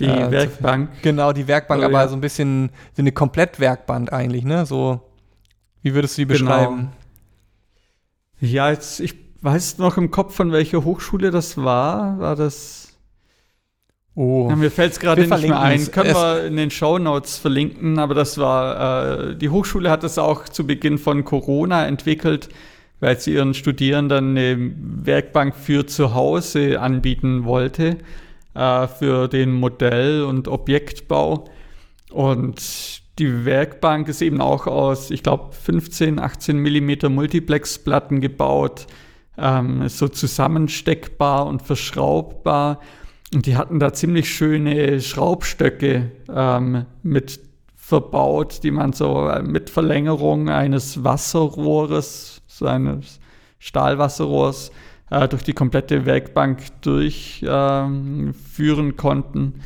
die 0.03 0.09
äh, 0.09 0.31
Werkbank. 0.31 0.91
Genau, 1.03 1.33
die 1.33 1.49
Werkbank, 1.49 1.83
oh, 1.83 1.87
aber 1.87 2.01
ja. 2.01 2.09
so 2.09 2.17
ein 2.17 2.21
bisschen 2.21 2.71
so 2.95 3.03
eine 3.03 3.13
Komplettwerkbank 3.13 4.13
eigentlich, 4.13 4.45
ne? 4.45 4.67
So, 4.67 5.01
wie 5.83 5.95
würdest 5.95 6.19
du 6.19 6.27
die 6.27 6.35
genau. 6.35 6.51
beschreiben? 6.51 6.93
Ja, 8.41 8.71
jetzt, 8.71 9.01
ich 9.01 9.15
weiß 9.41 9.79
noch 9.79 9.97
im 9.97 10.11
Kopf, 10.11 10.35
von 10.35 10.53
welcher 10.53 10.85
Hochschule 10.85 11.31
das 11.31 11.57
war. 11.57 12.19
War 12.19 12.37
das. 12.37 12.99
Oh. 14.15 14.49
Ja, 14.51 14.57
mir 14.57 14.71
fällt 14.71 14.93
es 14.93 15.01
gerade 15.01 15.23
nicht 15.23 15.31
mehr 15.31 15.61
ein. 15.61 15.91
Können 15.91 16.15
wir 16.15 16.45
in 16.45 16.57
den 16.57 16.71
Show 16.71 16.99
Notes 16.99 17.39
verlinken, 17.39 17.99
aber 17.99 18.15
das 18.15 18.37
war, 18.37 19.31
äh, 19.31 19.37
die 19.37 19.49
Hochschule 19.49 19.91
hat 19.91 20.03
das 20.03 20.19
auch 20.19 20.49
zu 20.49 20.67
Beginn 20.67 20.99
von 20.99 21.25
Corona 21.25 21.87
entwickelt, 21.87 22.51
weil 23.01 23.19
sie 23.19 23.33
ihren 23.33 23.55
Studierenden 23.55 24.37
eine 24.37 24.73
Werkbank 25.05 25.55
für 25.55 25.87
zu 25.87 26.13
Hause 26.13 26.79
anbieten 26.81 27.45
wollte 27.45 27.99
äh, 28.55 28.87
für 28.87 29.29
den 29.29 29.53
Modell- 29.53 30.25
und 30.25 30.49
Objektbau. 30.49 31.45
Und 32.11 33.03
die 33.19 33.45
Werkbank 33.45 34.09
ist 34.09 34.23
eben 34.23 34.41
auch 34.41 34.67
aus, 34.67 35.11
ich 35.11 35.23
glaube, 35.23 35.53
15, 35.53 36.19
18 36.19 36.57
Millimeter 36.57 37.09
Multiplex-Platten 37.09 38.21
gebaut, 38.21 38.87
ähm, 39.39 39.89
so 39.89 40.09
zusammensteckbar 40.09 41.47
und 41.47 41.63
verschraubbar. 41.63 42.81
Und 43.35 43.47
die 43.47 43.57
hatten 43.57 43.79
da 43.79 43.93
ziemlich 43.93 44.29
schöne 44.29 45.01
Schraubstöcke 45.01 46.13
ähm, 46.29 46.85
mit 47.03 47.41
verbaut, 47.77 48.63
die 48.63 48.71
man 48.71 48.93
so 48.93 49.29
äh, 49.29 49.43
mit 49.43 49.69
Verlängerung 49.69 50.49
eines 50.49 51.05
Wasserrohres, 51.05 52.43
so 52.47 52.67
eines 52.67 53.21
Stahlwasserrohrs, 53.59 54.73
äh, 55.13 55.29
durch 55.29 55.43
die 55.43 55.53
komplette 55.53 56.07
Werkbank 56.07 56.81
durchführen 56.81 58.35
äh, 58.91 58.93
konnten. 58.93 59.61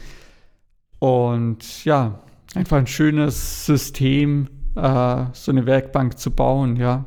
Und 0.99 1.85
ja, 1.85 2.19
einfach 2.55 2.79
ein 2.79 2.87
schönes 2.89 3.65
System, 3.65 4.49
äh, 4.75 5.25
so 5.33 5.53
eine 5.53 5.67
Werkbank 5.67 6.19
zu 6.19 6.33
bauen, 6.33 6.77
ja. 6.77 7.05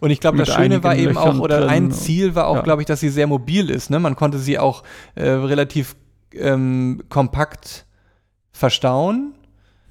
Und 0.00 0.10
ich 0.10 0.18
glaube, 0.18 0.38
das 0.38 0.52
Schöne 0.52 0.82
war 0.82 0.96
eben 0.96 1.14
Löchern 1.14 1.38
auch, 1.38 1.42
oder 1.42 1.68
ein 1.68 1.92
Ziel 1.92 2.34
war 2.34 2.48
auch, 2.48 2.56
ja. 2.56 2.62
glaube 2.62 2.82
ich, 2.82 2.86
dass 2.86 2.98
sie 2.98 3.10
sehr 3.10 3.28
mobil 3.28 3.70
ist. 3.70 3.90
Ne? 3.90 4.00
Man 4.00 4.16
konnte 4.16 4.38
sie 4.38 4.58
auch 4.58 4.82
äh, 5.14 5.28
relativ 5.28 5.94
ähm, 6.34 7.04
kompakt 7.08 7.86
verstauen. 8.50 9.34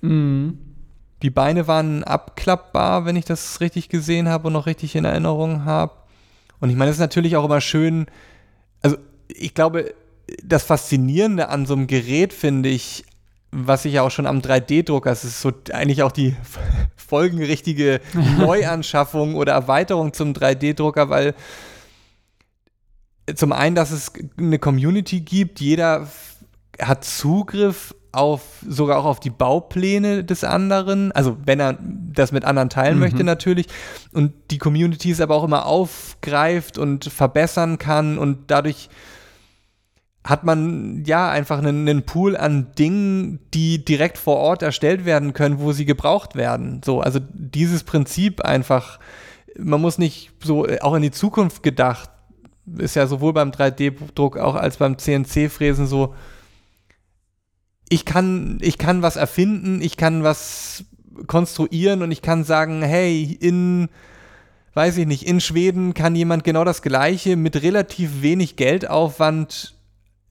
Mhm. 0.02 0.60
Die 1.24 1.30
Beine 1.30 1.68
waren 1.68 2.04
abklappbar, 2.04 3.06
wenn 3.06 3.16
ich 3.16 3.24
das 3.26 3.62
richtig 3.62 3.88
gesehen 3.88 4.28
habe 4.28 4.48
und 4.48 4.54
noch 4.54 4.66
richtig 4.66 4.96
in 4.96 5.06
Erinnerung 5.06 5.64
habe. 5.64 5.94
Und 6.60 6.70
ich 6.70 6.76
meine, 6.76 6.90
es 6.90 6.98
ist 6.98 7.02
natürlich 7.02 7.36
auch 7.36 7.46
immer 7.46 7.62
schön, 7.62 8.08
also 8.82 8.98
ich 9.28 9.54
glaube, 9.54 9.94
das 10.44 10.64
Faszinierende 10.64 11.50
an 11.50 11.66
so 11.66 11.74
einem 11.74 11.88
Gerät 11.88 12.34
finde 12.34 12.70
ich, 12.70 13.06
was 13.52 13.86
ich 13.86 13.94
ja 13.94 14.02
auch 14.02 14.12
schon 14.12 14.28
am 14.28 14.40
3D-Drucker, 14.40 15.12
es 15.12 15.24
ist 15.24 15.42
so 15.42 15.52
eigentlich 15.72 16.04
auch 16.04 16.12
die 16.12 16.36
folgenrichtige 16.96 18.02
Neuanschaffung 18.38 19.36
oder 19.36 19.54
Erweiterung 19.54 20.14
zum 20.14 20.34
3D-Drucker, 20.34 21.10
weil 21.10 21.34
zum 23.36 23.52
einen, 23.52 23.76
dass 23.76 23.92
es 23.92 24.12
eine 24.38 24.60
Community 24.60 25.20
gibt, 25.20 25.60
jeder 25.60 26.08
hat 26.80 27.04
Zugriff 27.04 27.94
auf 28.18 28.42
sogar 28.68 28.98
auch 28.98 29.06
auf 29.06 29.20
die 29.20 29.30
Baupläne 29.30 30.24
des 30.24 30.44
anderen, 30.44 31.12
also 31.12 31.38
wenn 31.46 31.60
er 31.60 31.78
das 31.82 32.32
mit 32.32 32.46
anderen 32.46 32.70
teilen 32.70 32.96
mhm. 32.96 33.02
möchte 33.02 33.24
natürlich 33.24 33.68
und 34.12 34.34
die 34.52 34.58
Community 34.58 35.12
es 35.12 35.22
aber 35.22 35.36
auch 35.36 35.44
immer 35.44 35.66
aufgreift 35.66 36.78
und 36.78 37.06
verbessern 37.06 37.78
kann 37.78 38.18
und 38.18 38.50
dadurch 38.52 38.90
hat 40.24 40.44
man 40.44 41.04
ja 41.06 41.30
einfach 41.30 41.60
einen, 41.60 41.88
einen, 41.88 42.04
Pool 42.04 42.36
an 42.36 42.68
Dingen, 42.78 43.40
die 43.54 43.86
direkt 43.86 44.18
vor 44.18 44.36
Ort 44.38 44.62
erstellt 44.62 45.06
werden 45.06 45.34
können, 45.34 45.60
wo 45.60 45.72
sie 45.72 45.86
gebraucht 45.86 46.36
werden. 46.36 46.82
So, 46.84 47.00
also 47.00 47.20
dieses 47.32 47.86
Prinzip 47.86 48.42
einfach, 48.42 49.00
man 49.58 49.80
muss 49.80 49.98
nicht 49.98 50.32
so 50.44 50.68
auch 50.82 50.96
in 50.96 51.02
die 51.02 51.12
Zukunft 51.12 51.64
gedacht, 51.64 52.10
ist 52.78 52.96
ja 52.96 53.08
sowohl 53.08 53.32
beim 53.32 53.52
3D-Druck 53.52 54.38
auch 54.38 54.56
als 54.56 54.78
beim 54.78 54.98
CNC-Fräsen 54.98 55.88
so, 55.88 56.14
ich 57.90 58.06
kann, 58.06 58.58
ich 58.62 58.78
kann 58.78 59.02
was 59.02 59.16
erfinden, 59.16 59.82
ich 59.82 59.98
kann 59.98 60.24
was 60.24 60.86
konstruieren 61.28 62.02
und 62.04 62.12
ich 62.12 62.22
kann 62.22 62.44
sagen, 62.44 62.82
hey, 62.82 63.38
in, 63.40 63.90
weiß 64.74 64.98
ich 64.98 65.08
nicht, 65.08 65.26
in 65.28 65.42
Schweden 65.42 65.94
kann 65.94 66.16
jemand 66.16 66.44
genau 66.44 66.64
das 66.64 66.82
Gleiche 66.82 67.36
mit 67.36 67.62
relativ 67.62 68.22
wenig 68.22 68.56
Geldaufwand 68.56 69.76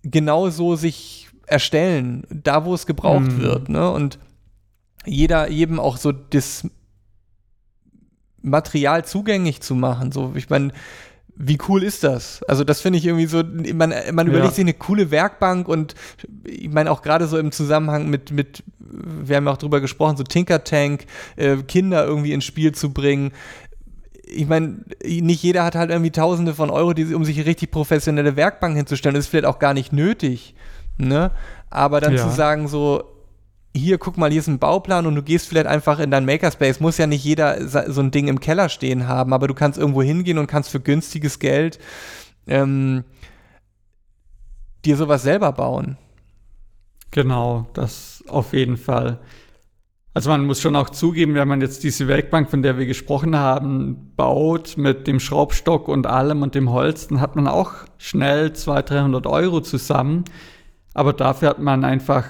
genauso 0.02 0.76
sich 0.76 1.28
erstellen, 1.46 2.24
da 2.30 2.64
wo 2.64 2.74
es 2.74 2.86
gebraucht 2.86 3.32
mhm. 3.32 3.40
wird, 3.40 3.68
ne? 3.68 3.90
Und 3.90 4.18
jeder 5.04 5.48
jedem 5.50 5.78
auch 5.78 5.96
so 5.96 6.12
das 6.12 6.68
Material 8.42 9.04
zugänglich 9.04 9.60
zu 9.60 9.74
machen. 9.74 10.12
So, 10.12 10.32
ich 10.34 10.50
meine, 10.50 10.72
wie 11.38 11.58
cool 11.68 11.82
ist 11.82 12.02
das? 12.02 12.42
Also 12.44 12.64
das 12.64 12.80
finde 12.80 12.98
ich 12.98 13.06
irgendwie 13.06 13.26
so, 13.26 13.42
man, 13.74 13.92
man 14.12 14.26
überlegt 14.26 14.50
ja. 14.50 14.54
sich 14.54 14.64
eine 14.64 14.74
coole 14.74 15.10
Werkbank 15.10 15.68
und 15.68 15.94
ich 16.44 16.70
meine 16.70 16.90
auch 16.90 17.02
gerade 17.02 17.26
so 17.26 17.38
im 17.38 17.52
Zusammenhang 17.52 18.08
mit, 18.08 18.30
mit, 18.30 18.62
wir 18.78 19.36
haben 19.36 19.46
ja 19.46 19.52
auch 19.52 19.58
drüber 19.58 19.80
gesprochen, 19.80 20.16
so 20.16 20.24
Tinker 20.24 20.64
Tank, 20.64 21.04
äh, 21.36 21.56
Kinder 21.58 22.04
irgendwie 22.06 22.32
ins 22.32 22.44
Spiel 22.44 22.72
zu 22.72 22.92
bringen. 22.92 23.32
Ich 24.24 24.48
meine, 24.48 24.78
nicht 25.04 25.42
jeder 25.42 25.64
hat 25.64 25.74
halt 25.74 25.90
irgendwie 25.90 26.10
Tausende 26.10 26.54
von 26.54 26.70
Euro, 26.70 26.94
die, 26.94 27.14
um 27.14 27.24
sich 27.24 27.36
eine 27.36 27.46
richtig 27.46 27.70
professionelle 27.70 28.36
Werkbank 28.36 28.76
hinzustellen. 28.76 29.14
Das 29.14 29.26
ist 29.26 29.30
vielleicht 29.30 29.46
auch 29.46 29.58
gar 29.58 29.74
nicht 29.74 29.92
nötig. 29.92 30.54
Ne? 30.98 31.30
Aber 31.68 32.00
dann 32.00 32.14
ja. 32.14 32.22
zu 32.26 32.34
sagen, 32.34 32.66
so, 32.66 33.04
hier, 33.76 33.98
guck 33.98 34.16
mal, 34.16 34.30
hier 34.30 34.40
ist 34.40 34.48
ein 34.48 34.58
Bauplan 34.58 35.06
und 35.06 35.14
du 35.14 35.22
gehst 35.22 35.48
vielleicht 35.48 35.66
einfach 35.66 35.98
in 35.98 36.10
dein 36.10 36.24
Makerspace. 36.24 36.80
Muss 36.80 36.98
ja 36.98 37.06
nicht 37.06 37.24
jeder 37.24 37.68
so 37.68 38.00
ein 38.00 38.10
Ding 38.10 38.28
im 38.28 38.40
Keller 38.40 38.68
stehen 38.68 39.06
haben, 39.06 39.32
aber 39.32 39.46
du 39.46 39.54
kannst 39.54 39.78
irgendwo 39.78 40.02
hingehen 40.02 40.38
und 40.38 40.46
kannst 40.46 40.70
für 40.70 40.80
günstiges 40.80 41.38
Geld 41.38 41.78
ähm, 42.46 43.04
dir 44.84 44.96
sowas 44.96 45.22
selber 45.22 45.52
bauen. 45.52 45.96
Genau, 47.10 47.66
das 47.72 48.24
auf 48.28 48.52
jeden 48.52 48.76
Fall. 48.76 49.18
Also 50.16 50.30
man 50.30 50.46
muss 50.46 50.62
schon 50.62 50.76
auch 50.76 50.88
zugeben, 50.88 51.34
wenn 51.34 51.46
man 51.46 51.60
jetzt 51.60 51.84
diese 51.84 52.08
Werkbank, 52.08 52.48
von 52.48 52.62
der 52.62 52.78
wir 52.78 52.86
gesprochen 52.86 53.36
haben, 53.36 54.12
baut 54.16 54.78
mit 54.78 55.06
dem 55.06 55.20
Schraubstock 55.20 55.88
und 55.88 56.06
allem 56.06 56.40
und 56.40 56.54
dem 56.54 56.70
Holz, 56.70 57.08
dann 57.08 57.20
hat 57.20 57.36
man 57.36 57.46
auch 57.46 57.72
schnell 57.98 58.54
200, 58.54 58.90
300 58.90 59.26
Euro 59.26 59.60
zusammen. 59.60 60.24
Aber 60.94 61.12
dafür 61.12 61.50
hat 61.50 61.58
man 61.58 61.84
einfach, 61.84 62.24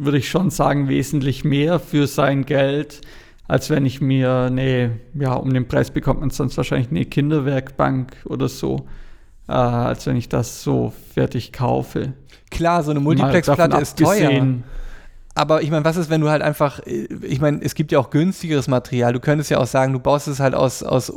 würde 0.00 0.18
ich 0.18 0.30
schon 0.30 0.50
sagen, 0.50 0.88
wesentlich 0.88 1.44
mehr 1.44 1.78
für 1.78 2.06
sein 2.06 2.46
Geld, 2.46 3.02
als 3.46 3.68
wenn 3.68 3.84
ich 3.84 4.00
mir 4.00 4.32
eine, 4.46 4.98
ja, 5.14 5.34
um 5.34 5.52
den 5.52 5.68
Preis 5.68 5.90
bekommt 5.90 6.20
man 6.20 6.30
sonst 6.30 6.56
wahrscheinlich 6.56 6.90
eine 6.90 7.04
Kinderwerkbank 7.04 8.16
oder 8.24 8.48
so, 8.48 8.86
äh, 9.48 9.52
als 9.52 10.06
wenn 10.06 10.16
ich 10.16 10.28
das 10.28 10.62
so 10.62 10.92
fertig 11.14 11.52
kaufe. 11.52 12.14
Klar, 12.50 12.82
so 12.82 12.92
eine 12.92 13.00
Multiplex-Platte 13.00 13.76
ist 13.76 13.98
teuer. 13.98 14.46
Aber 15.34 15.62
ich 15.62 15.70
meine, 15.70 15.84
was 15.84 15.96
ist, 15.96 16.10
wenn 16.10 16.20
du 16.20 16.28
halt 16.28 16.42
einfach, 16.42 16.80
ich 16.86 17.40
meine, 17.40 17.60
es 17.62 17.74
gibt 17.74 17.92
ja 17.92 17.98
auch 17.98 18.10
günstigeres 18.10 18.68
Material. 18.68 19.12
Du 19.12 19.20
könntest 19.20 19.50
ja 19.50 19.58
auch 19.58 19.66
sagen, 19.66 19.92
du 19.92 20.00
baust 20.00 20.28
es 20.28 20.40
halt 20.40 20.54
aus, 20.54 20.82
aus 20.82 21.12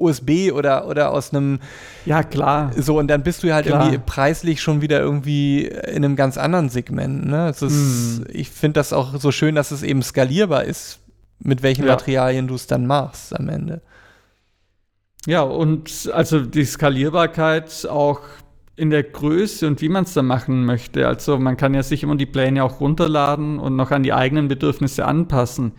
USB 0.00 0.52
oder, 0.52 0.88
oder 0.88 1.12
aus 1.12 1.32
einem. 1.32 1.60
Ja, 2.06 2.22
klar. 2.22 2.72
So, 2.76 2.98
und 2.98 3.08
dann 3.08 3.22
bist 3.22 3.42
du 3.42 3.52
halt 3.52 3.66
klar. 3.66 3.84
irgendwie 3.84 4.02
preislich 4.04 4.60
schon 4.60 4.80
wieder 4.80 5.00
irgendwie 5.00 5.66
in 5.66 6.04
einem 6.04 6.16
ganz 6.16 6.38
anderen 6.38 6.68
Segment. 6.68 7.26
Ne? 7.26 7.50
Ist, 7.50 7.60
hm. 7.60 8.24
Ich 8.32 8.50
finde 8.50 8.80
das 8.80 8.92
auch 8.92 9.18
so 9.20 9.30
schön, 9.30 9.54
dass 9.54 9.70
es 9.70 9.82
eben 9.82 10.02
skalierbar 10.02 10.64
ist, 10.64 11.00
mit 11.38 11.62
welchen 11.62 11.84
ja. 11.84 11.92
Materialien 11.92 12.48
du 12.48 12.54
es 12.54 12.66
dann 12.66 12.86
machst 12.86 13.38
am 13.38 13.48
Ende. 13.48 13.82
Ja, 15.26 15.42
und 15.42 16.10
also 16.14 16.40
die 16.40 16.64
Skalierbarkeit 16.64 17.86
auch 17.88 18.20
in 18.76 18.88
der 18.88 19.02
Größe 19.02 19.66
und 19.66 19.82
wie 19.82 19.90
man 19.90 20.04
es 20.04 20.14
dann 20.14 20.26
machen 20.26 20.64
möchte. 20.64 21.06
Also 21.06 21.38
man 21.38 21.58
kann 21.58 21.74
ja 21.74 21.82
sich 21.82 22.02
immer 22.02 22.16
die 22.16 22.24
Pläne 22.24 22.64
auch 22.64 22.80
runterladen 22.80 23.58
und 23.58 23.76
noch 23.76 23.90
an 23.90 24.02
die 24.02 24.14
eigenen 24.14 24.48
Bedürfnisse 24.48 25.04
anpassen. 25.04 25.72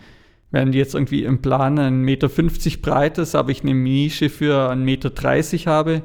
Wenn 0.52 0.70
die 0.70 0.78
jetzt 0.78 0.94
irgendwie 0.94 1.24
im 1.24 1.42
Plan 1.42 1.78
1,50 1.78 1.90
Meter 1.90 2.28
breit 2.80 3.18
ist, 3.18 3.34
aber 3.34 3.50
ich 3.50 3.62
eine 3.62 3.74
Nische 3.74 4.30
für 4.30 4.70
1,30 4.70 4.76
Meter 4.76 5.70
habe, 5.70 6.02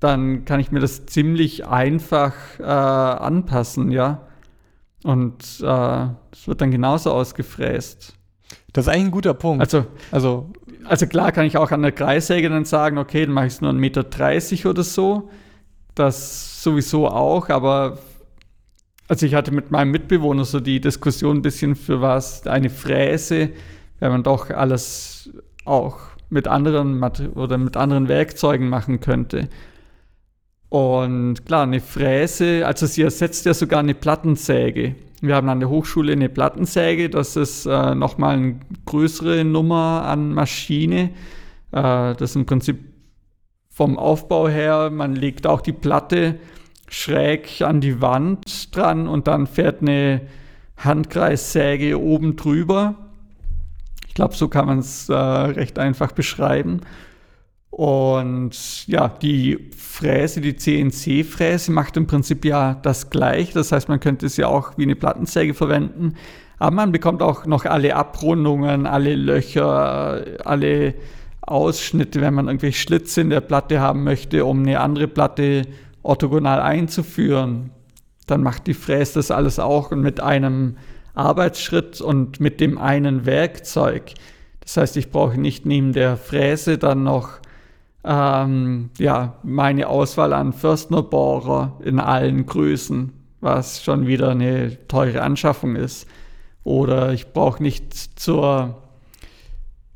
dann 0.00 0.44
kann 0.44 0.60
ich 0.60 0.70
mir 0.70 0.80
das 0.80 1.06
ziemlich 1.06 1.66
einfach 1.66 2.34
äh, 2.58 2.64
anpassen, 2.64 3.90
ja. 3.90 4.26
Und 5.02 5.42
es 5.42 5.60
äh, 5.60 5.66
wird 6.46 6.60
dann 6.60 6.70
genauso 6.70 7.12
ausgefräst. 7.12 8.14
Das 8.72 8.86
ist 8.86 8.92
eigentlich 8.92 9.06
ein 9.06 9.10
guter 9.12 9.34
Punkt. 9.34 9.60
Also, 9.62 9.86
also, 10.10 10.52
also 10.84 11.06
klar 11.06 11.32
kann 11.32 11.46
ich 11.46 11.56
auch 11.56 11.70
an 11.70 11.82
der 11.82 11.92
Kreissäge 11.92 12.48
dann 12.50 12.64
sagen, 12.64 12.98
okay, 12.98 13.24
dann 13.24 13.34
mache 13.34 13.46
ich 13.46 13.54
es 13.54 13.60
nur 13.60 13.70
1,30 13.70 13.76
Meter 14.52 14.70
oder 14.70 14.82
so 14.82 15.30
das 15.94 16.62
sowieso 16.62 17.08
auch, 17.08 17.48
aber 17.48 17.98
also 19.08 19.26
ich 19.26 19.34
hatte 19.34 19.52
mit 19.52 19.70
meinem 19.70 19.90
Mitbewohner 19.90 20.44
so 20.44 20.60
die 20.60 20.80
Diskussion 20.80 21.38
ein 21.38 21.42
bisschen 21.42 21.76
für 21.76 22.00
was 22.00 22.46
eine 22.46 22.70
Fräse, 22.70 23.50
wenn 24.00 24.10
man 24.10 24.22
doch 24.22 24.50
alles 24.50 25.30
auch 25.64 25.98
mit 26.30 26.48
anderen 26.48 27.02
oder 27.34 27.58
mit 27.58 27.76
anderen 27.76 28.08
Werkzeugen 28.08 28.68
machen 28.68 29.00
könnte. 29.00 29.48
Und 30.68 31.46
klar, 31.46 31.62
eine 31.62 31.80
Fräse, 31.80 32.66
also 32.66 32.86
sie 32.86 33.02
ersetzt 33.02 33.46
ja 33.46 33.54
sogar 33.54 33.80
eine 33.80 33.94
Plattensäge. 33.94 34.96
Wir 35.20 35.36
haben 35.36 35.48
an 35.48 35.60
der 35.60 35.68
Hochschule 35.68 36.12
eine 36.12 36.28
Plattensäge, 36.28 37.08
das 37.08 37.36
ist 37.36 37.66
äh, 37.66 37.94
nochmal 37.94 38.36
eine 38.36 38.60
größere 38.84 39.44
Nummer 39.44 40.04
an 40.04 40.34
Maschine. 40.34 41.10
Äh, 41.70 42.14
das 42.16 42.30
ist 42.30 42.36
im 42.36 42.46
Prinzip 42.46 42.80
vom 43.68 43.98
Aufbau 43.98 44.48
her, 44.48 44.90
man 44.90 45.14
legt 45.14 45.46
auch 45.46 45.60
die 45.60 45.72
Platte 45.72 46.36
schräg 46.88 47.62
an 47.62 47.80
die 47.80 48.00
Wand 48.00 48.74
dran 48.74 49.08
und 49.08 49.26
dann 49.26 49.46
fährt 49.46 49.82
eine 49.82 50.22
Handkreissäge 50.76 52.00
oben 52.00 52.36
drüber. 52.36 52.94
Ich 54.06 54.14
glaube, 54.14 54.34
so 54.34 54.48
kann 54.48 54.66
man 54.66 54.78
es 54.78 55.08
äh, 55.08 55.14
recht 55.14 55.78
einfach 55.78 56.12
beschreiben. 56.12 56.80
Und 57.70 58.86
ja, 58.86 59.08
die 59.08 59.70
Fräse, 59.76 60.40
die 60.40 60.54
CNC-Fräse 60.54 61.72
macht 61.72 61.96
im 61.96 62.06
Prinzip 62.06 62.44
ja 62.44 62.74
das 62.74 63.10
gleiche. 63.10 63.54
Das 63.54 63.72
heißt, 63.72 63.88
man 63.88 63.98
könnte 63.98 64.26
es 64.26 64.36
ja 64.36 64.46
auch 64.46 64.78
wie 64.78 64.84
eine 64.84 64.94
Plattensäge 64.94 65.54
verwenden. 65.54 66.14
Aber 66.58 66.70
man 66.70 66.92
bekommt 66.92 67.20
auch 67.20 67.46
noch 67.46 67.64
alle 67.64 67.96
Abrundungen, 67.96 68.86
alle 68.86 69.16
Löcher, 69.16 70.24
alle 70.44 70.94
Ausschnitte, 71.40 72.20
wenn 72.20 72.34
man 72.34 72.46
irgendwelche 72.46 72.78
Schlitze 72.78 73.20
in 73.20 73.30
der 73.30 73.40
Platte 73.40 73.80
haben 73.80 74.04
möchte, 74.04 74.44
um 74.44 74.60
eine 74.60 74.78
andere 74.78 75.08
Platte 75.08 75.62
orthogonal 76.04 76.60
einzuführen. 76.60 77.70
Dann 78.26 78.42
macht 78.42 78.68
die 78.68 78.74
Fräse 78.74 79.14
das 79.14 79.32
alles 79.32 79.58
auch 79.58 79.90
mit 79.90 80.20
einem 80.20 80.76
Arbeitsschritt 81.14 82.00
und 82.00 82.38
mit 82.38 82.60
dem 82.60 82.78
einen 82.78 83.26
Werkzeug. 83.26 84.12
Das 84.60 84.76
heißt, 84.76 84.96
ich 84.96 85.10
brauche 85.10 85.38
nicht 85.38 85.66
neben 85.66 85.92
der 85.92 86.16
Fräse 86.16 86.78
dann 86.78 87.02
noch 87.02 87.40
ähm, 88.04 88.90
ja, 88.98 89.38
meine 89.42 89.88
Auswahl 89.88 90.32
an 90.32 90.52
Förstnerbohrer 90.52 91.80
in 91.82 91.98
allen 91.98 92.46
Größen, 92.46 93.12
was 93.40 93.82
schon 93.82 94.06
wieder 94.06 94.30
eine 94.30 94.86
teure 94.88 95.22
Anschaffung 95.22 95.76
ist. 95.76 96.06
Oder 96.64 97.12
ich 97.12 97.32
brauche 97.32 97.62
nicht 97.62 97.94
zur 98.18 98.83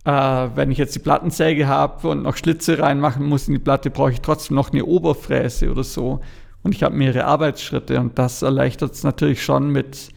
äh, 0.09 0.57
wenn 0.57 0.71
ich 0.71 0.79
jetzt 0.79 0.95
die 0.95 1.01
Plattensäge 1.01 1.67
habe 1.67 2.09
und 2.09 2.23
noch 2.23 2.35
Schlitze 2.35 2.79
reinmachen 2.79 3.27
muss 3.27 3.47
in 3.47 3.53
die 3.53 3.61
Platte, 3.61 3.91
brauche 3.91 4.13
ich 4.13 4.23
trotzdem 4.23 4.55
noch 4.55 4.73
eine 4.73 4.87
Oberfräse 4.87 5.71
oder 5.71 5.85
so. 5.85 6.21
Und 6.63 6.75
ich 6.75 6.83
habe 6.83 6.97
mehrere 6.97 7.27
Arbeitsschritte 7.27 8.01
und 8.01 8.19
das 8.19 8.41
erleichtert 8.41 8.95
es 8.95 9.05
natürlich 9.05 9.45
schon 9.45 9.71
mit 9.71 10.09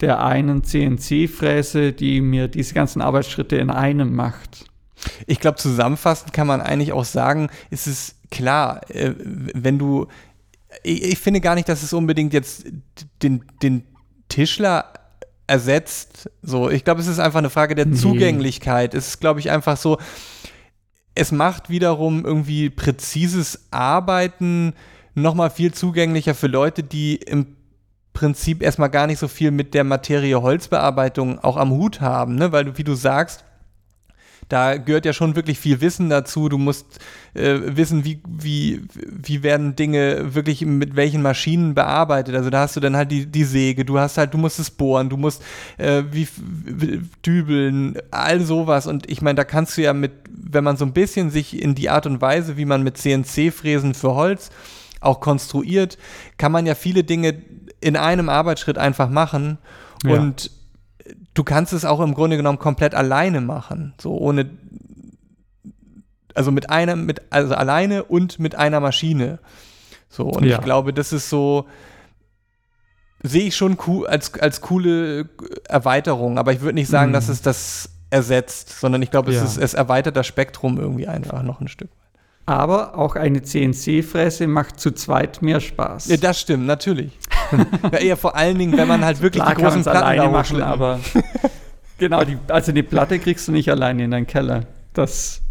der 0.00 0.24
einen 0.24 0.62
CNC-Fräse, 0.62 1.92
die 1.92 2.20
mir 2.20 2.46
diese 2.46 2.74
ganzen 2.74 3.02
Arbeitsschritte 3.02 3.56
in 3.56 3.70
einem 3.70 4.14
macht. 4.14 4.66
Ich 5.26 5.40
glaube, 5.40 5.56
zusammenfassend 5.56 6.32
kann 6.32 6.46
man 6.46 6.60
eigentlich 6.60 6.92
auch 6.92 7.04
sagen, 7.04 7.50
ist 7.70 7.88
es 7.88 8.14
klar, 8.30 8.88
äh, 8.88 9.14
wenn 9.18 9.80
du, 9.80 10.06
ich, 10.84 11.02
ich, 11.02 11.18
finde 11.18 11.40
gar 11.40 11.56
nicht, 11.56 11.68
dass 11.68 11.82
es 11.82 11.92
unbedingt 11.92 12.32
jetzt 12.32 12.66
den, 13.24 13.44
den 13.62 13.82
Tischler 14.28 14.92
ersetzt. 15.48 16.30
So, 16.42 16.70
ich 16.70 16.84
glaube, 16.84 17.00
es 17.00 17.08
ist 17.08 17.18
einfach 17.18 17.38
eine 17.38 17.50
Frage 17.50 17.74
der 17.74 17.86
nee. 17.86 17.96
Zugänglichkeit. 17.96 18.94
Es 18.94 19.08
ist, 19.08 19.20
glaube 19.20 19.40
ich, 19.40 19.50
einfach 19.50 19.76
so, 19.76 19.98
es 21.14 21.32
macht 21.32 21.68
wiederum 21.68 22.24
irgendwie 22.24 22.70
präzises 22.70 23.66
Arbeiten 23.72 24.74
nochmal 25.14 25.50
viel 25.50 25.72
zugänglicher 25.72 26.34
für 26.34 26.46
Leute, 26.46 26.84
die 26.84 27.16
im 27.16 27.56
Prinzip 28.12 28.62
erstmal 28.62 28.90
gar 28.90 29.06
nicht 29.06 29.18
so 29.18 29.26
viel 29.26 29.50
mit 29.50 29.74
der 29.74 29.84
Materie 29.84 30.40
Holzbearbeitung 30.40 31.38
auch 31.40 31.56
am 31.56 31.70
Hut 31.70 32.00
haben, 32.00 32.36
ne? 32.36 32.52
weil 32.52 32.66
du, 32.66 32.78
wie 32.78 32.84
du 32.84 32.94
sagst, 32.94 33.44
da 34.48 34.78
gehört 34.78 35.04
ja 35.04 35.12
schon 35.12 35.36
wirklich 35.36 35.58
viel 35.58 35.80
Wissen 35.80 36.08
dazu. 36.08 36.48
Du 36.48 36.56
musst 36.56 36.86
äh, 37.34 37.58
wissen, 37.64 38.04
wie, 38.04 38.20
wie, 38.26 38.82
wie 38.94 39.42
werden 39.42 39.76
Dinge 39.76 40.34
wirklich 40.34 40.64
mit 40.64 40.96
welchen 40.96 41.20
Maschinen 41.20 41.74
bearbeitet. 41.74 42.34
Also 42.34 42.48
da 42.48 42.60
hast 42.60 42.74
du 42.76 42.80
dann 42.80 42.96
halt 42.96 43.10
die, 43.10 43.26
die 43.26 43.44
Säge, 43.44 43.84
du 43.84 43.98
hast 43.98 44.16
halt, 44.16 44.32
du 44.32 44.38
musst 44.38 44.58
es 44.58 44.70
bohren, 44.70 45.10
du 45.10 45.16
musst 45.16 45.42
äh, 45.76 46.02
wie, 46.10 46.26
wie 46.36 47.02
dübeln, 47.24 47.98
all 48.10 48.40
sowas. 48.40 48.86
Und 48.86 49.10
ich 49.10 49.20
meine, 49.20 49.36
da 49.36 49.44
kannst 49.44 49.76
du 49.76 49.82
ja 49.82 49.92
mit, 49.92 50.12
wenn 50.30 50.64
man 50.64 50.76
so 50.76 50.84
ein 50.86 50.92
bisschen 50.92 51.30
sich 51.30 51.60
in 51.60 51.74
die 51.74 51.90
Art 51.90 52.06
und 52.06 52.20
Weise, 52.20 52.56
wie 52.56 52.64
man 52.64 52.82
mit 52.82 52.96
CNC-Fräsen 52.96 53.94
für 53.94 54.14
Holz 54.14 54.50
auch 55.00 55.20
konstruiert, 55.20 55.98
kann 56.38 56.52
man 56.52 56.64
ja 56.64 56.74
viele 56.74 57.04
Dinge 57.04 57.42
in 57.80 57.96
einem 57.96 58.28
Arbeitsschritt 58.28 58.78
einfach 58.78 59.10
machen. 59.10 59.58
Ja. 60.04 60.12
Und 60.12 60.50
du 61.38 61.44
kannst 61.44 61.72
es 61.72 61.84
auch 61.84 62.00
im 62.00 62.14
Grunde 62.14 62.36
genommen 62.36 62.58
komplett 62.58 62.94
alleine 62.96 63.40
machen, 63.40 63.94
so 64.00 64.18
ohne, 64.18 64.50
also 66.34 66.50
mit 66.50 66.68
einem, 66.68 67.06
mit, 67.06 67.22
also 67.30 67.54
alleine 67.54 68.04
und 68.04 68.40
mit 68.40 68.56
einer 68.56 68.80
Maschine. 68.80 69.38
So, 70.08 70.24
und 70.24 70.44
ja. 70.44 70.58
ich 70.58 70.64
glaube, 70.64 70.92
das 70.92 71.12
ist 71.12 71.30
so, 71.30 71.66
sehe 73.22 73.44
ich 73.44 73.56
schon 73.56 73.78
cool, 73.86 74.06
als, 74.08 74.34
als 74.34 74.60
coole 74.60 75.28
Erweiterung, 75.68 76.38
aber 76.38 76.52
ich 76.52 76.60
würde 76.60 76.74
nicht 76.74 76.88
sagen, 76.88 77.10
mhm. 77.10 77.14
dass 77.14 77.28
es 77.28 77.40
das 77.40 77.90
ersetzt, 78.10 78.80
sondern 78.80 79.02
ich 79.02 79.10
glaube, 79.12 79.30
es, 79.30 79.56
ja. 79.56 79.62
es 79.62 79.74
erweitert 79.74 80.16
das 80.16 80.26
Spektrum 80.26 80.78
irgendwie 80.78 81.06
einfach 81.06 81.42
noch 81.42 81.60
ein 81.60 81.68
Stück. 81.68 81.90
Aber 82.46 82.96
auch 82.96 83.14
eine 83.14 83.42
CNC-Fräse 83.42 84.46
macht 84.46 84.80
zu 84.80 84.90
zweit 84.92 85.42
mehr 85.42 85.60
Spaß. 85.60 86.08
Ja, 86.08 86.16
das 86.16 86.40
stimmt, 86.40 86.66
natürlich. 86.66 87.12
Ja, 87.92 87.98
eher 87.98 88.16
vor 88.16 88.36
allen 88.36 88.58
Dingen, 88.58 88.76
wenn 88.76 88.88
man 88.88 89.04
halt 89.04 89.20
wirklich 89.20 89.42
Klar 89.42 89.54
die 89.54 89.62
großen 89.62 89.82
Platten 89.82 89.98
alleine 89.98 90.28
machen, 90.28 90.62
aber 90.62 91.00
genau, 91.98 92.24
die, 92.24 92.38
also 92.48 92.72
die 92.72 92.82
Platte 92.82 93.18
kriegst 93.18 93.48
du 93.48 93.52
nicht 93.52 93.70
alleine 93.70 94.04
in 94.04 94.10
deinen 94.10 94.26
Keller. 94.26 94.64
Das 94.92 95.42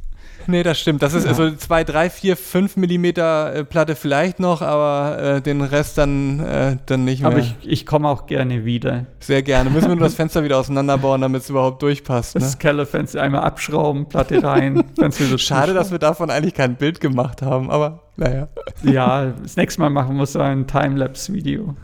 Nee, 0.58 0.64
das 0.64 0.80
stimmt. 0.80 1.02
Das 1.02 1.14
ist 1.14 1.26
ja. 1.26 1.30
also 1.30 1.52
2, 1.52 1.84
3, 1.84 2.10
4, 2.10 2.38
5 2.38 2.78
Millimeter 2.78 3.66
Platte 3.66 3.95
vielleicht 3.95 4.39
noch, 4.39 4.62
aber 4.62 5.22
äh, 5.22 5.41
den 5.41 5.62
Rest 5.62 5.98
dann, 5.98 6.39
äh, 6.39 6.78
dann 6.86 7.04
nicht 7.04 7.22
mehr. 7.22 7.32
Aber 7.32 7.39
ich, 7.39 7.56
ich 7.64 7.86
komme 7.86 8.08
auch 8.08 8.28
gerne 8.28 8.64
wieder. 8.64 9.06
Sehr 9.20 9.43
gerne. 9.43 9.70
Müssen 9.70 9.89
wir 9.89 9.95
nur 9.95 10.06
das 10.06 10.14
Fenster 10.16 10.43
wieder 10.43 10.58
auseinanderbauen, 10.58 11.22
damit 11.22 11.41
es 11.41 11.50
überhaupt 11.50 11.82
durchpasst. 11.82 12.36
Ne? 12.36 12.41
Das 12.41 12.58
Kellerfenster 12.58 13.22
einmal 13.22 13.41
abschrauben, 13.41 14.08
Platte 14.08 14.41
rein. 14.41 14.84
Schade, 15.38 15.74
dass 15.74 15.91
wir 15.91 16.00
davon 16.00 16.30
eigentlich 16.30 16.54
kein 16.54 16.76
Bild 16.76 17.02
gemacht 17.02 17.41
haben, 17.41 17.70
aber 17.70 18.04
naja. 18.16 18.48
Ja, 18.84 19.34
das 19.43 19.58
nächste 19.58 19.82
Mal 19.82 19.89
machen 19.89 20.18
wir 20.18 20.26
so 20.26 20.39
ein 20.39 20.66
Timelapse-Video. 20.66 21.76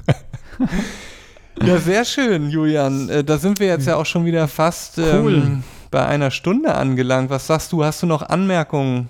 Ja, 1.64 1.78
sehr 1.78 2.04
schön, 2.06 2.50
Julian. 2.50 3.10
Äh, 3.10 3.24
da 3.24 3.38
sind 3.38 3.60
wir 3.60 3.68
jetzt 3.68 3.86
ja 3.86 3.96
auch 3.96 4.06
schon 4.06 4.26
wieder 4.26 4.48
fast 4.48 4.98
cool. 4.98 5.60
Bei 5.94 6.08
einer 6.08 6.32
Stunde 6.32 6.74
angelangt. 6.74 7.30
Was 7.30 7.46
sagst 7.46 7.72
du? 7.72 7.86
Hast 7.86 8.02
du 8.02 8.08
noch 8.08 8.24
Anmerkungen 8.24 9.10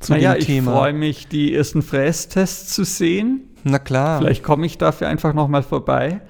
zu 0.00 0.12
naja, 0.12 0.34
dem 0.34 0.44
Thema? 0.44 0.72
Ich 0.72 0.76
freue 0.76 0.92
mich, 0.92 1.28
die 1.28 1.54
ersten 1.54 1.82
Frästests 1.82 2.74
zu 2.74 2.84
sehen. 2.84 3.48
Na 3.62 3.78
klar. 3.78 4.18
Vielleicht 4.18 4.42
komme 4.42 4.66
ich 4.66 4.76
dafür 4.76 5.06
einfach 5.06 5.34
nochmal 5.34 5.62
vorbei. 5.62 6.20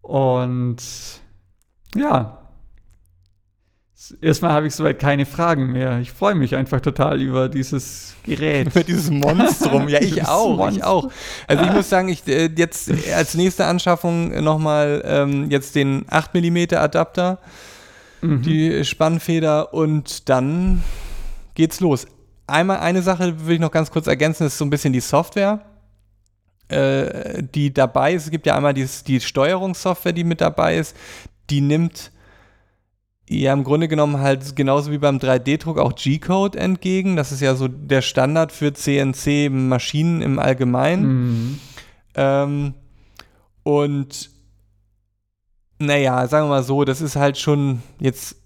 Und 0.00 0.78
ja, 1.94 2.38
erstmal 4.22 4.52
habe 4.52 4.66
ich 4.66 4.74
soweit 4.74 4.98
keine 4.98 5.26
Fragen 5.26 5.72
mehr. 5.72 5.98
Ich 6.00 6.12
freue 6.12 6.34
mich 6.34 6.56
einfach 6.56 6.80
total 6.80 7.20
über 7.20 7.50
dieses 7.50 8.14
Gerät. 8.24 8.68
Über 8.68 8.82
dieses 8.82 9.10
Monstrum. 9.10 9.90
Ja, 9.90 10.00
ich 10.02 10.26
auch. 10.26 10.56
Monstrum. 10.56 10.76
Ich 10.76 10.84
auch. 10.84 11.12
Also 11.46 11.64
ich 11.64 11.72
muss 11.72 11.90
sagen, 11.90 12.08
ich 12.08 12.26
äh, 12.26 12.50
jetzt 12.56 12.90
als 13.14 13.34
nächste 13.34 13.66
Anschaffung 13.66 14.42
nochmal 14.42 15.02
ähm, 15.04 15.50
jetzt 15.50 15.74
den 15.74 16.06
8 16.08 16.34
mm 16.34 16.76
Adapter, 16.76 17.40
mhm. 18.22 18.42
die 18.42 18.84
Spannfeder 18.84 19.74
und 19.74 20.28
dann 20.28 20.82
geht's 21.54 21.80
los. 21.80 22.06
Einmal 22.46 22.78
eine 22.78 23.02
Sache 23.02 23.46
will 23.46 23.54
ich 23.54 23.60
noch 23.60 23.70
ganz 23.70 23.90
kurz 23.90 24.06
ergänzen, 24.06 24.46
ist 24.46 24.58
so 24.58 24.64
ein 24.64 24.70
bisschen 24.70 24.92
die 24.92 25.00
Software 25.00 25.60
äh, 26.72 27.42
die 27.54 27.72
dabei 27.72 28.14
ist. 28.14 28.24
Es 28.24 28.30
gibt 28.30 28.46
ja 28.46 28.56
einmal 28.56 28.74
die, 28.74 28.86
die 29.06 29.20
Steuerungssoftware, 29.20 30.12
die 30.12 30.24
mit 30.24 30.40
dabei 30.40 30.78
ist. 30.78 30.96
Die 31.50 31.60
nimmt 31.60 32.10
ja 33.28 33.52
im 33.52 33.64
Grunde 33.64 33.88
genommen 33.88 34.18
halt 34.18 34.56
genauso 34.56 34.90
wie 34.90 34.98
beim 34.98 35.18
3D-Druck 35.18 35.78
auch 35.78 35.94
G-Code 35.94 36.58
entgegen. 36.58 37.16
Das 37.16 37.32
ist 37.32 37.40
ja 37.40 37.54
so 37.54 37.68
der 37.68 38.02
Standard 38.02 38.52
für 38.52 38.72
CNC-Maschinen 38.72 40.22
im 40.22 40.38
Allgemeinen. 40.38 41.04
Mhm. 41.04 41.58
Ähm, 42.14 42.74
und 43.62 44.30
naja, 45.86 46.26
sagen 46.28 46.46
wir 46.46 46.50
mal 46.50 46.62
so, 46.62 46.84
das 46.84 47.00
ist 47.00 47.16
halt 47.16 47.38
schon 47.38 47.82
jetzt 47.98 48.36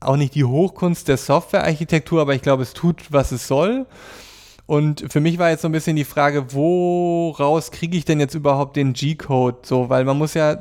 auch 0.00 0.16
nicht 0.16 0.34
die 0.34 0.44
Hochkunst 0.44 1.08
der 1.08 1.16
Softwarearchitektur, 1.16 2.20
aber 2.20 2.34
ich 2.34 2.42
glaube, 2.42 2.62
es 2.62 2.74
tut, 2.74 3.12
was 3.12 3.32
es 3.32 3.48
soll. 3.48 3.86
Und 4.66 5.04
für 5.10 5.20
mich 5.20 5.38
war 5.38 5.50
jetzt 5.50 5.62
so 5.62 5.68
ein 5.68 5.72
bisschen 5.72 5.96
die 5.96 6.04
Frage, 6.04 6.52
woraus 6.52 7.70
kriege 7.70 7.96
ich 7.96 8.04
denn 8.04 8.20
jetzt 8.20 8.34
überhaupt 8.34 8.76
den 8.76 8.92
G-Code? 8.92 9.58
So, 9.62 9.88
weil 9.88 10.04
man 10.04 10.18
muss 10.18 10.34
ja 10.34 10.58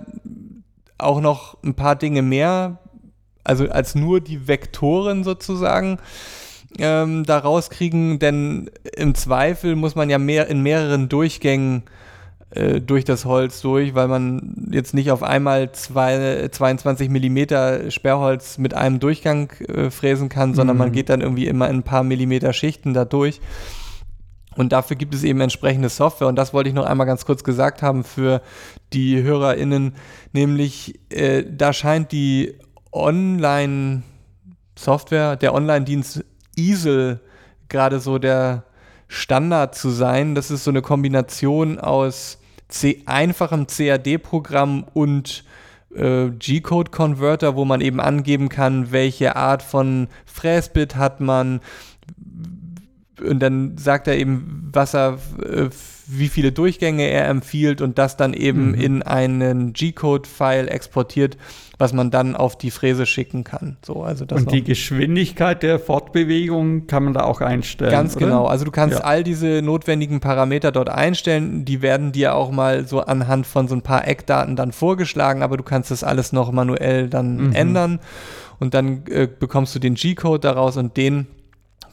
auch 0.98 1.20
noch 1.20 1.58
ein 1.64 1.74
paar 1.74 1.96
Dinge 1.96 2.22
mehr, 2.22 2.80
also 3.44 3.68
als 3.68 3.96
nur 3.96 4.22
die 4.22 4.48
Vektoren 4.48 5.24
sozusagen, 5.24 5.98
ähm, 6.78 7.24
da 7.26 7.40
rauskriegen, 7.40 8.20
denn 8.20 8.70
im 8.96 9.16
Zweifel 9.16 9.76
muss 9.76 9.96
man 9.96 10.10
ja 10.10 10.18
mehr 10.18 10.48
in 10.48 10.62
mehreren 10.62 11.10
Durchgängen 11.10 11.84
äh, 11.84 12.05
durch 12.80 13.04
das 13.04 13.26
Holz 13.26 13.62
durch, 13.62 13.96
weil 13.96 14.08
man 14.08 14.70
jetzt 14.72 14.94
nicht 14.94 15.12
auf 15.12 15.24
einmal 15.24 15.72
zwei, 15.74 16.48
22 16.50 17.10
Millimeter 17.10 17.92
Sperrholz 17.92 18.58
mit 18.58 18.74
einem 18.74 19.00
Durchgang 19.00 19.52
äh, 19.68 19.90
fräsen 19.90 20.30
kann, 20.30 20.54
sondern 20.54 20.78
mhm. 20.78 20.80
man 20.80 20.92
geht 20.92 21.10
dann 21.10 21.22
irgendwie 21.22 21.48
immer 21.48 21.70
in 21.70 21.78
ein 21.78 21.84
paar 21.84 22.04
Millimeter 22.04 22.54
Schichten 22.54 22.94
da 22.94 23.06
durch. 23.06 23.42
Und 24.56 24.72
dafür 24.72 24.96
gibt 24.96 25.14
es 25.14 25.24
eben 25.24 25.42
entsprechende 25.42 25.90
Software. 25.90 26.28
Und 26.28 26.38
das 26.38 26.54
wollte 26.54 26.70
ich 26.70 26.76
noch 26.76 26.86
einmal 26.86 27.06
ganz 27.06 27.26
kurz 27.26 27.44
gesagt 27.44 27.82
haben 27.82 28.06
für 28.06 28.42
die 28.94 29.22
HörerInnen. 29.22 29.96
Nämlich, 30.32 30.98
äh, 31.10 31.44
da 31.44 31.74
scheint 31.74 32.14
die 32.14 32.56
Online-Software, 32.94 35.36
der 35.36 35.54
Online-Dienst 35.54 36.24
Easel 36.56 37.20
gerade 37.68 38.00
so 38.00 38.18
der 38.18 38.64
Standard 39.08 39.76
zu 39.76 39.90
sein. 39.90 40.36
Das 40.36 40.52
ist 40.52 40.64
so 40.64 40.72
eine 40.72 40.82
Kombination 40.82 41.80
aus 41.80 42.40
C 42.68 43.04
einfachem 43.06 43.68
CAD-Programm 43.68 44.86
und 44.94 45.44
äh, 45.96 46.30
G-Code-Converter, 46.30 47.56
wo 47.56 47.66
man 47.66 47.82
eben 47.82 48.00
angeben 48.00 48.50
kann, 48.50 48.92
welche 48.92 49.36
Art 49.36 49.64
von 49.64 50.08
Fräsbit 50.26 50.96
hat 50.96 51.22
man, 51.22 51.62
und 53.22 53.40
dann 53.40 53.78
sagt 53.78 54.08
er 54.08 54.18
eben, 54.18 54.70
was 54.74 54.94
er, 54.94 55.20
äh, 55.42 55.70
wie 56.08 56.30
viele 56.30 56.52
Durchgänge 56.52 57.08
er 57.10 57.28
empfiehlt 57.28 57.82
und 57.82 57.98
das 57.98 58.18
dann 58.18 58.34
eben 58.34 58.70
mhm. 58.70 58.74
in 58.76 59.04
einen 59.04 59.74
G-Code-File 59.74 60.68
exportiert, 60.68 61.38
was 61.78 61.94
man 61.94 62.12
dann 62.12 62.36
auf 62.36 62.58
die 62.58 62.72
Fräse 62.72 63.06
schicken 63.06 63.44
kann. 63.44 63.78
So, 63.86 64.04
also 64.04 64.26
das 64.26 64.42
und 64.42 64.52
die 64.52 64.64
Geschwindigkeit 64.64 65.64
der 65.64 65.80
Fortbewegung 65.80 66.88
kann 66.88 67.04
man 67.04 67.14
da 67.14 67.24
auch 67.24 67.42
einstellen. 67.42 67.92
Ganz 67.92 68.16
oder? 68.16 68.26
genau. 68.26 68.46
Also 68.46 68.66
du 68.66 68.72
kannst 68.72 69.00
ja. 69.00 69.06
all 69.06 69.24
diese 69.24 69.62
notwendigen 69.62 70.20
Parameter 70.20 70.72
dort 70.72 70.90
einstellen. 70.90 71.66
Die 71.66 71.82
werden 71.82 72.12
dir 72.12 72.36
auch 72.36 72.52
mal 72.52 72.88
so 72.88 73.02
anhand 73.02 73.48
von 73.48 73.68
so 73.68 73.76
ein 73.76 73.82
paar 73.82 74.08
Eckdaten 74.08 74.56
dann 74.56 74.72
vorgeschlagen, 74.72 75.42
aber 75.42 75.58
du 75.58 75.64
kannst 75.64 75.92
das 75.92 76.04
alles 76.04 76.32
noch 76.32 76.52
manuell 76.52 77.10
dann 77.10 77.48
mhm. 77.48 77.54
ändern 77.54 78.00
und 78.60 78.74
dann 78.74 79.06
äh, 79.08 79.28
bekommst 79.28 79.76
du 79.76 79.80
den 79.80 79.96
G-Code 79.96 80.40
daraus 80.40 80.78
und 80.78 80.98
den 80.98 81.28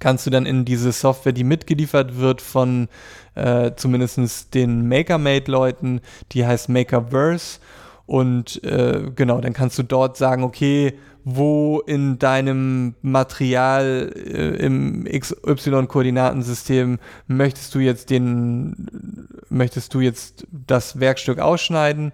kannst 0.03 0.27
du 0.27 0.31
dann 0.31 0.47
in 0.47 0.65
diese 0.65 0.91
Software, 0.91 1.33
die 1.33 1.45
mitgeliefert 1.45 2.19
wird 2.19 2.43
von 2.43 2.89
äh, 3.37 3.71
zumindest 3.77 4.53
den 4.53 4.89
MakerMate-Leuten, 4.89 6.01
die 6.33 6.45
heißt 6.45 6.69
Makerverse. 6.69 7.61
Und 8.05 8.63
äh, 8.65 9.13
genau, 9.15 9.41
dann 9.41 9.53
kannst 9.53 9.79
du 9.79 9.85
dort 9.85 10.17
sagen, 10.17 10.43
okay, 10.43 10.95
wo 11.23 11.79
in 11.87 12.19
deinem 12.19 12.97
Material 13.01 14.13
äh, 14.17 14.57
im 14.57 15.05
XY-Koordinatensystem 15.05 16.99
möchtest 17.29 17.73
du 17.73 17.79
jetzt 17.79 18.11
den, 18.11 19.29
möchtest 19.51 19.95
du 19.95 20.01
jetzt 20.01 20.49
das 20.51 20.99
Werkstück 20.99 21.39
ausschneiden 21.39 22.11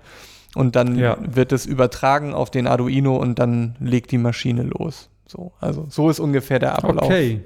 und 0.54 0.76
dann 0.76 0.98
ja. 0.98 1.16
wird 1.22 1.52
es 1.52 1.64
übertragen 1.64 2.34
auf 2.34 2.50
den 2.50 2.66
Arduino 2.66 3.16
und 3.16 3.38
dann 3.38 3.76
legt 3.80 4.10
die 4.10 4.18
Maschine 4.18 4.64
los. 4.64 5.08
So, 5.26 5.52
also 5.58 5.86
so 5.88 6.10
ist 6.10 6.20
ungefähr 6.20 6.58
der 6.58 6.76
Ablauf. 6.76 7.06
Okay. 7.06 7.40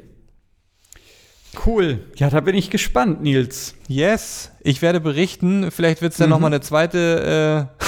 Cool. 1.67 2.01
Ja, 2.17 2.31
da 2.31 2.41
bin 2.41 2.55
ich 2.55 2.71
gespannt, 2.71 3.23
Nils. 3.23 3.75
Yes. 3.89 4.51
Ich 4.63 4.83
werde 4.83 5.01
berichten. 5.01 5.71
Vielleicht 5.71 6.03
wird 6.03 6.13
es 6.13 6.19
dann 6.19 6.29
mhm. 6.29 6.33
nochmal 6.33 6.51
eine 6.53 6.61
zweite, 6.61 7.69
äh, 7.81 7.85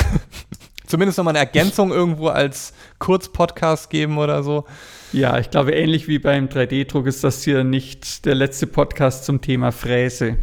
zumindest 0.86 1.18
nochmal 1.18 1.32
eine 1.32 1.40
Ergänzung 1.40 1.90
irgendwo 1.90 2.28
als 2.28 2.74
Kurzpodcast 2.98 3.90
geben 3.90 4.18
oder 4.18 4.42
so. 4.42 4.64
Ja, 5.12 5.38
ich 5.38 5.50
glaube, 5.50 5.72
ähnlich 5.72 6.08
wie 6.08 6.18
beim 6.18 6.46
3D-Druck 6.46 7.06
ist 7.06 7.24
das 7.24 7.42
hier 7.42 7.64
nicht 7.64 8.26
der 8.26 8.34
letzte 8.34 8.66
Podcast 8.66 9.24
zum 9.24 9.40
Thema 9.40 9.72
Fräse. 9.72 10.36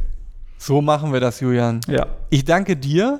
So 0.57 0.81
machen 0.81 1.11
wir 1.11 1.19
das, 1.19 1.39
Julian. 1.41 1.81
Ja. 1.87 2.07
Ich 2.29 2.45
danke 2.45 2.77
dir. 2.77 3.19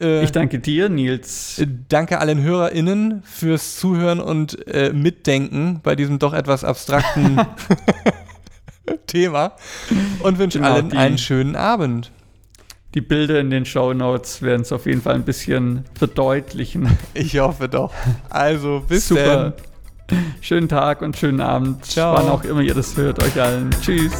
Äh, 0.00 0.24
ich 0.24 0.32
danke 0.32 0.58
dir, 0.58 0.88
Nils. 0.88 1.58
Äh, 1.58 1.66
danke 1.88 2.18
allen 2.18 2.42
HörerInnen 2.42 3.22
fürs 3.24 3.76
Zuhören 3.76 4.20
und 4.20 4.66
äh, 4.66 4.92
Mitdenken 4.92 5.80
bei 5.82 5.96
diesem 5.96 6.18
doch 6.18 6.34
etwas 6.34 6.64
abstrakten 6.64 7.40
Thema 9.06 9.52
und 10.22 10.38
wünsche 10.38 10.58
genau, 10.58 10.74
allen 10.74 10.90
die, 10.90 10.96
einen 10.96 11.18
schönen 11.18 11.56
Abend. 11.56 12.10
Die 12.94 13.00
Bilder 13.00 13.40
in 13.40 13.50
den 13.50 13.64
Show 13.64 13.94
Notes 13.94 14.42
werden 14.42 14.62
es 14.62 14.72
auf 14.72 14.84
jeden 14.84 15.00
Fall 15.00 15.14
ein 15.14 15.24
bisschen 15.24 15.84
verdeutlichen. 15.94 16.98
Ich 17.14 17.38
hoffe 17.38 17.68
doch. 17.68 17.92
Also, 18.28 18.84
bis 18.86 19.08
Super. 19.08 19.54
Dann. 20.08 20.18
Schönen 20.40 20.68
Tag 20.68 21.00
und 21.00 21.16
schönen 21.16 21.40
Abend. 21.40 21.86
Ciao. 21.86 22.14
Wann 22.14 22.28
auch 22.28 22.44
immer 22.44 22.60
ihr 22.60 22.74
das 22.74 22.96
hört, 22.96 23.22
euch 23.22 23.40
allen. 23.40 23.70
Tschüss. 23.80 24.12